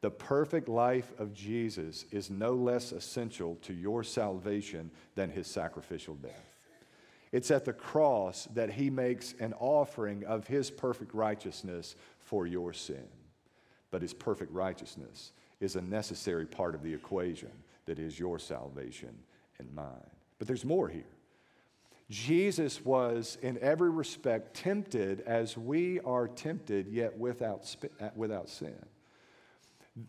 The 0.00 0.10
perfect 0.10 0.68
life 0.68 1.12
of 1.18 1.34
Jesus 1.34 2.06
is 2.10 2.30
no 2.30 2.52
less 2.52 2.92
essential 2.92 3.56
to 3.62 3.74
your 3.74 4.02
salvation 4.04 4.90
than 5.16 5.30
his 5.30 5.46
sacrificial 5.46 6.14
death. 6.14 6.32
It's 7.32 7.50
at 7.50 7.64
the 7.64 7.72
cross 7.72 8.46
that 8.54 8.70
he 8.70 8.90
makes 8.90 9.34
an 9.40 9.54
offering 9.58 10.24
of 10.24 10.46
his 10.46 10.70
perfect 10.70 11.14
righteousness 11.14 11.96
for 12.20 12.46
your 12.46 12.72
sin. 12.72 13.08
But 13.90 14.02
his 14.02 14.14
perfect 14.14 14.52
righteousness 14.52 15.32
is 15.60 15.76
a 15.76 15.82
necessary 15.82 16.46
part 16.46 16.74
of 16.74 16.82
the 16.82 16.92
equation 16.92 17.50
that 17.86 17.98
is 17.98 18.18
your 18.18 18.38
salvation 18.38 19.16
and 19.58 19.72
mine. 19.74 20.10
But 20.38 20.46
there's 20.46 20.64
more 20.64 20.88
here. 20.88 21.04
Jesus 22.10 22.84
was, 22.84 23.38
in 23.42 23.58
every 23.58 23.90
respect, 23.90 24.54
tempted 24.54 25.20
as 25.22 25.56
we 25.56 26.00
are 26.00 26.28
tempted, 26.28 26.88
yet 26.88 27.16
without, 27.16 27.74
uh, 28.00 28.10
without 28.14 28.48
sin. 28.48 28.74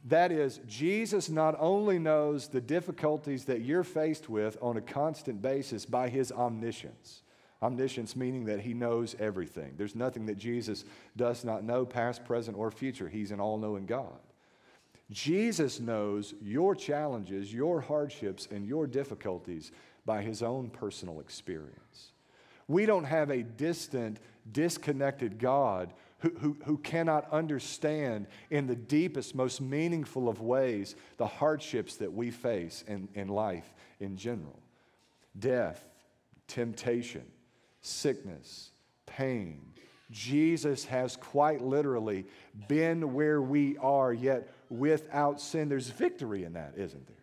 That 0.05 0.31
is, 0.31 0.59
Jesus 0.67 1.29
not 1.29 1.55
only 1.59 1.99
knows 1.99 2.47
the 2.47 2.61
difficulties 2.61 3.45
that 3.45 3.61
you're 3.61 3.83
faced 3.83 4.29
with 4.29 4.57
on 4.61 4.77
a 4.77 4.81
constant 4.81 5.41
basis 5.41 5.85
by 5.85 6.09
his 6.09 6.31
omniscience. 6.31 7.21
Omniscience 7.61 8.15
meaning 8.15 8.45
that 8.45 8.61
he 8.61 8.73
knows 8.73 9.15
everything. 9.19 9.73
There's 9.77 9.95
nothing 9.95 10.25
that 10.25 10.37
Jesus 10.37 10.85
does 11.15 11.43
not 11.43 11.63
know, 11.63 11.85
past, 11.85 12.25
present, 12.25 12.57
or 12.57 12.71
future. 12.71 13.09
He's 13.09 13.31
an 13.31 13.39
all 13.39 13.57
knowing 13.57 13.85
God. 13.85 14.19
Jesus 15.11 15.79
knows 15.79 16.33
your 16.41 16.75
challenges, 16.75 17.53
your 17.53 17.81
hardships, 17.81 18.47
and 18.51 18.65
your 18.65 18.87
difficulties 18.87 19.71
by 20.05 20.21
his 20.21 20.43
own 20.43 20.69
personal 20.69 21.19
experience. 21.19 22.11
We 22.67 22.85
don't 22.85 23.05
have 23.05 23.29
a 23.29 23.43
distant, 23.43 24.19
disconnected 24.51 25.39
God 25.39 25.93
who, 26.19 26.29
who, 26.39 26.57
who 26.63 26.77
cannot 26.77 27.29
understand 27.31 28.27
in 28.49 28.67
the 28.67 28.75
deepest, 28.75 29.35
most 29.35 29.59
meaningful 29.59 30.29
of 30.29 30.39
ways 30.39 30.95
the 31.17 31.27
hardships 31.27 31.97
that 31.97 32.13
we 32.13 32.31
face 32.31 32.83
in, 32.87 33.09
in 33.13 33.27
life 33.27 33.73
in 33.99 34.15
general 34.15 34.59
death, 35.37 35.83
temptation, 36.47 37.25
sickness, 37.81 38.71
pain. 39.05 39.59
Jesus 40.11 40.85
has 40.85 41.15
quite 41.15 41.61
literally 41.61 42.25
been 42.67 43.13
where 43.13 43.41
we 43.41 43.77
are, 43.77 44.13
yet 44.13 44.53
without 44.69 45.41
sin. 45.41 45.69
There's 45.69 45.89
victory 45.89 46.43
in 46.43 46.53
that, 46.53 46.73
isn't 46.77 47.07
there? 47.07 47.22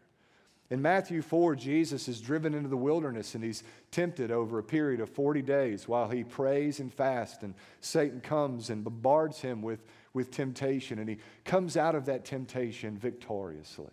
In 0.71 0.81
Matthew 0.81 1.21
4, 1.21 1.57
Jesus 1.57 2.07
is 2.07 2.21
driven 2.21 2.55
into 2.55 2.69
the 2.69 2.77
wilderness 2.77 3.35
and 3.35 3.43
he's 3.43 3.65
tempted 3.91 4.31
over 4.31 4.59
a 4.59 4.63
period 4.63 5.01
of 5.01 5.11
40 5.11 5.43
days 5.43 5.89
while 5.89 6.09
he 6.09 6.23
prays 6.23 6.79
and 6.79 6.95
fasts, 6.95 7.43
and 7.43 7.55
Satan 7.81 8.21
comes 8.21 8.71
and 8.71 8.85
bombards 8.85 9.41
him 9.41 9.63
with, 9.63 9.85
with 10.15 10.31
temptation, 10.31 11.01
and 11.01 11.09
he 11.09 11.19
comes 11.45 11.77
out 11.77 11.97
of 11.97 12.07
that 12.07 12.25
temptation 12.25 12.97
victoriously. 12.97 13.91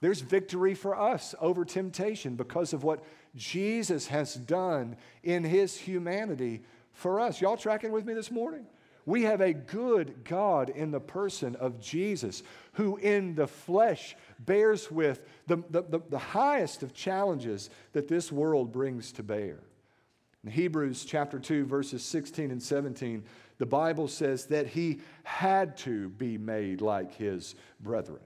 There's 0.00 0.20
victory 0.20 0.74
for 0.74 0.98
us 0.98 1.34
over 1.40 1.64
temptation 1.64 2.34
because 2.34 2.72
of 2.72 2.82
what 2.82 3.04
Jesus 3.36 4.08
has 4.08 4.34
done 4.34 4.96
in 5.22 5.44
his 5.44 5.76
humanity 5.76 6.62
for 6.92 7.20
us. 7.20 7.40
Y'all 7.40 7.56
tracking 7.56 7.92
with 7.92 8.04
me 8.04 8.14
this 8.14 8.32
morning? 8.32 8.66
We 9.06 9.22
have 9.22 9.40
a 9.40 9.52
good 9.52 10.24
God 10.24 10.70
in 10.70 10.90
the 10.90 11.00
person 11.00 11.56
of 11.56 11.80
Jesus 11.80 12.42
who, 12.72 12.96
in 12.96 13.34
the 13.34 13.46
flesh, 13.46 14.16
bears 14.38 14.90
with 14.90 15.20
the, 15.46 15.56
the, 15.70 15.82
the, 15.82 16.00
the 16.08 16.18
highest 16.18 16.82
of 16.82 16.94
challenges 16.94 17.70
that 17.92 18.08
this 18.08 18.32
world 18.32 18.72
brings 18.72 19.12
to 19.12 19.22
bear. 19.22 19.60
In 20.42 20.50
Hebrews 20.50 21.04
chapter 21.04 21.38
2, 21.38 21.64
verses 21.64 22.02
16 22.02 22.50
and 22.50 22.62
17, 22.62 23.24
the 23.58 23.66
Bible 23.66 24.08
says 24.08 24.46
that 24.46 24.68
he 24.68 25.00
had 25.22 25.76
to 25.78 26.08
be 26.10 26.38
made 26.38 26.80
like 26.80 27.14
his 27.14 27.54
brethren. 27.80 28.20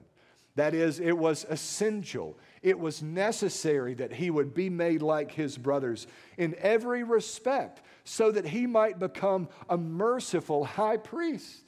That 0.59 0.73
is, 0.73 0.99
it 0.99 1.17
was 1.17 1.45
essential, 1.49 2.37
it 2.61 2.77
was 2.77 3.01
necessary 3.01 3.93
that 3.93 4.11
he 4.11 4.29
would 4.29 4.53
be 4.53 4.69
made 4.69 5.01
like 5.01 5.31
his 5.31 5.57
brothers 5.57 6.05
in 6.37 6.53
every 6.59 7.03
respect 7.03 7.81
so 8.03 8.29
that 8.29 8.45
he 8.45 8.67
might 8.67 8.99
become 8.99 9.47
a 9.69 9.77
merciful 9.77 10.65
high 10.65 10.97
priest. 10.97 11.63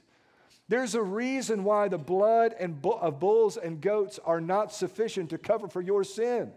There's 0.67 0.93
a 0.93 1.01
reason 1.01 1.63
why 1.63 1.88
the 1.88 1.97
blood 1.97 2.54
and 2.60 2.86
of 2.86 3.17
bulls 3.17 3.56
and 3.56 3.80
goats 3.80 4.19
are 4.25 4.41
not 4.41 4.73
sufficient 4.73 5.30
to 5.30 5.38
cover 5.38 5.69
for 5.69 5.80
your 5.80 6.04
sin 6.04 6.51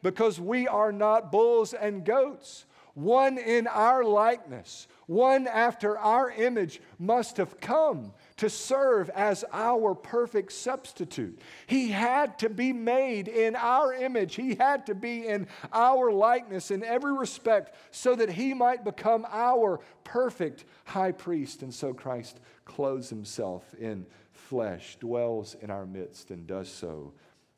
because 0.00 0.38
we 0.38 0.68
are 0.68 0.92
not 0.92 1.32
bulls 1.32 1.74
and 1.74 2.04
goats 2.04 2.66
one 2.94 3.38
in 3.38 3.66
our 3.66 4.04
likeness, 4.04 4.88
one 5.06 5.46
after 5.46 5.98
our 5.98 6.30
image, 6.30 6.80
must 6.98 7.36
have 7.36 7.60
come 7.60 8.12
to 8.40 8.48
serve 8.48 9.10
as 9.10 9.44
our 9.52 9.94
perfect 9.94 10.50
substitute. 10.50 11.38
He 11.66 11.88
had 11.88 12.38
to 12.38 12.48
be 12.48 12.72
made 12.72 13.28
in 13.28 13.54
our 13.54 13.92
image, 13.92 14.34
He 14.34 14.54
had 14.54 14.86
to 14.86 14.94
be 14.94 15.26
in 15.26 15.46
our 15.74 16.10
likeness 16.10 16.70
in 16.70 16.82
every 16.82 17.12
respect 17.12 17.76
so 17.90 18.16
that 18.16 18.30
He 18.30 18.54
might 18.54 18.82
become 18.82 19.26
our 19.30 19.80
perfect 20.04 20.64
high 20.86 21.12
priest. 21.12 21.62
And 21.62 21.72
so 21.72 21.92
Christ 21.92 22.40
clothes 22.64 23.10
Himself 23.10 23.74
in 23.78 24.06
flesh, 24.32 24.96
dwells 24.98 25.54
in 25.60 25.70
our 25.70 25.84
midst, 25.84 26.30
and 26.30 26.46
does 26.46 26.70
so 26.70 27.12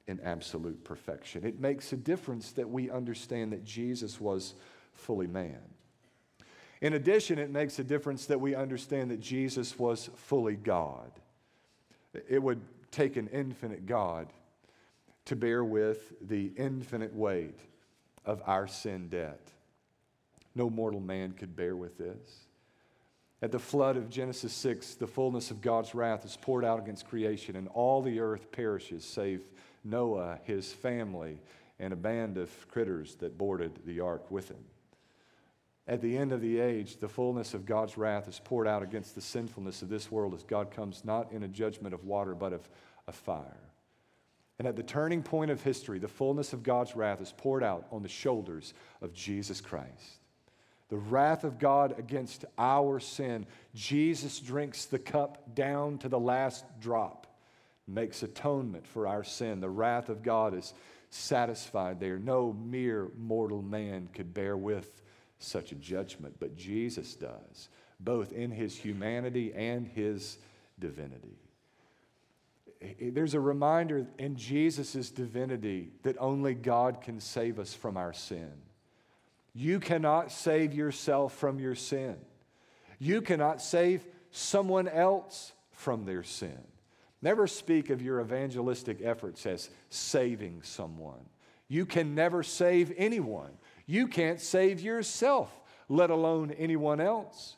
in 0.08 0.18
absolute 0.18 0.82
perfection. 0.82 1.46
It 1.46 1.60
makes 1.60 1.92
a 1.92 1.96
difference 1.96 2.50
that 2.52 2.68
we 2.68 2.90
understand 2.90 3.52
that 3.52 3.64
Jesus 3.64 4.20
was 4.20 4.54
fully 4.94 5.28
man. 5.28 5.60
In 6.82 6.94
addition, 6.94 7.38
it 7.38 7.48
makes 7.48 7.78
a 7.78 7.84
difference 7.84 8.26
that 8.26 8.40
we 8.40 8.56
understand 8.56 9.12
that 9.12 9.20
Jesus 9.20 9.78
was 9.78 10.10
fully 10.16 10.56
God. 10.56 11.12
It 12.28 12.42
would 12.42 12.60
take 12.90 13.16
an 13.16 13.28
infinite 13.28 13.86
God 13.86 14.26
to 15.26 15.36
bear 15.36 15.64
with 15.64 16.12
the 16.20 16.52
infinite 16.56 17.14
weight 17.14 17.58
of 18.24 18.42
our 18.46 18.66
sin 18.66 19.08
debt. 19.08 19.52
No 20.56 20.68
mortal 20.68 21.00
man 21.00 21.32
could 21.32 21.54
bear 21.54 21.76
with 21.76 21.98
this. 21.98 22.46
At 23.40 23.52
the 23.52 23.60
flood 23.60 23.96
of 23.96 24.10
Genesis 24.10 24.52
6, 24.52 24.96
the 24.96 25.06
fullness 25.06 25.52
of 25.52 25.60
God's 25.60 25.94
wrath 25.94 26.24
is 26.24 26.36
poured 26.36 26.64
out 26.64 26.80
against 26.80 27.08
creation, 27.08 27.54
and 27.54 27.68
all 27.68 28.02
the 28.02 28.18
earth 28.18 28.50
perishes 28.50 29.04
save 29.04 29.42
Noah, 29.84 30.40
his 30.42 30.72
family, 30.72 31.38
and 31.78 31.92
a 31.92 31.96
band 31.96 32.38
of 32.38 32.50
critters 32.68 33.14
that 33.16 33.38
boarded 33.38 33.78
the 33.86 34.00
ark 34.00 34.28
with 34.32 34.48
him. 34.48 34.64
At 35.88 36.00
the 36.00 36.16
end 36.16 36.32
of 36.32 36.40
the 36.40 36.60
age, 36.60 36.98
the 36.98 37.08
fullness 37.08 37.54
of 37.54 37.66
God's 37.66 37.98
wrath 37.98 38.28
is 38.28 38.40
poured 38.42 38.68
out 38.68 38.82
against 38.82 39.14
the 39.14 39.20
sinfulness 39.20 39.82
of 39.82 39.88
this 39.88 40.12
world 40.12 40.32
as 40.32 40.44
God 40.44 40.70
comes 40.70 41.04
not 41.04 41.32
in 41.32 41.42
a 41.42 41.48
judgment 41.48 41.92
of 41.92 42.04
water, 42.04 42.34
but 42.34 42.52
of, 42.52 42.68
of 43.08 43.14
fire. 43.16 43.60
And 44.58 44.68
at 44.68 44.76
the 44.76 44.82
turning 44.84 45.24
point 45.24 45.50
of 45.50 45.60
history, 45.60 45.98
the 45.98 46.06
fullness 46.06 46.52
of 46.52 46.62
God's 46.62 46.94
wrath 46.94 47.20
is 47.20 47.34
poured 47.36 47.64
out 47.64 47.86
on 47.90 48.02
the 48.02 48.08
shoulders 48.08 48.74
of 49.00 49.12
Jesus 49.12 49.60
Christ. 49.60 50.20
The 50.88 50.98
wrath 50.98 51.42
of 51.42 51.58
God 51.58 51.98
against 51.98 52.44
our 52.58 53.00
sin. 53.00 53.46
Jesus 53.74 54.38
drinks 54.38 54.84
the 54.84 55.00
cup 55.00 55.54
down 55.54 55.98
to 55.98 56.08
the 56.08 56.20
last 56.20 56.64
drop, 56.80 57.26
makes 57.88 58.22
atonement 58.22 58.86
for 58.86 59.08
our 59.08 59.24
sin. 59.24 59.60
The 59.60 59.70
wrath 59.70 60.10
of 60.10 60.22
God 60.22 60.54
is 60.54 60.74
satisfied 61.10 61.98
there. 61.98 62.18
No 62.18 62.52
mere 62.52 63.10
mortal 63.18 63.62
man 63.62 64.10
could 64.12 64.32
bear 64.32 64.56
with 64.56 65.01
such 65.42 65.72
a 65.72 65.76
judgment, 65.76 66.36
but 66.38 66.56
Jesus 66.56 67.14
does, 67.14 67.68
both 68.00 68.32
in 68.32 68.50
his 68.50 68.76
humanity 68.76 69.52
and 69.54 69.86
his 69.86 70.38
divinity. 70.78 71.38
There's 73.00 73.34
a 73.34 73.40
reminder 73.40 74.06
in 74.18 74.36
Jesus' 74.36 75.10
divinity 75.10 75.92
that 76.02 76.16
only 76.18 76.54
God 76.54 77.00
can 77.00 77.20
save 77.20 77.58
us 77.58 77.74
from 77.74 77.96
our 77.96 78.12
sin. 78.12 78.50
You 79.54 79.78
cannot 79.78 80.32
save 80.32 80.74
yourself 80.74 81.34
from 81.34 81.60
your 81.60 81.74
sin. 81.74 82.16
You 82.98 83.20
cannot 83.20 83.60
save 83.60 84.04
someone 84.30 84.88
else 84.88 85.52
from 85.70 86.04
their 86.04 86.22
sin. 86.22 86.58
Never 87.20 87.46
speak 87.46 87.90
of 87.90 88.02
your 88.02 88.20
evangelistic 88.20 89.00
efforts 89.02 89.46
as 89.46 89.70
saving 89.90 90.62
someone. 90.62 91.24
You 91.68 91.86
can 91.86 92.14
never 92.14 92.42
save 92.42 92.92
anyone. 92.96 93.52
You 93.92 94.08
can't 94.08 94.40
save 94.40 94.80
yourself, 94.80 95.50
let 95.86 96.08
alone 96.08 96.52
anyone 96.52 96.98
else. 96.98 97.56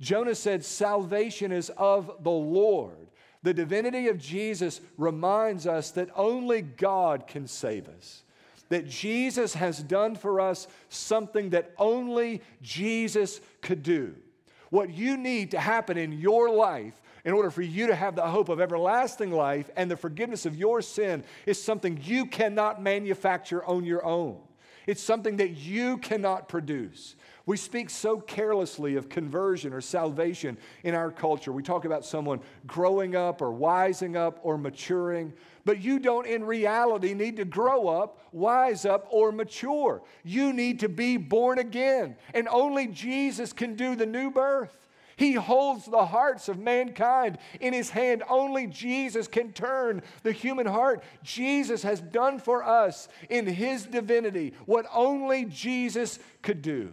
Jonah 0.00 0.34
said, 0.34 0.64
Salvation 0.64 1.52
is 1.52 1.70
of 1.76 2.24
the 2.24 2.28
Lord. 2.28 3.06
The 3.44 3.54
divinity 3.54 4.08
of 4.08 4.18
Jesus 4.18 4.80
reminds 4.98 5.64
us 5.64 5.92
that 5.92 6.08
only 6.16 6.62
God 6.62 7.28
can 7.28 7.46
save 7.46 7.88
us. 7.88 8.24
That 8.68 8.88
Jesus 8.88 9.54
has 9.54 9.80
done 9.80 10.16
for 10.16 10.40
us 10.40 10.66
something 10.88 11.50
that 11.50 11.70
only 11.78 12.42
Jesus 12.62 13.40
could 13.60 13.84
do. 13.84 14.16
What 14.70 14.90
you 14.90 15.16
need 15.16 15.52
to 15.52 15.60
happen 15.60 15.96
in 15.96 16.10
your 16.10 16.50
life 16.50 17.00
in 17.24 17.32
order 17.32 17.52
for 17.52 17.62
you 17.62 17.86
to 17.86 17.94
have 17.94 18.16
the 18.16 18.22
hope 18.22 18.48
of 18.48 18.60
everlasting 18.60 19.30
life 19.30 19.70
and 19.76 19.88
the 19.88 19.96
forgiveness 19.96 20.46
of 20.46 20.56
your 20.56 20.82
sin 20.82 21.22
is 21.46 21.62
something 21.62 22.00
you 22.02 22.26
cannot 22.26 22.82
manufacture 22.82 23.64
on 23.64 23.84
your 23.84 24.04
own. 24.04 24.40
It's 24.86 25.02
something 25.02 25.38
that 25.38 25.56
you 25.56 25.98
cannot 25.98 26.48
produce. 26.48 27.16
We 27.44 27.56
speak 27.56 27.90
so 27.90 28.20
carelessly 28.20 28.96
of 28.96 29.08
conversion 29.08 29.72
or 29.72 29.80
salvation 29.80 30.58
in 30.82 30.94
our 30.94 31.10
culture. 31.10 31.52
We 31.52 31.62
talk 31.62 31.84
about 31.84 32.04
someone 32.04 32.40
growing 32.66 33.14
up 33.14 33.40
or 33.40 33.52
wising 33.52 34.16
up 34.16 34.40
or 34.42 34.58
maturing, 34.58 35.32
but 35.64 35.80
you 35.80 35.98
don't 35.98 36.26
in 36.26 36.44
reality 36.44 37.14
need 37.14 37.36
to 37.36 37.44
grow 37.44 37.88
up, 37.88 38.18
wise 38.32 38.84
up, 38.84 39.06
or 39.10 39.32
mature. 39.32 40.02
You 40.24 40.52
need 40.52 40.80
to 40.80 40.88
be 40.88 41.16
born 41.16 41.58
again, 41.58 42.16
and 42.34 42.48
only 42.48 42.88
Jesus 42.88 43.52
can 43.52 43.74
do 43.74 43.94
the 43.94 44.06
new 44.06 44.30
birth. 44.30 44.85
He 45.16 45.32
holds 45.32 45.86
the 45.86 46.04
hearts 46.04 46.48
of 46.48 46.58
mankind 46.58 47.38
in 47.58 47.72
his 47.72 47.88
hand. 47.88 48.22
Only 48.28 48.66
Jesus 48.66 49.26
can 49.26 49.52
turn 49.52 50.02
the 50.22 50.32
human 50.32 50.66
heart. 50.66 51.02
Jesus 51.22 51.82
has 51.84 52.00
done 52.00 52.38
for 52.38 52.62
us 52.62 53.08
in 53.30 53.46
his 53.46 53.86
divinity 53.86 54.52
what 54.66 54.84
only 54.92 55.46
Jesus 55.46 56.18
could 56.42 56.60
do. 56.60 56.92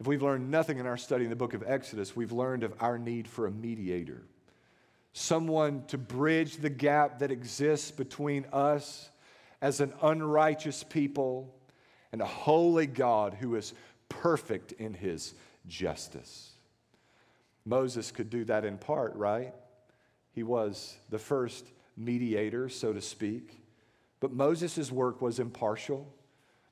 If 0.00 0.06
we've 0.06 0.22
learned 0.22 0.50
nothing 0.50 0.78
in 0.78 0.86
our 0.86 0.96
study 0.96 1.24
in 1.24 1.30
the 1.30 1.36
book 1.36 1.52
of 1.52 1.62
Exodus, 1.66 2.16
we've 2.16 2.32
learned 2.32 2.64
of 2.64 2.74
our 2.80 2.98
need 2.98 3.28
for 3.28 3.46
a 3.46 3.50
mediator, 3.50 4.22
someone 5.12 5.84
to 5.88 5.98
bridge 5.98 6.56
the 6.56 6.70
gap 6.70 7.18
that 7.18 7.30
exists 7.30 7.90
between 7.90 8.46
us 8.52 9.10
as 9.60 9.80
an 9.80 9.92
unrighteous 10.02 10.84
people 10.84 11.54
and 12.12 12.22
a 12.22 12.26
holy 12.26 12.86
God 12.86 13.34
who 13.34 13.56
is 13.56 13.74
perfect 14.08 14.72
in 14.72 14.94
his 14.94 15.34
justice. 15.66 16.52
Moses 17.64 18.10
could 18.10 18.30
do 18.30 18.44
that 18.44 18.64
in 18.64 18.78
part, 18.78 19.14
right? 19.16 19.54
He 20.32 20.42
was 20.42 20.96
the 21.10 21.18
first 21.18 21.66
mediator, 21.96 22.68
so 22.68 22.92
to 22.92 23.00
speak. 23.00 23.60
But 24.20 24.32
Moses' 24.32 24.92
work 24.92 25.20
was 25.20 25.38
impartial. 25.38 26.12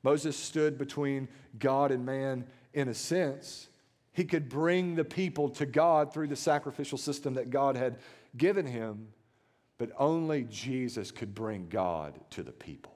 Moses 0.02 0.36
stood 0.36 0.78
between 0.78 1.28
God 1.58 1.90
and 1.90 2.06
man 2.06 2.46
in 2.72 2.88
a 2.88 2.94
sense. 2.94 3.68
He 4.12 4.24
could 4.24 4.48
bring 4.48 4.94
the 4.94 5.04
people 5.04 5.48
to 5.50 5.66
God 5.66 6.12
through 6.12 6.28
the 6.28 6.36
sacrificial 6.36 6.98
system 6.98 7.34
that 7.34 7.50
God 7.50 7.76
had 7.76 7.98
given 8.36 8.66
him, 8.66 9.08
but 9.78 9.90
only 9.98 10.44
Jesus 10.44 11.10
could 11.10 11.34
bring 11.34 11.68
God 11.68 12.18
to 12.30 12.42
the 12.42 12.52
people. 12.52 12.93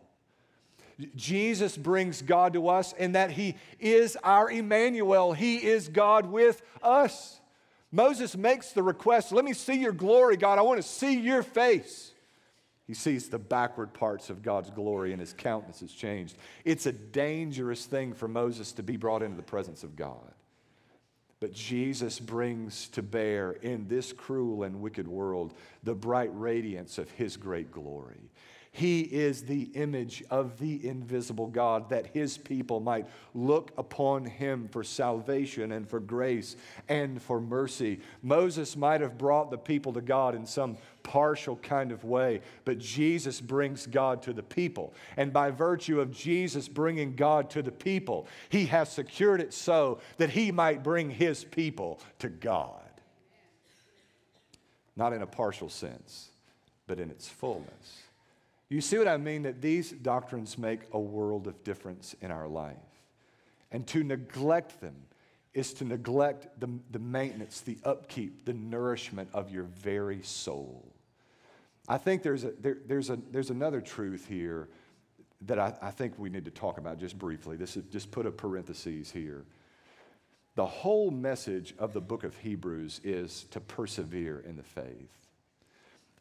Jesus 1.14 1.76
brings 1.76 2.22
God 2.22 2.54
to 2.54 2.68
us 2.68 2.92
and 2.98 3.14
that 3.14 3.30
He 3.30 3.56
is 3.78 4.16
our 4.24 4.50
Emmanuel. 4.50 5.32
He 5.32 5.56
is 5.56 5.88
God 5.88 6.26
with 6.26 6.62
us. 6.82 7.40
Moses 7.92 8.36
makes 8.36 8.72
the 8.72 8.82
request 8.82 9.32
Let 9.32 9.44
me 9.44 9.52
see 9.52 9.74
your 9.74 9.92
glory, 9.92 10.36
God. 10.36 10.58
I 10.58 10.62
want 10.62 10.82
to 10.82 10.88
see 10.88 11.18
your 11.18 11.42
face. 11.42 12.12
He 12.86 12.94
sees 12.94 13.28
the 13.28 13.38
backward 13.38 13.92
parts 13.92 14.30
of 14.30 14.42
God's 14.42 14.70
glory 14.70 15.12
and 15.12 15.20
his 15.20 15.34
countenance 15.34 15.82
is 15.82 15.92
changed. 15.92 16.38
It's 16.64 16.86
a 16.86 16.92
dangerous 16.92 17.84
thing 17.84 18.14
for 18.14 18.28
Moses 18.28 18.72
to 18.72 18.82
be 18.82 18.96
brought 18.96 19.22
into 19.22 19.36
the 19.36 19.42
presence 19.42 19.84
of 19.84 19.94
God. 19.94 20.32
But 21.38 21.52
Jesus 21.52 22.18
brings 22.18 22.88
to 22.88 23.02
bear 23.02 23.52
in 23.52 23.86
this 23.88 24.12
cruel 24.12 24.64
and 24.64 24.80
wicked 24.80 25.06
world 25.06 25.52
the 25.84 25.94
bright 25.94 26.30
radiance 26.32 26.96
of 26.96 27.10
his 27.10 27.36
great 27.36 27.70
glory. 27.70 28.30
He 28.70 29.00
is 29.00 29.42
the 29.42 29.62
image 29.74 30.22
of 30.30 30.58
the 30.58 30.86
invisible 30.86 31.46
God, 31.46 31.88
that 31.90 32.08
his 32.08 32.38
people 32.38 32.80
might 32.80 33.06
look 33.34 33.72
upon 33.78 34.26
him 34.26 34.68
for 34.68 34.84
salvation 34.84 35.72
and 35.72 35.88
for 35.88 36.00
grace 36.00 36.54
and 36.88 37.20
for 37.20 37.40
mercy. 37.40 38.00
Moses 38.22 38.76
might 38.76 39.00
have 39.00 39.18
brought 39.18 39.50
the 39.50 39.58
people 39.58 39.92
to 39.94 40.00
God 40.00 40.34
in 40.34 40.46
some 40.46 40.76
partial 41.02 41.56
kind 41.56 41.90
of 41.90 42.04
way, 42.04 42.42
but 42.64 42.78
Jesus 42.78 43.40
brings 43.40 43.86
God 43.86 44.22
to 44.22 44.32
the 44.32 44.42
people. 44.42 44.92
And 45.16 45.32
by 45.32 45.50
virtue 45.50 46.00
of 46.00 46.12
Jesus 46.12 46.68
bringing 46.68 47.16
God 47.16 47.50
to 47.50 47.62
the 47.62 47.72
people, 47.72 48.28
he 48.50 48.66
has 48.66 48.92
secured 48.92 49.40
it 49.40 49.54
so 49.54 50.00
that 50.18 50.30
he 50.30 50.52
might 50.52 50.82
bring 50.82 51.10
his 51.10 51.42
people 51.42 52.00
to 52.18 52.28
God. 52.28 52.82
Not 54.94 55.12
in 55.12 55.22
a 55.22 55.26
partial 55.26 55.70
sense, 55.70 56.28
but 56.86 57.00
in 57.00 57.10
its 57.10 57.26
fullness. 57.26 58.02
You 58.68 58.80
see 58.80 58.98
what 58.98 59.08
I 59.08 59.16
mean? 59.16 59.42
That 59.42 59.62
these 59.62 59.90
doctrines 59.90 60.58
make 60.58 60.80
a 60.92 61.00
world 61.00 61.46
of 61.46 61.64
difference 61.64 62.14
in 62.20 62.30
our 62.30 62.46
life. 62.48 62.76
And 63.70 63.86
to 63.88 64.02
neglect 64.02 64.80
them 64.80 64.96
is 65.54 65.72
to 65.74 65.84
neglect 65.84 66.48
the, 66.60 66.68
the 66.90 66.98
maintenance, 66.98 67.60
the 67.62 67.78
upkeep, 67.84 68.44
the 68.44 68.52
nourishment 68.52 69.28
of 69.32 69.50
your 69.50 69.64
very 69.64 70.22
soul. 70.22 70.92
I 71.88 71.96
think 71.96 72.22
there's, 72.22 72.44
a, 72.44 72.52
there, 72.60 72.78
there's, 72.86 73.08
a, 73.08 73.18
there's 73.30 73.50
another 73.50 73.80
truth 73.80 74.26
here 74.28 74.68
that 75.42 75.58
I, 75.58 75.74
I 75.80 75.90
think 75.90 76.18
we 76.18 76.28
need 76.28 76.44
to 76.44 76.50
talk 76.50 76.78
about 76.78 76.98
just 76.98 77.18
briefly. 77.18 77.56
This 77.56 77.76
is 77.76 77.84
just 77.90 78.10
put 78.10 78.26
a 78.26 78.30
parenthesis 78.30 79.10
here. 79.10 79.44
The 80.54 80.66
whole 80.66 81.10
message 81.10 81.74
of 81.78 81.92
the 81.92 82.00
book 82.00 82.24
of 82.24 82.36
Hebrews 82.36 83.00
is 83.04 83.44
to 83.52 83.60
persevere 83.60 84.40
in 84.40 84.56
the 84.56 84.62
faith. 84.62 85.27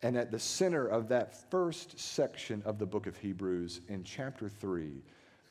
And 0.03 0.15
at 0.15 0.31
the 0.31 0.39
center 0.39 0.87
of 0.87 1.07
that 1.09 1.49
first 1.49 1.99
section 1.99 2.61
of 2.65 2.77
the 2.77 2.85
book 2.85 3.07
of 3.07 3.17
Hebrews, 3.17 3.81
in 3.87 4.03
chapter 4.03 4.47
3, 4.47 5.01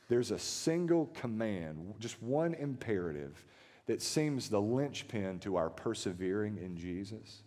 there's 0.09 0.31
a 0.31 0.39
single 0.39 1.07
command, 1.07 1.93
just 1.99 2.21
one 2.23 2.53
imperative 2.53 3.43
that 3.87 4.01
seems 4.01 4.49
the 4.49 4.61
linchpin 4.61 5.39
to 5.39 5.57
our 5.57 5.69
persevering 5.69 6.57
in 6.57 6.77
Jesus. 6.77 7.41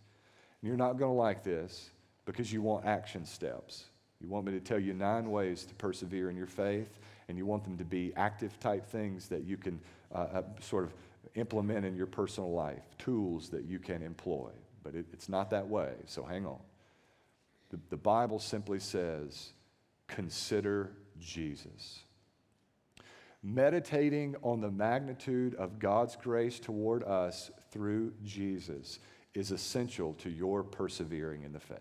And 0.60 0.68
you're 0.68 0.76
not 0.76 0.98
going 0.98 1.12
to 1.12 1.18
like 1.18 1.42
this 1.42 1.90
because 2.26 2.52
you 2.52 2.60
want 2.60 2.84
action 2.84 3.24
steps. 3.24 3.84
You 4.20 4.28
want 4.28 4.44
me 4.44 4.52
to 4.52 4.60
tell 4.60 4.78
you 4.78 4.92
nine 4.92 5.30
ways 5.30 5.64
to 5.64 5.74
persevere 5.74 6.28
in 6.28 6.36
your 6.36 6.46
faith, 6.46 6.98
and 7.28 7.38
you 7.38 7.46
want 7.46 7.64
them 7.64 7.78
to 7.78 7.84
be 7.84 8.12
active 8.16 8.58
type 8.60 8.86
things 8.86 9.28
that 9.28 9.44
you 9.44 9.56
can 9.56 9.80
uh, 10.14 10.26
uh, 10.34 10.42
sort 10.60 10.84
of 10.84 10.92
implement 11.34 11.86
in 11.86 11.96
your 11.96 12.06
personal 12.06 12.52
life, 12.52 12.82
tools 12.98 13.48
that 13.50 13.64
you 13.64 13.78
can 13.78 14.02
employ. 14.02 14.50
But 14.82 14.94
it, 14.94 15.06
it's 15.12 15.28
not 15.28 15.50
that 15.50 15.66
way, 15.66 15.92
so 16.06 16.22
hang 16.22 16.44
on. 16.44 16.58
The, 17.70 17.78
the 17.88 17.96
Bible 17.96 18.38
simply 18.38 18.80
says, 18.80 19.50
consider 20.06 20.92
Jesus. 21.18 22.00
Meditating 23.42 24.36
on 24.42 24.60
the 24.60 24.70
magnitude 24.70 25.54
of 25.54 25.78
God's 25.78 26.16
grace 26.16 26.60
toward 26.60 27.02
us 27.04 27.50
through 27.70 28.12
Jesus 28.22 28.98
is 29.34 29.50
essential 29.50 30.14
to 30.14 30.28
your 30.28 30.62
persevering 30.62 31.44
in 31.44 31.52
the 31.52 31.60
faith. 31.60 31.78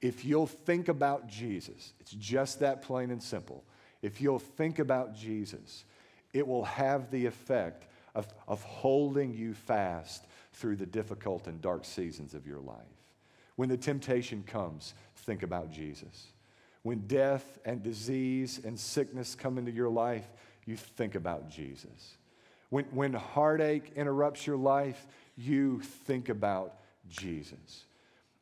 If 0.00 0.24
you'll 0.24 0.46
think 0.46 0.88
about 0.88 1.26
Jesus, 1.26 1.92
it's 2.00 2.12
just 2.12 2.60
that 2.60 2.80
plain 2.80 3.10
and 3.10 3.22
simple. 3.22 3.64
If 4.00 4.20
you'll 4.20 4.38
think 4.38 4.78
about 4.78 5.14
Jesus, 5.14 5.84
it 6.32 6.46
will 6.46 6.64
have 6.64 7.10
the 7.10 7.26
effect 7.26 7.86
of, 8.14 8.26
of 8.48 8.62
holding 8.62 9.34
you 9.34 9.52
fast 9.52 10.26
through 10.54 10.76
the 10.76 10.86
difficult 10.86 11.46
and 11.48 11.60
dark 11.60 11.84
seasons 11.84 12.32
of 12.32 12.46
your 12.46 12.60
life. 12.60 12.99
When 13.60 13.68
the 13.68 13.76
temptation 13.76 14.42
comes, 14.42 14.94
think 15.14 15.42
about 15.42 15.70
Jesus. 15.70 16.28
When 16.82 17.00
death 17.00 17.58
and 17.66 17.82
disease 17.82 18.58
and 18.64 18.80
sickness 18.80 19.34
come 19.34 19.58
into 19.58 19.70
your 19.70 19.90
life, 19.90 20.26
you 20.64 20.78
think 20.78 21.14
about 21.14 21.50
Jesus. 21.50 22.16
When, 22.70 22.86
when 22.86 23.12
heartache 23.12 23.92
interrupts 23.96 24.46
your 24.46 24.56
life, 24.56 25.06
you 25.36 25.80
think 25.80 26.30
about 26.30 26.76
Jesus. 27.06 27.84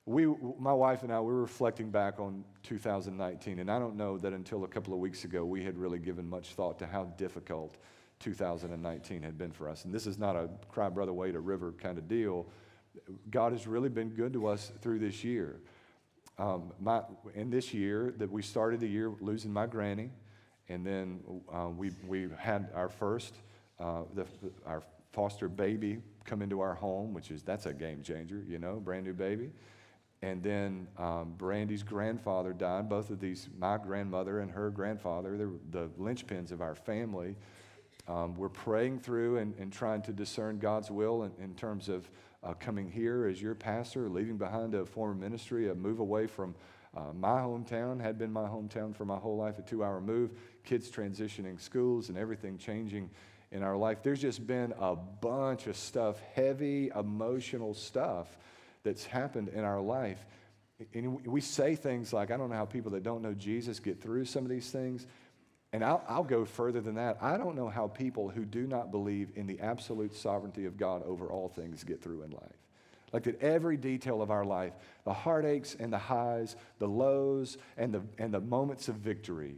We, 0.06 0.26
my 0.56 0.72
wife 0.72 1.02
and 1.02 1.12
I, 1.12 1.18
we 1.18 1.32
were 1.32 1.40
reflecting 1.40 1.90
back 1.90 2.20
on 2.20 2.44
2019, 2.62 3.58
and 3.58 3.68
I 3.68 3.80
don't 3.80 3.96
know 3.96 4.18
that 4.18 4.32
until 4.32 4.62
a 4.62 4.68
couple 4.68 4.94
of 4.94 5.00
weeks 5.00 5.24
ago 5.24 5.44
we 5.44 5.64
had 5.64 5.76
really 5.76 5.98
given 5.98 6.30
much 6.30 6.50
thought 6.50 6.78
to 6.78 6.86
how 6.86 7.06
difficult 7.16 7.76
2019 8.20 9.22
had 9.24 9.36
been 9.36 9.50
for 9.50 9.68
us. 9.68 9.84
And 9.84 9.92
this 9.92 10.06
is 10.06 10.16
not 10.16 10.36
a 10.36 10.48
cry, 10.68 10.88
brother, 10.88 11.12
wait 11.12 11.34
a 11.34 11.40
river 11.40 11.72
kind 11.72 11.98
of 11.98 12.06
deal 12.06 12.46
God 13.30 13.52
has 13.52 13.66
really 13.66 13.88
been 13.88 14.10
good 14.10 14.32
to 14.34 14.46
us 14.46 14.72
through 14.80 14.98
this 14.98 15.24
year. 15.24 15.60
Um, 16.38 16.72
my, 16.80 17.02
in 17.34 17.50
this 17.50 17.74
year 17.74 18.14
that 18.18 18.30
we 18.30 18.42
started 18.42 18.80
the 18.80 18.86
year 18.86 19.12
losing 19.20 19.52
my 19.52 19.66
granny, 19.66 20.10
and 20.68 20.86
then 20.86 21.20
uh, 21.52 21.68
we, 21.68 21.90
we 22.06 22.28
had 22.38 22.70
our 22.74 22.88
first, 22.88 23.34
uh, 23.80 24.02
the, 24.14 24.26
our 24.66 24.82
foster 25.12 25.48
baby 25.48 25.98
come 26.24 26.42
into 26.42 26.60
our 26.60 26.74
home, 26.74 27.12
which 27.14 27.30
is, 27.30 27.42
that's 27.42 27.66
a 27.66 27.72
game 27.72 28.02
changer, 28.02 28.44
you 28.46 28.58
know, 28.58 28.76
brand 28.76 29.04
new 29.04 29.14
baby. 29.14 29.50
And 30.20 30.42
then 30.42 30.88
um, 30.98 31.34
Brandy's 31.38 31.82
grandfather 31.82 32.52
died. 32.52 32.88
Both 32.88 33.10
of 33.10 33.20
these, 33.20 33.48
my 33.58 33.78
grandmother 33.78 34.40
and 34.40 34.50
her 34.50 34.70
grandfather, 34.70 35.36
they're 35.36 35.48
the 35.70 35.88
linchpins 35.98 36.50
of 36.50 36.60
our 36.60 36.74
family. 36.74 37.36
Um, 38.08 38.34
we're 38.34 38.48
praying 38.48 39.00
through 39.00 39.38
and, 39.38 39.54
and, 39.58 39.72
trying 39.72 40.00
to 40.02 40.12
discern 40.12 40.58
God's 40.58 40.90
will 40.90 41.24
in, 41.24 41.32
in 41.42 41.54
terms 41.54 41.90
of 41.90 42.10
uh, 42.48 42.54
coming 42.54 42.90
here 42.90 43.26
as 43.26 43.42
your 43.42 43.54
pastor, 43.54 44.08
leaving 44.08 44.38
behind 44.38 44.74
a 44.74 44.86
former 44.86 45.14
ministry, 45.14 45.68
a 45.68 45.74
move 45.74 46.00
away 46.00 46.26
from 46.26 46.54
uh, 46.96 47.12
my 47.14 47.40
hometown, 47.40 48.00
had 48.00 48.18
been 48.18 48.32
my 48.32 48.48
hometown 48.48 48.94
for 48.94 49.04
my 49.04 49.16
whole 49.16 49.36
life, 49.36 49.58
a 49.58 49.62
two 49.62 49.84
hour 49.84 50.00
move, 50.00 50.30
kids 50.64 50.90
transitioning 50.90 51.60
schools 51.60 52.08
and 52.08 52.16
everything 52.16 52.56
changing 52.56 53.10
in 53.52 53.62
our 53.62 53.76
life. 53.76 54.02
There's 54.02 54.20
just 54.20 54.46
been 54.46 54.72
a 54.78 54.96
bunch 54.96 55.66
of 55.66 55.76
stuff, 55.76 56.20
heavy 56.34 56.90
emotional 56.94 57.74
stuff 57.74 58.38
that's 58.82 59.04
happened 59.04 59.48
in 59.48 59.64
our 59.64 59.80
life. 59.80 60.24
And 60.94 61.26
we 61.26 61.40
say 61.40 61.74
things 61.74 62.12
like, 62.12 62.30
I 62.30 62.36
don't 62.36 62.50
know 62.50 62.56
how 62.56 62.64
people 62.64 62.92
that 62.92 63.02
don't 63.02 63.20
know 63.20 63.34
Jesus 63.34 63.80
get 63.80 64.00
through 64.00 64.24
some 64.24 64.44
of 64.44 64.50
these 64.50 64.70
things. 64.70 65.06
And 65.72 65.84
I'll, 65.84 66.02
I'll, 66.08 66.24
go 66.24 66.46
further 66.46 66.80
than 66.80 66.94
that. 66.94 67.18
I 67.20 67.36
don't 67.36 67.54
know 67.54 67.68
how 67.68 67.88
people 67.88 68.30
who 68.30 68.44
do 68.46 68.66
not 68.66 68.90
believe 68.90 69.30
in 69.36 69.46
the 69.46 69.60
absolute 69.60 70.14
sovereignty 70.14 70.64
of 70.64 70.78
God 70.78 71.02
over 71.04 71.26
all 71.26 71.48
things 71.48 71.84
get 71.84 72.02
through 72.02 72.22
in 72.22 72.30
life. 72.30 72.56
Like 73.12 73.24
that 73.24 73.40
every 73.42 73.76
detail 73.76 74.22
of 74.22 74.30
our 74.30 74.44
life, 74.44 74.72
the 75.04 75.12
heartaches 75.12 75.76
and 75.78 75.92
the 75.92 75.98
highs, 75.98 76.56
the 76.78 76.88
lows 76.88 77.58
and 77.76 77.92
the, 77.92 78.02
and 78.18 78.32
the 78.32 78.40
moments 78.40 78.88
of 78.88 78.96
victory, 78.96 79.56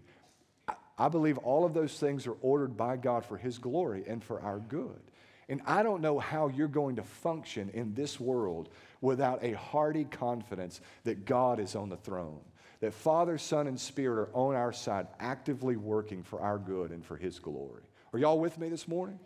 I, 0.66 0.74
I 0.98 1.08
believe 1.08 1.38
all 1.38 1.64
of 1.64 1.74
those 1.74 1.98
things 1.98 2.26
are 2.26 2.36
ordered 2.42 2.76
by 2.76 2.96
God 2.96 3.24
for 3.24 3.36
His 3.36 3.58
glory 3.58 4.04
and 4.06 4.22
for 4.22 4.40
our 4.40 4.58
good. 4.58 5.00
And 5.48 5.60
I 5.66 5.82
don't 5.82 6.00
know 6.00 6.20
how 6.20 6.46
you're 6.46 6.68
going 6.68 6.96
to 6.96 7.02
function 7.02 7.70
in 7.74 7.92
this 7.94 8.20
world 8.20 8.68
without 9.00 9.42
a 9.42 9.52
hearty 9.52 10.04
confidence 10.04 10.80
that 11.02 11.24
God 11.24 11.58
is 11.58 11.74
on 11.74 11.88
the 11.88 11.96
throne, 11.96 12.40
that 12.80 12.94
Father, 12.94 13.38
Son, 13.38 13.66
and 13.66 13.78
Spirit 13.78 14.28
are 14.28 14.34
on 14.34 14.54
our 14.54 14.72
side, 14.72 15.06
actively 15.18 15.76
working 15.76 16.22
for 16.22 16.40
our 16.40 16.58
good 16.58 16.90
and 16.90 17.04
for 17.04 17.16
His 17.16 17.38
glory. 17.38 17.82
Are 18.12 18.18
y'all 18.18 18.40
with 18.40 18.58
me 18.58 18.68
this 18.68 18.88
morning? 18.88 19.18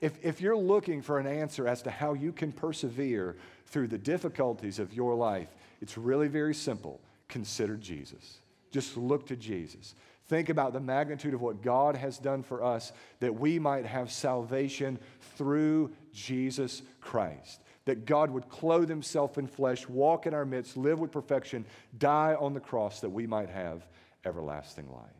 If, 0.00 0.18
if 0.22 0.40
you're 0.40 0.56
looking 0.56 1.02
for 1.02 1.18
an 1.18 1.26
answer 1.26 1.68
as 1.68 1.82
to 1.82 1.90
how 1.90 2.14
you 2.14 2.32
can 2.32 2.50
persevere 2.52 3.36
through 3.66 3.88
the 3.88 3.98
difficulties 3.98 4.78
of 4.78 4.92
your 4.92 5.14
life, 5.14 5.48
it's 5.80 5.96
really 5.96 6.28
very 6.28 6.54
simple. 6.54 7.00
Consider 7.28 7.76
Jesus. 7.76 8.38
Just 8.70 8.96
look 8.96 9.26
to 9.26 9.36
Jesus. 9.36 9.94
Think 10.26 10.48
about 10.48 10.72
the 10.72 10.80
magnitude 10.80 11.34
of 11.34 11.42
what 11.42 11.62
God 11.62 11.96
has 11.96 12.18
done 12.18 12.42
for 12.42 12.62
us 12.62 12.92
that 13.20 13.34
we 13.34 13.58
might 13.58 13.84
have 13.84 14.10
salvation 14.10 14.98
through 15.36 15.92
Jesus 16.12 16.82
Christ. 17.00 17.60
That 17.84 18.04
God 18.06 18.30
would 18.30 18.48
clothe 18.48 18.88
himself 18.88 19.38
in 19.38 19.46
flesh, 19.46 19.88
walk 19.88 20.26
in 20.26 20.34
our 20.34 20.44
midst, 20.44 20.76
live 20.76 21.00
with 21.00 21.10
perfection, 21.10 21.64
die 21.98 22.36
on 22.38 22.54
the 22.54 22.60
cross 22.60 23.00
that 23.00 23.10
we 23.10 23.26
might 23.26 23.50
have 23.50 23.86
everlasting 24.24 24.90
life. 24.90 25.10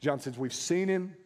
John 0.00 0.20
says, 0.20 0.38
We've 0.38 0.54
seen 0.54 0.88
him, 0.88 1.16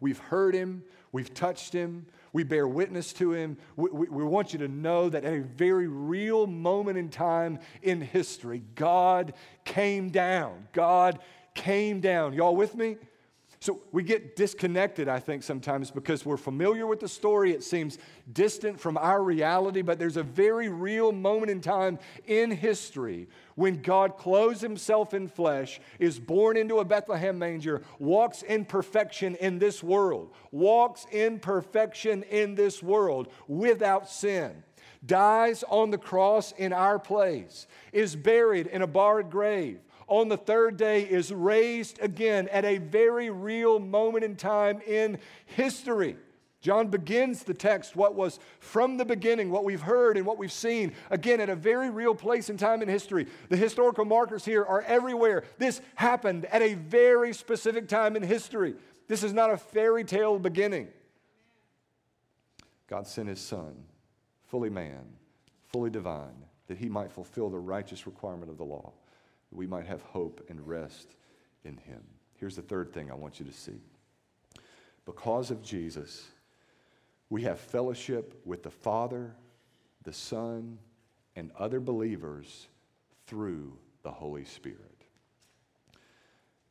we've 0.00 0.18
heard 0.18 0.54
him, 0.54 0.82
we've 1.12 1.32
touched 1.34 1.72
him, 1.72 2.06
we 2.32 2.44
bear 2.44 2.68
witness 2.68 3.14
to 3.14 3.32
him. 3.32 3.56
We, 3.76 3.90
we, 3.90 4.08
we, 4.08 4.24
want 4.24 4.52
you 4.52 4.58
to 4.58 4.68
know 4.68 5.08
that 5.08 5.24
at 5.24 5.32
a 5.32 5.40
very 5.40 5.88
real 5.88 6.46
moment 6.46 6.98
in 6.98 7.08
time 7.08 7.60
in 7.80 8.02
history, 8.02 8.62
God 8.74 9.32
came 9.64 10.10
down. 10.10 10.68
God 10.74 11.18
came 11.54 12.00
down. 12.00 12.34
Y'all 12.34 12.54
with 12.54 12.74
me? 12.74 12.98
So 13.66 13.80
we 13.90 14.04
get 14.04 14.36
disconnected, 14.36 15.08
I 15.08 15.18
think, 15.18 15.42
sometimes 15.42 15.90
because 15.90 16.24
we're 16.24 16.36
familiar 16.36 16.86
with 16.86 17.00
the 17.00 17.08
story. 17.08 17.50
It 17.50 17.64
seems 17.64 17.98
distant 18.32 18.78
from 18.78 18.96
our 18.96 19.20
reality, 19.20 19.82
but 19.82 19.98
there's 19.98 20.16
a 20.16 20.22
very 20.22 20.68
real 20.68 21.10
moment 21.10 21.50
in 21.50 21.60
time 21.60 21.98
in 22.28 22.52
history 22.52 23.26
when 23.56 23.82
God 23.82 24.18
clothes 24.18 24.60
himself 24.60 25.14
in 25.14 25.26
flesh, 25.26 25.80
is 25.98 26.20
born 26.20 26.56
into 26.56 26.78
a 26.78 26.84
Bethlehem 26.84 27.40
manger, 27.40 27.82
walks 27.98 28.42
in 28.42 28.66
perfection 28.66 29.34
in 29.34 29.58
this 29.58 29.82
world, 29.82 30.30
walks 30.52 31.04
in 31.10 31.40
perfection 31.40 32.22
in 32.22 32.54
this 32.54 32.84
world 32.84 33.26
without 33.48 34.08
sin 34.08 34.62
dies 35.04 35.62
on 35.68 35.90
the 35.90 35.98
cross 35.98 36.52
in 36.52 36.72
our 36.72 36.98
place, 36.98 37.66
is 37.92 38.16
buried 38.16 38.66
in 38.66 38.82
a 38.82 38.86
barred 38.86 39.30
grave, 39.30 39.78
on 40.08 40.28
the 40.28 40.36
third 40.36 40.76
day 40.76 41.02
is 41.02 41.32
raised 41.32 42.00
again 42.00 42.48
at 42.48 42.64
a 42.64 42.78
very 42.78 43.30
real 43.30 43.78
moment 43.78 44.24
in 44.24 44.36
time 44.36 44.80
in 44.86 45.18
history. 45.46 46.16
John 46.60 46.88
begins 46.88 47.44
the 47.44 47.54
text, 47.54 47.94
what 47.94 48.14
was 48.14 48.40
from 48.58 48.96
the 48.96 49.04
beginning, 49.04 49.50
what 49.50 49.64
we've 49.64 49.82
heard 49.82 50.16
and 50.16 50.26
what 50.26 50.38
we've 50.38 50.50
seen, 50.50 50.94
again, 51.10 51.40
at 51.40 51.48
a 51.48 51.54
very 51.54 51.90
real 51.90 52.14
place 52.14 52.50
in 52.50 52.56
time 52.56 52.82
in 52.82 52.88
history. 52.88 53.26
The 53.50 53.56
historical 53.56 54.04
markers 54.04 54.44
here 54.44 54.64
are 54.64 54.82
everywhere. 54.82 55.44
This 55.58 55.80
happened 55.94 56.46
at 56.46 56.62
a 56.62 56.74
very 56.74 57.32
specific 57.32 57.88
time 57.88 58.16
in 58.16 58.22
history. 58.22 58.74
This 59.06 59.22
is 59.22 59.32
not 59.32 59.52
a 59.52 59.56
fairy 59.56 60.02
tale 60.02 60.38
beginning. 60.38 60.88
God 62.88 63.06
sent 63.06 63.28
his 63.28 63.40
son, 63.40 63.74
fully 64.46 64.70
man, 64.70 65.04
fully 65.66 65.90
divine, 65.90 66.44
that 66.66 66.78
he 66.78 66.88
might 66.88 67.12
fulfill 67.12 67.48
the 67.48 67.58
righteous 67.58 68.06
requirement 68.06 68.50
of 68.50 68.58
the 68.58 68.64
law 68.64 68.92
we 69.50 69.66
might 69.66 69.86
have 69.86 70.02
hope 70.02 70.44
and 70.48 70.66
rest 70.66 71.14
in 71.64 71.76
Him. 71.76 72.02
Here's 72.34 72.56
the 72.56 72.62
third 72.62 72.92
thing 72.92 73.10
I 73.10 73.14
want 73.14 73.40
you 73.40 73.46
to 73.46 73.52
see. 73.52 73.80
Because 75.04 75.50
of 75.50 75.62
Jesus, 75.62 76.26
we 77.30 77.42
have 77.42 77.58
fellowship 77.58 78.40
with 78.44 78.62
the 78.62 78.70
Father, 78.70 79.34
the 80.02 80.12
Son, 80.12 80.78
and 81.34 81.50
other 81.58 81.80
believers 81.80 82.68
through 83.26 83.76
the 84.02 84.10
Holy 84.10 84.44
Spirit. 84.44 84.80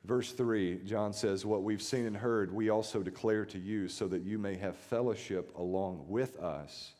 Verse 0.03 0.31
3, 0.33 0.81
John 0.85 1.13
says, 1.13 1.45
What 1.45 1.63
we've 1.63 1.81
seen 1.81 2.05
and 2.05 2.15
heard, 2.15 2.53
we 2.53 2.69
also 2.69 3.01
declare 3.01 3.45
to 3.45 3.57
you, 3.57 3.87
so 3.87 4.07
that 4.07 4.21
you 4.21 4.37
may 4.37 4.55
have 4.55 4.75
fellowship 4.75 5.51
along 5.57 6.05
with 6.07 6.37
us. 6.37 6.93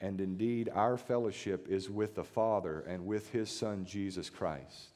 And 0.00 0.20
indeed, 0.20 0.70
our 0.72 0.96
fellowship 0.96 1.66
is 1.68 1.90
with 1.90 2.14
the 2.14 2.24
Father 2.24 2.80
and 2.80 3.06
with 3.06 3.32
his 3.32 3.50
Son, 3.50 3.84
Jesus 3.84 4.30
Christ. 4.30 4.90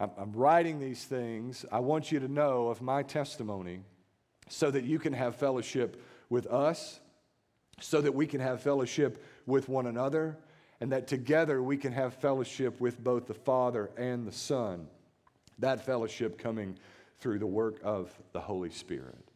I'm 0.00 0.32
writing 0.32 0.80
these 0.80 1.04
things. 1.04 1.64
I 1.70 1.78
want 1.78 2.10
you 2.10 2.20
to 2.20 2.28
know 2.28 2.68
of 2.68 2.82
my 2.82 3.02
testimony 3.02 3.80
so 4.48 4.70
that 4.70 4.84
you 4.84 4.98
can 4.98 5.12
have 5.12 5.36
fellowship 5.36 6.02
with 6.28 6.46
us, 6.46 6.98
so 7.80 8.00
that 8.00 8.14
we 8.14 8.26
can 8.26 8.40
have 8.40 8.60
fellowship 8.60 9.24
with 9.46 9.68
one 9.68 9.86
another, 9.86 10.36
and 10.80 10.90
that 10.92 11.06
together 11.06 11.62
we 11.62 11.76
can 11.76 11.92
have 11.92 12.14
fellowship 12.14 12.80
with 12.80 13.02
both 13.02 13.26
the 13.26 13.34
Father 13.34 13.90
and 13.96 14.26
the 14.26 14.32
Son. 14.32 14.88
That 15.60 15.86
fellowship 15.86 16.38
coming 16.38 16.76
through 17.20 17.38
the 17.38 17.46
work 17.46 17.78
of 17.84 18.12
the 18.32 18.40
Holy 18.40 18.70
Spirit. 18.70 19.28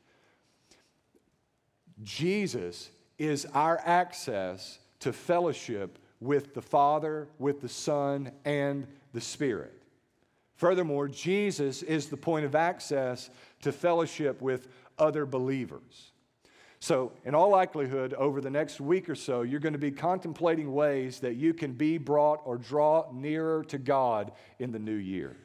Jesus 2.03 2.90
is 3.18 3.47
our 3.55 3.81
access 3.85 4.79
to 5.01 5.12
fellowship 5.12 5.99
with 6.21 6.55
the 6.55 6.62
Father, 6.62 7.29
with 7.38 7.61
the 7.61 7.68
Son, 7.68 8.33
and 8.44 8.87
the 9.12 9.21
Spirit. 9.21 9.78
Furthermore, 10.59 11.07
Jesus 11.07 11.85
is 11.85 12.09
the 12.09 12.16
point 12.16 12.44
of 12.44 12.57
access 12.57 13.31
to 13.62 13.71
fellowship 13.71 14.42
with 14.42 14.66
other 14.99 15.25
believers. 15.25 16.11
So, 16.81 17.12
in 17.25 17.33
all 17.33 17.51
likelihood, 17.51 18.12
over 18.14 18.40
the 18.40 18.51
next 18.51 18.81
week 18.81 19.09
or 19.09 19.14
so, 19.14 19.42
you're 19.42 19.61
going 19.61 19.73
to 19.73 19.79
be 19.79 19.92
contemplating 19.92 20.73
ways 20.73 21.21
that 21.21 21.37
you 21.37 21.55
can 21.55 21.75
be 21.75 21.97
brought 21.97 22.40
or 22.44 22.57
draw 22.57 23.07
nearer 23.12 23.62
to 23.64 23.79
God 23.79 24.33
in 24.59 24.73
the 24.73 24.81
new 24.81 24.97
year. 24.97 25.37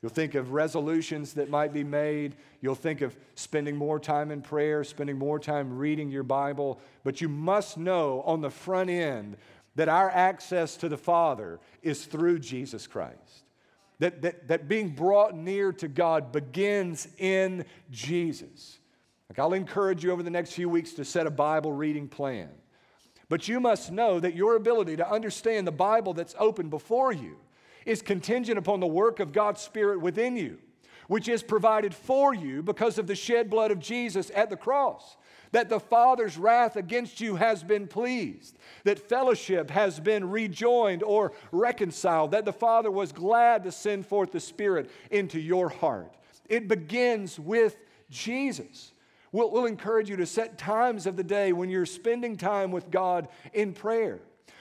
You'll 0.00 0.10
think 0.10 0.34
of 0.34 0.52
resolutions 0.52 1.34
that 1.34 1.50
might 1.50 1.74
be 1.74 1.84
made. 1.84 2.36
You'll 2.62 2.74
think 2.74 3.02
of 3.02 3.14
spending 3.34 3.76
more 3.76 4.00
time 4.00 4.30
in 4.30 4.40
prayer, 4.40 4.84
spending 4.84 5.18
more 5.18 5.38
time 5.38 5.76
reading 5.76 6.10
your 6.10 6.22
Bible. 6.22 6.80
But 7.04 7.20
you 7.20 7.28
must 7.28 7.76
know 7.76 8.22
on 8.22 8.40
the 8.40 8.50
front 8.50 8.88
end 8.88 9.36
that 9.74 9.90
our 9.90 10.10
access 10.10 10.78
to 10.78 10.88
the 10.88 10.96
Father 10.96 11.60
is 11.82 12.06
through 12.06 12.38
Jesus 12.38 12.86
Christ. 12.86 13.45
That, 13.98 14.20
that, 14.22 14.48
that 14.48 14.68
being 14.68 14.90
brought 14.90 15.34
near 15.34 15.72
to 15.72 15.88
God 15.88 16.30
begins 16.30 17.08
in 17.16 17.64
Jesus. 17.90 18.78
Like 19.30 19.38
I'll 19.38 19.54
encourage 19.54 20.04
you 20.04 20.12
over 20.12 20.22
the 20.22 20.30
next 20.30 20.52
few 20.52 20.68
weeks 20.68 20.92
to 20.92 21.04
set 21.04 21.26
a 21.26 21.30
Bible 21.30 21.72
reading 21.72 22.06
plan. 22.06 22.50
But 23.28 23.48
you 23.48 23.58
must 23.58 23.90
know 23.90 24.20
that 24.20 24.34
your 24.34 24.56
ability 24.56 24.96
to 24.96 25.10
understand 25.10 25.66
the 25.66 25.72
Bible 25.72 26.14
that's 26.14 26.34
open 26.38 26.68
before 26.68 27.12
you 27.12 27.36
is 27.84 28.02
contingent 28.02 28.58
upon 28.58 28.80
the 28.80 28.86
work 28.86 29.18
of 29.18 29.32
God's 29.32 29.60
Spirit 29.60 30.00
within 30.00 30.36
you, 30.36 30.58
which 31.08 31.28
is 31.28 31.42
provided 31.42 31.94
for 31.94 32.34
you 32.34 32.62
because 32.62 32.98
of 32.98 33.06
the 33.06 33.14
shed 33.14 33.48
blood 33.48 33.70
of 33.70 33.78
Jesus 33.80 34.30
at 34.34 34.50
the 34.50 34.56
cross 34.56 35.16
that 35.52 35.68
the 35.68 35.80
Father's 35.80 36.36
wrath 36.36 36.76
against 36.76 37.20
you 37.20 37.36
has 37.36 37.62
been 37.62 37.86
pleased, 37.86 38.58
that 38.84 38.98
fellowship 38.98 39.70
has 39.70 40.00
been 40.00 40.30
rejoined 40.30 41.02
or 41.02 41.32
reconciled, 41.52 42.32
that 42.32 42.44
the 42.44 42.52
Father 42.52 42.90
was 42.90 43.12
glad 43.12 43.64
to 43.64 43.72
send 43.72 44.06
forth 44.06 44.32
the 44.32 44.40
Spirit 44.40 44.90
into 45.10 45.40
your 45.40 45.68
heart. 45.68 46.12
It 46.48 46.68
begins 46.68 47.38
with 47.38 47.76
Jesus. 48.10 48.92
We'll, 49.32 49.50
we'll 49.50 49.66
encourage 49.66 50.08
you 50.08 50.16
to 50.16 50.26
set 50.26 50.58
times 50.58 51.06
of 51.06 51.16
the 51.16 51.24
day 51.24 51.52
when 51.52 51.68
you're 51.68 51.86
spending 51.86 52.36
time 52.36 52.70
with 52.70 52.90
God 52.90 53.28
in 53.52 53.72
prayer. 53.72 54.20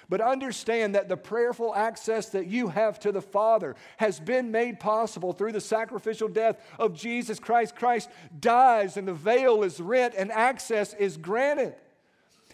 But 0.10 0.22
understand 0.22 0.96
that 0.96 1.10
the 1.10 1.18
prayerful 1.18 1.74
access 1.74 2.30
that 2.30 2.48
you 2.48 2.68
have 2.68 3.00
to 3.02 3.12
the 3.12 3.22
Father 3.22 3.76
has 3.98 4.20
been 4.20 4.52
made 4.52 4.80
possible 4.80 5.34
through 5.34 5.54
the 5.54 5.62
sacrificial 5.62 6.28
death 6.28 6.58
of 6.78 6.94
Jesus 6.94 7.40
Christ. 7.40 7.76
Christ 7.76 8.10
dies 8.40 8.98
and 8.98 9.08
the 9.08 9.14
veil 9.14 9.64
is 9.64 9.80
rent 9.80 10.14
and 10.18 10.32
access 10.32 10.94
is 10.94 11.18
granted. 11.18 11.76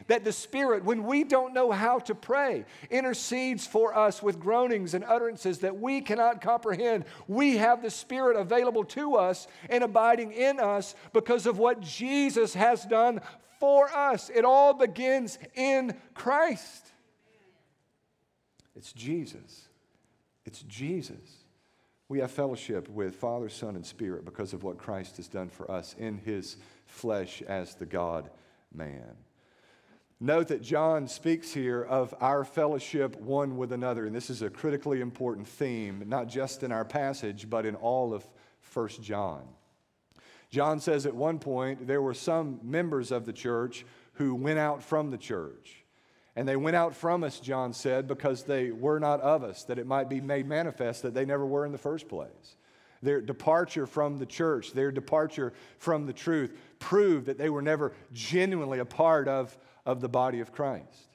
That 0.08 0.24
the 0.24 0.32
Spirit, 0.32 0.84
when 0.84 1.04
we 1.04 1.24
don't 1.24 1.54
know 1.54 1.72
how 1.72 2.00
to 2.00 2.16
pray, 2.16 2.66
intercedes 2.90 3.68
for 3.68 3.96
us 3.96 4.24
with 4.24 4.40
groanings 4.40 4.96
and 4.96 5.04
utterances 5.04 5.60
that 5.60 5.80
we 5.80 6.02
cannot 6.02 6.42
comprehend. 6.42 7.06
We 7.28 7.58
have 7.58 7.84
the 7.84 7.92
Spirit 7.92 8.36
available 8.36 8.84
to 8.86 9.16
us 9.16 9.48
and 9.70 9.84
abiding 9.84 10.32
in 10.32 10.60
us 10.60 10.96
because 11.14 11.46
of 11.46 11.60
what 11.60 11.82
Jesus 11.82 12.56
has 12.56 12.84
done 12.84 13.22
for 13.60 13.96
us. 13.96 14.32
It 14.34 14.44
all 14.44 14.74
begins 14.74 15.38
in 15.54 15.96
Christ. 16.16 16.91
It's 18.82 18.94
Jesus. 18.94 19.68
It's 20.44 20.64
Jesus. 20.64 21.44
We 22.10 22.18
have 22.18 22.32
fellowship 22.32 22.90
with 22.90 23.14
Father, 23.14 23.48
Son, 23.48 23.76
and 23.76 23.86
Spirit 23.86 24.26
because 24.26 24.54
of 24.54 24.64
what 24.64 24.80
Christ 24.80 25.18
has 25.18 25.28
done 25.28 25.50
for 25.50 25.70
us 25.70 25.96
in 26.00 26.18
his 26.18 26.58
flesh 26.88 27.44
as 27.44 27.76
the 27.76 27.86
God 27.86 28.32
man. 28.74 29.14
Note 30.20 30.48
that 30.48 30.64
John 30.64 31.08
speaks 31.08 31.54
here 31.54 31.84
of 31.84 32.16
our 32.22 32.44
fellowship 32.44 33.22
one 33.22 33.56
with 33.56 33.72
another, 33.72 34.08
and 34.08 34.16
this 34.16 34.32
is 34.32 34.42
a 34.42 34.50
critically 34.50 35.00
important 35.00 35.48
theme, 35.48 36.04
not 36.08 36.28
just 36.28 36.64
in 36.64 36.72
our 36.72 36.84
passage, 36.84 37.52
but 37.52 37.68
in 37.68 37.76
all 37.76 38.16
of 38.16 38.26
1 38.74 38.88
John. 39.04 39.44
John 40.50 40.80
says 40.80 41.06
at 41.06 41.14
one 41.14 41.38
point 41.38 41.86
there 41.86 42.02
were 42.02 42.16
some 42.16 42.60
members 42.64 43.12
of 43.12 43.28
the 43.28 43.34
church 43.34 43.86
who 44.14 44.34
went 44.34 44.58
out 44.58 44.82
from 44.82 45.12
the 45.12 45.20
church. 45.20 45.81
And 46.36 46.48
they 46.48 46.56
went 46.56 46.76
out 46.76 46.96
from 46.96 47.24
us, 47.24 47.40
John 47.40 47.74
said, 47.74 48.08
because 48.08 48.44
they 48.44 48.72
were 48.72 49.00
not 49.00 49.20
of 49.22 49.44
us, 49.44 49.64
that 49.64 49.78
it 49.78 49.86
might 49.86 50.10
be 50.10 50.22
made 50.22 50.48
manifest 50.48 51.02
that 51.02 51.14
they 51.14 51.26
never 51.26 51.46
were 51.46 51.66
in 51.66 51.72
the 51.72 51.78
first 51.78 52.08
place. 52.08 52.56
Their 53.02 53.20
departure 53.20 53.86
from 53.86 54.18
the 54.18 54.26
church, 54.26 54.74
their 54.74 54.92
departure 54.92 55.54
from 55.78 56.06
the 56.06 56.14
truth, 56.14 56.58
proved 56.80 57.26
that 57.26 57.38
they 57.38 57.50
were 57.50 57.62
never 57.62 57.94
genuinely 58.14 58.80
a 58.80 58.86
part 58.86 59.28
of, 59.28 59.58
of 59.86 60.00
the 60.02 60.08
body 60.08 60.40
of 60.40 60.52
Christ. 60.52 61.10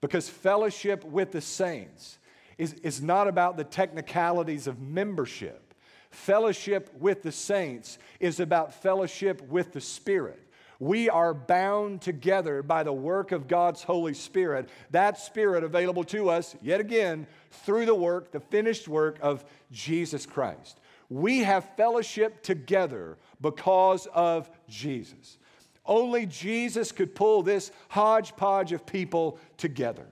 Because 0.00 0.28
fellowship 0.28 1.04
with 1.04 1.32
the 1.32 1.40
saints 1.40 2.18
is, 2.56 2.74
is 2.74 3.02
not 3.02 3.26
about 3.26 3.56
the 3.56 3.64
technicalities 3.64 4.66
of 4.66 4.80
membership. 4.80 5.74
Fellowship 6.10 6.90
with 7.00 7.22
the 7.22 7.32
saints 7.32 7.98
is 8.20 8.38
about 8.38 8.72
fellowship 8.72 9.42
with 9.48 9.72
the 9.72 9.80
Spirit. 9.80 10.43
We 10.80 11.08
are 11.08 11.34
bound 11.34 12.00
together 12.00 12.62
by 12.62 12.82
the 12.82 12.92
work 12.92 13.32
of 13.32 13.48
God's 13.48 13.82
Holy 13.82 14.14
Spirit. 14.14 14.68
That 14.90 15.18
Spirit 15.18 15.64
available 15.64 16.04
to 16.04 16.30
us, 16.30 16.56
yet 16.62 16.80
again, 16.80 17.26
through 17.50 17.86
the 17.86 17.94
work, 17.94 18.32
the 18.32 18.40
finished 18.40 18.88
work 18.88 19.18
of 19.22 19.44
Jesus 19.70 20.26
Christ. 20.26 20.80
We 21.08 21.40
have 21.40 21.76
fellowship 21.76 22.42
together 22.42 23.18
because 23.40 24.06
of 24.14 24.50
Jesus. 24.68 25.38
Only 25.86 26.26
Jesus 26.26 26.92
could 26.92 27.14
pull 27.14 27.42
this 27.42 27.70
hodgepodge 27.88 28.72
of 28.72 28.86
people 28.86 29.38
together. 29.56 30.06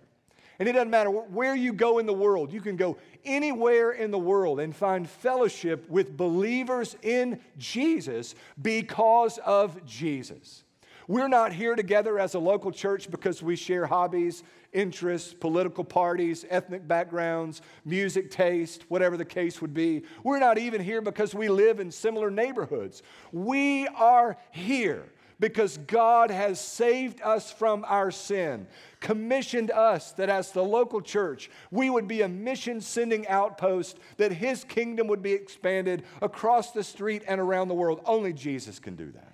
And 0.63 0.69
it 0.69 0.75
doesn't 0.75 0.91
matter 0.91 1.11
where 1.11 1.57
you 1.57 1.73
go 1.73 1.99
in 1.99 2.07
the 2.07 2.13
world, 2.13 2.53
you 2.53 2.61
can 2.61 2.77
go 2.77 2.97
anywhere 3.25 3.91
in 3.91 4.13
the 4.13 4.19
world 4.19 4.61
and 4.61 4.73
find 4.73 5.11
fellowship 5.11 5.91
with 5.91 6.17
believers 6.17 6.97
in 7.03 7.41
Jesus 7.59 8.37
because 8.63 9.39
of 9.39 9.85
Jesus. 9.85 10.63
We're 11.09 11.27
not 11.27 11.53
here 11.53 11.75
together 11.75 12.17
as 12.17 12.37
a 12.37 12.39
local 12.39 12.71
church 12.71 13.11
because 13.11 13.43
we 13.43 13.57
share 13.57 13.87
hobbies, 13.87 14.45
interests, 14.73 15.35
political 15.35 15.83
parties, 15.83 16.45
ethnic 16.49 16.87
backgrounds, 16.87 17.61
music 17.85 18.31
taste, 18.31 18.85
whatever 18.87 19.17
the 19.17 19.25
case 19.25 19.61
would 19.61 19.75
be. 19.75 20.05
We're 20.23 20.39
not 20.39 20.59
even 20.59 20.81
here 20.81 21.03
because 21.03 21.35
we 21.35 21.49
live 21.49 21.81
in 21.81 21.91
similar 21.91 22.31
neighborhoods. 22.31 23.03
We 23.33 23.89
are 23.89 24.37
here 24.53 25.09
because 25.43 25.77
God 25.77 26.31
has 26.31 26.61
saved 26.61 27.21
us 27.21 27.51
from 27.51 27.85
our 27.89 28.13
sin, 28.13 28.69
commissioned 29.01 29.73
us 29.73 30.13
that 30.13 30.29
as 30.29 30.53
the 30.53 30.63
local 30.63 31.01
church, 31.01 31.51
we 31.73 31.91
would 31.91 32.07
be 32.07 32.23
a 32.23 32.29
mission 32.29 32.81
sending 32.81 33.27
outpost, 33.27 33.99
that 34.19 34.31
His 34.31 34.63
kingdom 34.63 35.09
would 35.09 35.21
be 35.21 35.33
expanded 35.33 36.05
across 36.23 36.71
the 36.71 36.85
street 36.85 37.25
and 37.27 37.41
around 37.41 37.67
the 37.67 37.75
world. 37.75 38.03
Only 38.05 38.33
Jesus 38.33 38.79
can 38.79 38.95
do 38.95 39.11
that. 39.11 39.33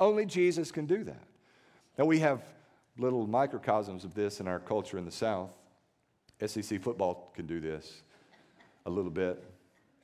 Only 0.00 0.24
Jesus 0.24 0.72
can 0.72 0.86
do 0.86 1.04
that. 1.04 1.22
Now, 1.98 2.06
we 2.06 2.18
have 2.20 2.40
little 2.96 3.26
microcosms 3.26 4.04
of 4.04 4.14
this 4.14 4.40
in 4.40 4.48
our 4.48 4.58
culture 4.58 4.96
in 4.96 5.04
the 5.04 5.10
South. 5.10 5.50
SEC 6.46 6.80
football 6.80 7.30
can 7.36 7.46
do 7.46 7.60
this 7.60 8.00
a 8.86 8.90
little 8.90 9.10
bit 9.10 9.44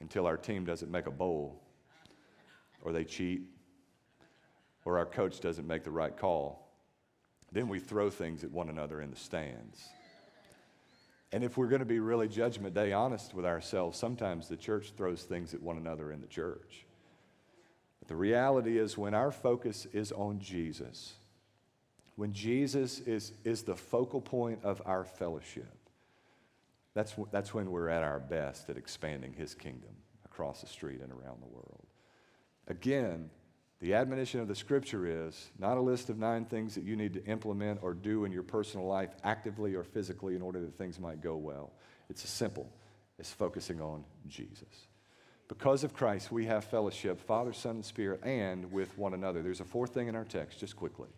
until 0.00 0.26
our 0.26 0.36
team 0.36 0.66
doesn't 0.66 0.90
make 0.90 1.06
a 1.06 1.10
bowl 1.10 1.58
or 2.82 2.92
they 2.92 3.04
cheat 3.04 3.51
or 4.84 4.98
our 4.98 5.06
coach 5.06 5.40
doesn't 5.40 5.66
make 5.66 5.84
the 5.84 5.90
right 5.90 6.16
call, 6.16 6.68
then 7.52 7.68
we 7.68 7.78
throw 7.78 8.10
things 8.10 8.44
at 8.44 8.50
one 8.50 8.68
another 8.68 9.00
in 9.00 9.10
the 9.10 9.16
stands. 9.16 9.88
And 11.32 11.42
if 11.42 11.56
we're 11.56 11.68
going 11.68 11.80
to 11.80 11.86
be 11.86 11.98
really 11.98 12.28
judgment 12.28 12.74
day 12.74 12.92
honest 12.92 13.34
with 13.34 13.46
ourselves, 13.46 13.98
sometimes 13.98 14.48
the 14.48 14.56
church 14.56 14.92
throws 14.96 15.22
things 15.22 15.54
at 15.54 15.62
one 15.62 15.78
another 15.78 16.12
in 16.12 16.20
the 16.20 16.26
church. 16.26 16.84
But 17.98 18.08
the 18.08 18.16
reality 18.16 18.78
is, 18.78 18.98
when 18.98 19.14
our 19.14 19.30
focus 19.30 19.86
is 19.92 20.12
on 20.12 20.40
Jesus, 20.40 21.14
when 22.16 22.32
Jesus 22.32 23.00
is, 23.00 23.32
is 23.44 23.62
the 23.62 23.76
focal 23.76 24.20
point 24.20 24.58
of 24.62 24.82
our 24.84 25.04
fellowship, 25.04 25.72
that's, 26.94 27.14
that's 27.30 27.54
when 27.54 27.70
we're 27.70 27.88
at 27.88 28.02
our 28.02 28.18
best 28.18 28.68
at 28.68 28.76
expanding 28.76 29.32
his 29.32 29.54
kingdom 29.54 29.90
across 30.26 30.60
the 30.60 30.66
street 30.66 31.00
and 31.00 31.10
around 31.12 31.40
the 31.40 31.54
world. 31.54 31.86
Again, 32.68 33.30
the 33.82 33.94
admonition 33.94 34.38
of 34.38 34.46
the 34.46 34.54
scripture 34.54 35.26
is 35.26 35.50
not 35.58 35.76
a 35.76 35.80
list 35.80 36.08
of 36.08 36.16
nine 36.16 36.44
things 36.44 36.76
that 36.76 36.84
you 36.84 36.94
need 36.94 37.12
to 37.14 37.24
implement 37.24 37.80
or 37.82 37.94
do 37.94 38.24
in 38.24 38.30
your 38.30 38.44
personal 38.44 38.86
life 38.86 39.10
actively 39.24 39.74
or 39.74 39.82
physically 39.82 40.36
in 40.36 40.40
order 40.40 40.60
that 40.60 40.78
things 40.78 41.00
might 41.00 41.20
go 41.20 41.34
well. 41.34 41.72
It's 42.08 42.22
as 42.22 42.30
simple 42.30 42.72
as 43.18 43.32
focusing 43.32 43.80
on 43.80 44.04
Jesus. 44.28 44.86
Because 45.48 45.82
of 45.82 45.94
Christ, 45.94 46.30
we 46.30 46.46
have 46.46 46.64
fellowship, 46.64 47.20
Father, 47.20 47.52
Son, 47.52 47.74
and 47.74 47.84
Spirit, 47.84 48.20
and 48.22 48.70
with 48.70 48.96
one 48.96 49.14
another. 49.14 49.42
There's 49.42 49.60
a 49.60 49.64
fourth 49.64 49.92
thing 49.92 50.06
in 50.06 50.14
our 50.14 50.24
text, 50.24 50.60
just 50.60 50.76
quickly. 50.76 51.08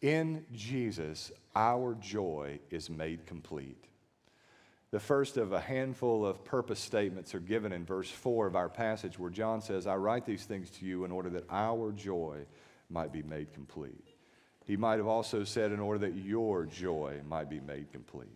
In 0.00 0.46
Jesus, 0.52 1.32
our 1.54 1.96
joy 1.96 2.60
is 2.70 2.88
made 2.88 3.26
complete. 3.26 3.84
The 4.94 5.00
first 5.00 5.38
of 5.38 5.52
a 5.52 5.58
handful 5.58 6.24
of 6.24 6.44
purpose 6.44 6.78
statements 6.78 7.34
are 7.34 7.40
given 7.40 7.72
in 7.72 7.84
verse 7.84 8.08
4 8.08 8.46
of 8.46 8.54
our 8.54 8.68
passage, 8.68 9.18
where 9.18 9.28
John 9.28 9.60
says, 9.60 9.88
I 9.88 9.96
write 9.96 10.24
these 10.24 10.44
things 10.44 10.70
to 10.70 10.86
you 10.86 11.04
in 11.04 11.10
order 11.10 11.28
that 11.30 11.46
our 11.50 11.90
joy 11.90 12.46
might 12.88 13.12
be 13.12 13.24
made 13.24 13.52
complete. 13.52 14.14
He 14.64 14.76
might 14.76 14.98
have 14.98 15.08
also 15.08 15.42
said, 15.42 15.72
in 15.72 15.80
order 15.80 15.98
that 15.98 16.14
your 16.14 16.64
joy 16.64 17.22
might 17.28 17.50
be 17.50 17.58
made 17.58 17.90
complete. 17.90 18.28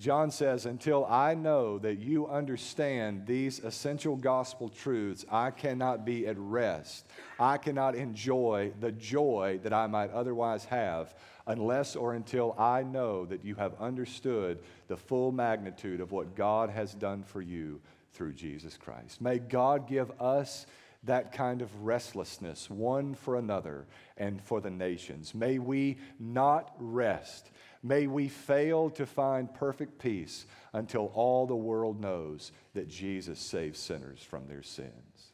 John 0.00 0.30
says, 0.30 0.64
Until 0.64 1.04
I 1.04 1.34
know 1.34 1.78
that 1.80 1.98
you 1.98 2.26
understand 2.26 3.26
these 3.26 3.58
essential 3.58 4.16
gospel 4.16 4.70
truths, 4.70 5.26
I 5.30 5.50
cannot 5.50 6.06
be 6.06 6.26
at 6.26 6.38
rest. 6.38 7.06
I 7.38 7.58
cannot 7.58 7.96
enjoy 7.96 8.72
the 8.80 8.92
joy 8.92 9.60
that 9.62 9.74
I 9.74 9.88
might 9.88 10.10
otherwise 10.10 10.64
have 10.64 11.14
unless 11.46 11.96
or 11.96 12.14
until 12.14 12.54
I 12.58 12.82
know 12.82 13.24
that 13.26 13.44
you 13.44 13.54
have 13.56 13.80
understood 13.80 14.60
the 14.88 14.96
full 14.96 15.32
magnitude 15.32 16.00
of 16.00 16.12
what 16.12 16.34
God 16.34 16.70
has 16.70 16.94
done 16.94 17.22
for 17.22 17.42
you 17.42 17.80
through 18.12 18.34
Jesus 18.34 18.76
Christ. 18.76 19.20
May 19.20 19.38
God 19.38 19.88
give 19.88 20.10
us 20.20 20.66
that 21.04 21.32
kind 21.32 21.62
of 21.62 21.84
restlessness, 21.84 22.70
one 22.70 23.14
for 23.14 23.36
another 23.36 23.86
and 24.16 24.40
for 24.40 24.60
the 24.60 24.70
nations. 24.70 25.34
May 25.34 25.58
we 25.58 25.98
not 26.20 26.74
rest. 26.78 27.50
May 27.82 28.06
we 28.06 28.28
fail 28.28 28.90
to 28.90 29.06
find 29.06 29.52
perfect 29.52 29.98
peace 29.98 30.46
until 30.72 31.06
all 31.14 31.46
the 31.46 31.56
world 31.56 32.00
knows 32.00 32.52
that 32.74 32.88
Jesus 32.88 33.40
saves 33.40 33.80
sinners 33.80 34.22
from 34.22 34.46
their 34.46 34.62
sins. 34.62 35.32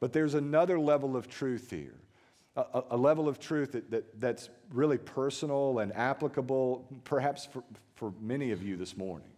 But 0.00 0.12
there's 0.12 0.34
another 0.34 0.78
level 0.80 1.16
of 1.16 1.28
truth 1.28 1.70
here 1.70 2.00
a, 2.58 2.84
a 2.90 2.96
level 2.96 3.28
of 3.28 3.38
truth 3.38 3.72
that, 3.72 3.90
that, 3.90 4.20
that's 4.20 4.50
really 4.72 4.98
personal 4.98 5.78
and 5.78 5.94
applicable, 5.94 6.86
perhaps 7.04 7.46
for, 7.46 7.62
for 7.94 8.12
many 8.20 8.50
of 8.50 8.62
you 8.62 8.76
this 8.76 8.96
morning. 8.96 9.28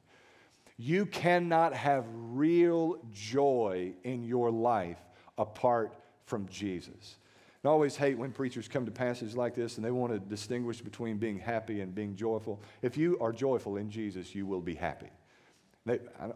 You 0.79 1.05
cannot 1.05 1.75
have 1.75 2.07
real 2.11 2.99
joy 3.13 3.93
in 4.05 4.25
your 4.25 4.51
life 4.51 4.99
apart 5.37 5.95
from 6.25 6.49
Jesus. 6.49 7.17
I 7.63 7.69
always 7.69 7.95
hate 7.95 8.17
when 8.17 8.33
preachers 8.33 8.69
come 8.69 8.87
to 8.87 8.91
passages 8.91 9.37
like 9.37 9.55
this 9.55 9.77
and 9.77 9.85
they 9.85 9.91
want 9.91 10.15
to 10.15 10.19
distinguish 10.19 10.81
between 10.81 11.19
being 11.19 11.39
happy 11.39 11.83
and 11.83 11.95
being 11.95 12.17
joyful. 12.17 12.63
If 12.81 12.97
you 12.97 13.19
are 13.21 13.33
joyful 13.33 13.77
in 13.77 13.91
Jesus, 13.91 14.35
you 14.35 14.47
will 14.47 14.63
be 14.63 14.75
happy. 14.75 15.11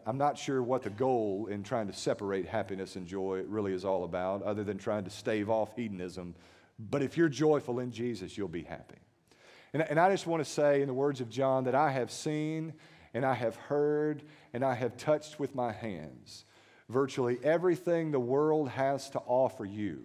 I'm 0.07 0.19
not 0.19 0.37
sure 0.37 0.63
what 0.63 0.83
the 0.83 0.91
goal 0.91 1.47
in 1.51 1.63
trying 1.63 1.87
to 1.87 1.93
separate 1.93 2.47
happiness 2.47 2.97
and 2.97 3.07
joy 3.07 3.45
really 3.47 3.73
is 3.73 3.85
all 3.85 4.05
about, 4.05 4.43
other 4.43 4.65
than 4.65 4.77
trying 4.77 5.05
to 5.05 5.11
stave 5.11 5.49
off 5.49 5.75
hedonism 5.77 6.35
but 6.79 7.03
if 7.03 7.17
you're 7.17 7.29
joyful 7.29 7.79
in 7.79 7.91
Jesus, 7.91 8.37
you'll 8.37 8.49
be 8.49 8.63
happy. 8.63 8.99
And, 9.73 9.83
and 9.83 9.99
I 9.99 10.11
just 10.11 10.27
want 10.27 10.45
to 10.45 10.51
say, 10.51 10.81
in 10.81 10.89
the 10.89 10.95
words 10.95 11.21
of 11.21 11.29
John, 11.31 11.65
that 11.65 11.75
I 11.75 11.91
have 11.91 12.11
seen 12.11 12.75
and 13.13 13.25
I 13.25 13.35
have 13.35 13.57
heard 13.57 14.23
and 14.53 14.65
I 14.65 14.75
have 14.75 14.97
touched 14.97 15.39
with 15.39 15.55
my 15.55 15.73
hands 15.73 16.45
virtually 16.89 17.39
everything 17.43 18.11
the 18.11 18.21
world 18.21 18.69
has 18.69 19.09
to 19.11 19.19
offer 19.21 19.65
you 19.65 20.05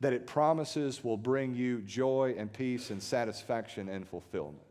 that 0.00 0.12
it 0.12 0.26
promises 0.26 1.02
will 1.02 1.16
bring 1.16 1.54
you 1.54 1.80
joy 1.82 2.34
and 2.38 2.52
peace 2.52 2.90
and 2.90 3.02
satisfaction 3.02 3.88
and 3.88 4.06
fulfillment. 4.06 4.62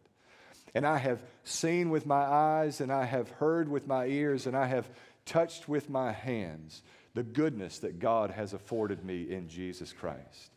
And 0.73 0.85
I 0.85 0.97
have 0.97 1.21
seen 1.43 1.89
with 1.89 2.05
my 2.05 2.21
eyes, 2.21 2.81
and 2.81 2.91
I 2.91 3.05
have 3.05 3.29
heard 3.31 3.67
with 3.67 3.87
my 3.87 4.05
ears, 4.05 4.47
and 4.47 4.55
I 4.55 4.67
have 4.67 4.89
touched 5.25 5.67
with 5.67 5.89
my 5.89 6.11
hands 6.11 6.81
the 7.13 7.23
goodness 7.23 7.79
that 7.79 7.99
God 7.99 8.31
has 8.31 8.53
afforded 8.53 9.03
me 9.03 9.23
in 9.23 9.49
Jesus 9.49 9.91
Christ. 9.91 10.51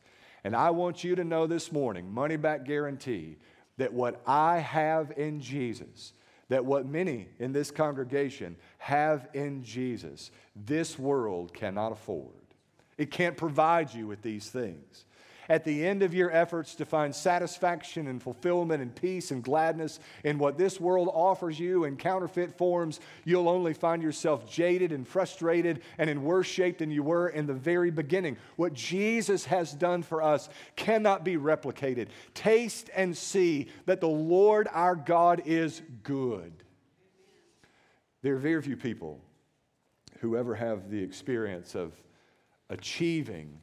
And 0.45 0.57
I 0.57 0.71
want 0.71 1.05
you 1.05 1.15
to 1.17 1.25
know 1.25 1.47
this 1.47 1.71
morning, 1.71 2.13
money 2.13 2.37
back 2.37 2.65
guarantee, 2.65 3.37
that 3.77 3.93
what 3.93 4.21
I 4.27 4.59
have 4.59 5.13
in 5.17 5.41
Jesus, 5.41 6.13
that 6.49 6.65
what 6.65 6.87
many 6.87 7.29
in 7.39 7.53
this 7.53 7.71
congregation 7.71 8.57
have 8.79 9.29
in 9.35 9.63
Jesus, 9.63 10.31
this 10.55 10.99
world 10.99 11.55
cannot 11.55 11.93
afford. 11.93 12.35
It 12.99 13.11
can't 13.11 13.37
provide 13.37 13.95
you 13.95 14.07
with 14.07 14.23
these 14.23 14.51
things. 14.51 15.05
At 15.51 15.65
the 15.65 15.85
end 15.85 16.05
of 16.05 16.15
your 16.15 16.31
efforts 16.31 16.77
to 16.77 16.87
find 16.87 17.13
satisfaction 17.13 18.07
and 18.07 18.23
fulfillment 18.23 18.81
and 18.81 18.95
peace 18.95 19.33
and 19.33 19.43
gladness 19.43 19.99
in 20.23 20.39
what 20.39 20.57
this 20.57 20.79
world 20.81 21.11
offers 21.13 21.59
you 21.59 21.83
in 21.85 21.97
counterfeit 21.97 22.57
forms, 22.57 23.01
you'll 23.25 23.49
only 23.49 23.75
find 23.75 24.01
yourself 24.01 24.49
jaded 24.49 24.93
and 24.93 25.07
frustrated 25.07 25.83
and 25.99 26.09
in 26.09 26.23
worse 26.23 26.47
shape 26.47 26.79
than 26.79 26.89
you 26.89 27.03
were 27.03 27.29
in 27.29 27.49
the 27.49 27.53
very 27.53 27.91
beginning. 27.91 28.37
What 28.55 28.73
Jesus 28.75 29.45
has 29.47 29.73
done 29.73 30.05
for 30.05 30.23
us 30.23 30.49
cannot 30.77 31.25
be 31.25 31.37
replicated. 31.37 32.07
Taste 32.33 32.89
and 32.95 33.17
see 33.17 33.67
that 33.87 34.01
the 34.01 34.09
Lord 34.09 34.69
our 34.71 34.95
God 34.95 35.43
is 35.47 35.83
good. 36.05 36.53
There 38.23 38.37
are 38.37 38.39
very 38.39 38.63
few 38.63 38.77
people 38.77 39.21
who 40.21 40.37
ever 40.37 40.55
have 40.55 40.91
the 40.91 41.03
experience 41.03 41.75
of 41.75 41.93
achieving 42.69 43.59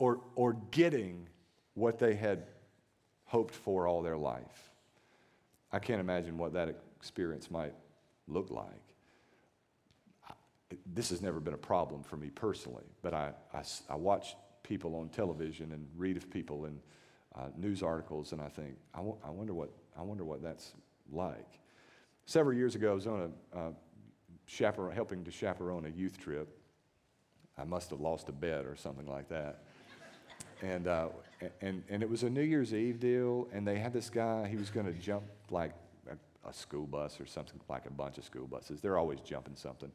or, 0.00 0.18
or 0.34 0.54
getting 0.72 1.28
what 1.74 1.98
they 1.98 2.14
had 2.14 2.44
hoped 3.26 3.54
for 3.54 3.86
all 3.86 4.02
their 4.02 4.16
life. 4.16 4.72
I 5.70 5.78
can't 5.78 6.00
imagine 6.00 6.36
what 6.38 6.54
that 6.54 6.74
experience 6.96 7.50
might 7.50 7.74
look 8.26 8.50
like. 8.50 8.66
This 10.86 11.10
has 11.10 11.20
never 11.20 11.38
been 11.38 11.54
a 11.54 11.58
problem 11.58 12.02
for 12.02 12.16
me 12.16 12.30
personally, 12.30 12.84
but 13.02 13.12
I, 13.12 13.32
I, 13.52 13.62
I 13.90 13.94
watch 13.94 14.36
people 14.62 14.96
on 14.96 15.10
television 15.10 15.72
and 15.72 15.86
read 15.96 16.16
of 16.16 16.30
people 16.30 16.64
in 16.64 16.80
uh, 17.36 17.48
news 17.56 17.82
articles, 17.82 18.32
and 18.32 18.40
I 18.40 18.48
think, 18.48 18.76
I, 18.94 18.98
w- 18.98 19.16
I, 19.24 19.30
wonder 19.30 19.52
what, 19.52 19.70
I 19.98 20.02
wonder 20.02 20.24
what 20.24 20.42
that's 20.42 20.72
like. 21.12 21.58
Several 22.24 22.56
years 22.56 22.74
ago, 22.74 22.92
I 22.92 22.94
was 22.94 23.06
on 23.06 23.32
a 23.52 23.58
uh, 23.58 23.70
chaperone, 24.46 24.94
helping 24.94 25.24
to 25.24 25.30
chaperone 25.30 25.84
a 25.84 25.90
youth 25.90 26.18
trip. 26.18 26.56
I 27.58 27.64
must 27.64 27.90
have 27.90 28.00
lost 28.00 28.28
a 28.28 28.32
bet 28.32 28.64
or 28.64 28.76
something 28.76 29.06
like 29.06 29.28
that. 29.28 29.64
And, 30.62 30.86
uh, 30.86 31.08
and, 31.62 31.82
and 31.88 32.02
it 32.02 32.10
was 32.10 32.22
a 32.22 32.30
New 32.30 32.42
Year's 32.42 32.74
Eve 32.74 33.00
deal, 33.00 33.48
and 33.52 33.66
they 33.66 33.78
had 33.78 33.92
this 33.92 34.10
guy, 34.10 34.46
he 34.46 34.56
was 34.56 34.68
going 34.68 34.86
to 34.86 34.92
jump 34.92 35.24
like 35.50 35.72
a, 36.10 36.48
a, 36.48 36.52
school 36.52 36.86
bus 36.86 37.18
or 37.18 37.26
something, 37.26 37.58
like 37.68 37.86
a 37.86 37.90
bunch 37.90 38.18
of 38.18 38.24
school 38.24 38.46
buses. 38.46 38.80
They're 38.80 38.98
always 38.98 39.20
jumping 39.20 39.56
something. 39.56 39.90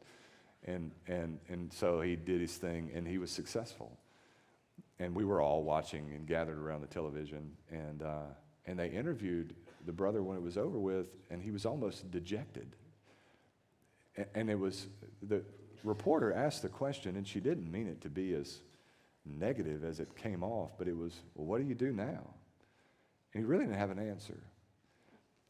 And, 0.65 0.91
and, 1.07 1.39
and 1.49 1.71
so 1.71 2.01
he 2.01 2.15
did 2.15 2.41
his 2.41 2.55
thing, 2.55 2.89
and 2.95 3.07
he 3.07 3.19
was 3.19 3.29
successful. 3.29 3.95
And 4.97 5.13
we 5.13 5.23
were 5.23 5.39
all 5.39 5.63
watching 5.63 6.11
and 6.15 6.25
gathered 6.25 6.57
around 6.57 6.81
the 6.81 6.87
television, 6.87 7.51
and, 7.69 8.01
uh, 8.01 8.23
and 8.65 8.79
they 8.79 8.89
interviewed 8.89 9.55
the 9.85 9.91
brother 9.91 10.23
when 10.23 10.35
it 10.35 10.41
was 10.41 10.57
over 10.57 10.79
with, 10.79 11.07
and 11.29 11.43
he 11.43 11.51
was 11.51 11.65
almost 11.65 12.09
dejected. 12.09 12.75
And 14.33 14.49
it 14.49 14.57
was 14.57 14.87
the 15.21 15.43
reporter 15.83 16.33
asked 16.33 16.63
the 16.63 16.69
question, 16.69 17.17
and 17.17 17.27
she 17.27 17.39
didn't 17.39 17.71
mean 17.71 17.87
it 17.87 18.01
to 18.01 18.09
be 18.09 18.33
as 18.33 18.61
negative 19.25 19.83
as 19.83 19.99
it 19.99 20.15
came 20.15 20.43
off, 20.43 20.71
but 20.77 20.87
it 20.87 20.95
was, 20.95 21.13
well, 21.35 21.47
what 21.47 21.61
do 21.61 21.67
you 21.67 21.75
do 21.75 21.91
now? 21.91 22.33
And 23.33 23.41
he 23.41 23.43
really 23.43 23.65
didn't 23.65 23.79
have 23.79 23.91
an 23.91 23.99
answer. 23.99 24.37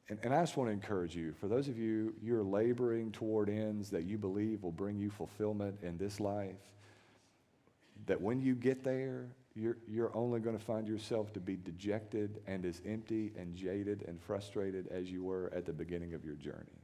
And, 0.10 0.20
and 0.24 0.34
I 0.34 0.42
just 0.42 0.56
want 0.56 0.70
to 0.70 0.74
encourage 0.74 1.16
you, 1.16 1.34
for 1.34 1.48
those 1.48 1.68
of 1.68 1.78
you, 1.78 2.14
you're 2.22 2.44
laboring 2.44 3.12
toward 3.12 3.50
ends 3.50 3.90
that 3.90 4.04
you 4.04 4.18
believe 4.18 4.64
will 4.64 4.72
bring 4.72 4.98
you 4.98 5.10
fulfillment 5.10 5.78
in 5.82 5.98
this 5.98 6.20
life, 6.20 6.56
that 8.06 8.22
when 8.22 8.40
you 8.40 8.56
get 8.56 8.84
there, 8.84 9.28
you're, 9.56 9.78
you're 9.88 10.16
only 10.16 10.40
going 10.42 10.58
to 10.58 10.64
find 10.64 10.88
yourself 10.88 11.32
to 11.34 11.40
be 11.40 11.56
dejected 11.56 12.42
and 12.46 12.66
as 12.66 12.82
empty 12.86 13.32
and 13.38 13.56
jaded 13.56 14.04
and 14.08 14.22
frustrated 14.22 14.88
as 14.90 15.10
you 15.10 15.24
were 15.24 15.52
at 15.56 15.66
the 15.66 15.74
beginning 15.74 16.14
of 16.14 16.26
your 16.26 16.36
journey. 16.36 16.82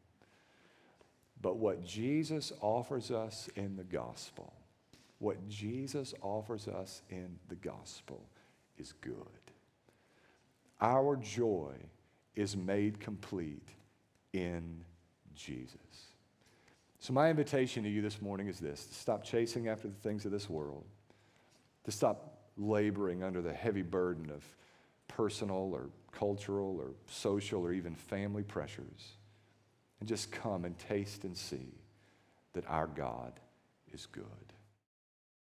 But 1.42 1.58
what 1.58 1.84
Jesus 1.84 2.54
offers 2.62 3.12
us 3.12 3.50
in 3.56 3.76
the 3.76 3.84
gospel, 3.84 4.54
what 5.22 5.48
Jesus 5.48 6.16
offers 6.22 6.68
us 6.68 7.04
in 7.12 7.38
the 7.48 7.56
gospel 7.56 8.26
is 8.80 8.92
good. 8.92 9.14
Our 10.82 11.16
joy 11.16 11.76
is 12.36 12.58
made 12.58 13.00
complete 13.00 13.68
in 14.34 14.84
Jesus. 15.36 15.78
So, 17.00 17.14
my 17.14 17.30
invitation 17.30 17.84
to 17.84 17.90
you 17.90 18.02
this 18.02 18.20
morning 18.20 18.48
is 18.48 18.60
this 18.60 18.88
to 18.88 18.96
stop 18.96 19.24
chasing 19.24 19.68
after 19.68 19.88
the 19.88 19.94
things 19.94 20.26
of 20.26 20.32
this 20.32 20.50
world, 20.50 20.86
to 21.84 21.92
stop 21.92 22.40
laboring 22.58 23.22
under 23.22 23.44
the 23.44 23.54
heavy 23.54 23.84
burden 23.84 24.32
of 24.32 24.44
personal 25.08 25.72
or 25.72 25.90
cultural 26.12 26.78
or 26.80 26.94
social 27.06 27.64
or 27.64 27.74
even 27.74 27.94
family 27.94 28.44
pressures 28.44 29.18
and 30.00 30.10
just 30.10 30.32
come 30.32 30.66
and 30.66 30.80
taste 30.80 31.26
and 31.26 31.38
see 31.38 31.76
that 32.54 32.66
our 32.68 32.88
God 32.88 33.34
is 33.94 34.08
good. 34.08 34.26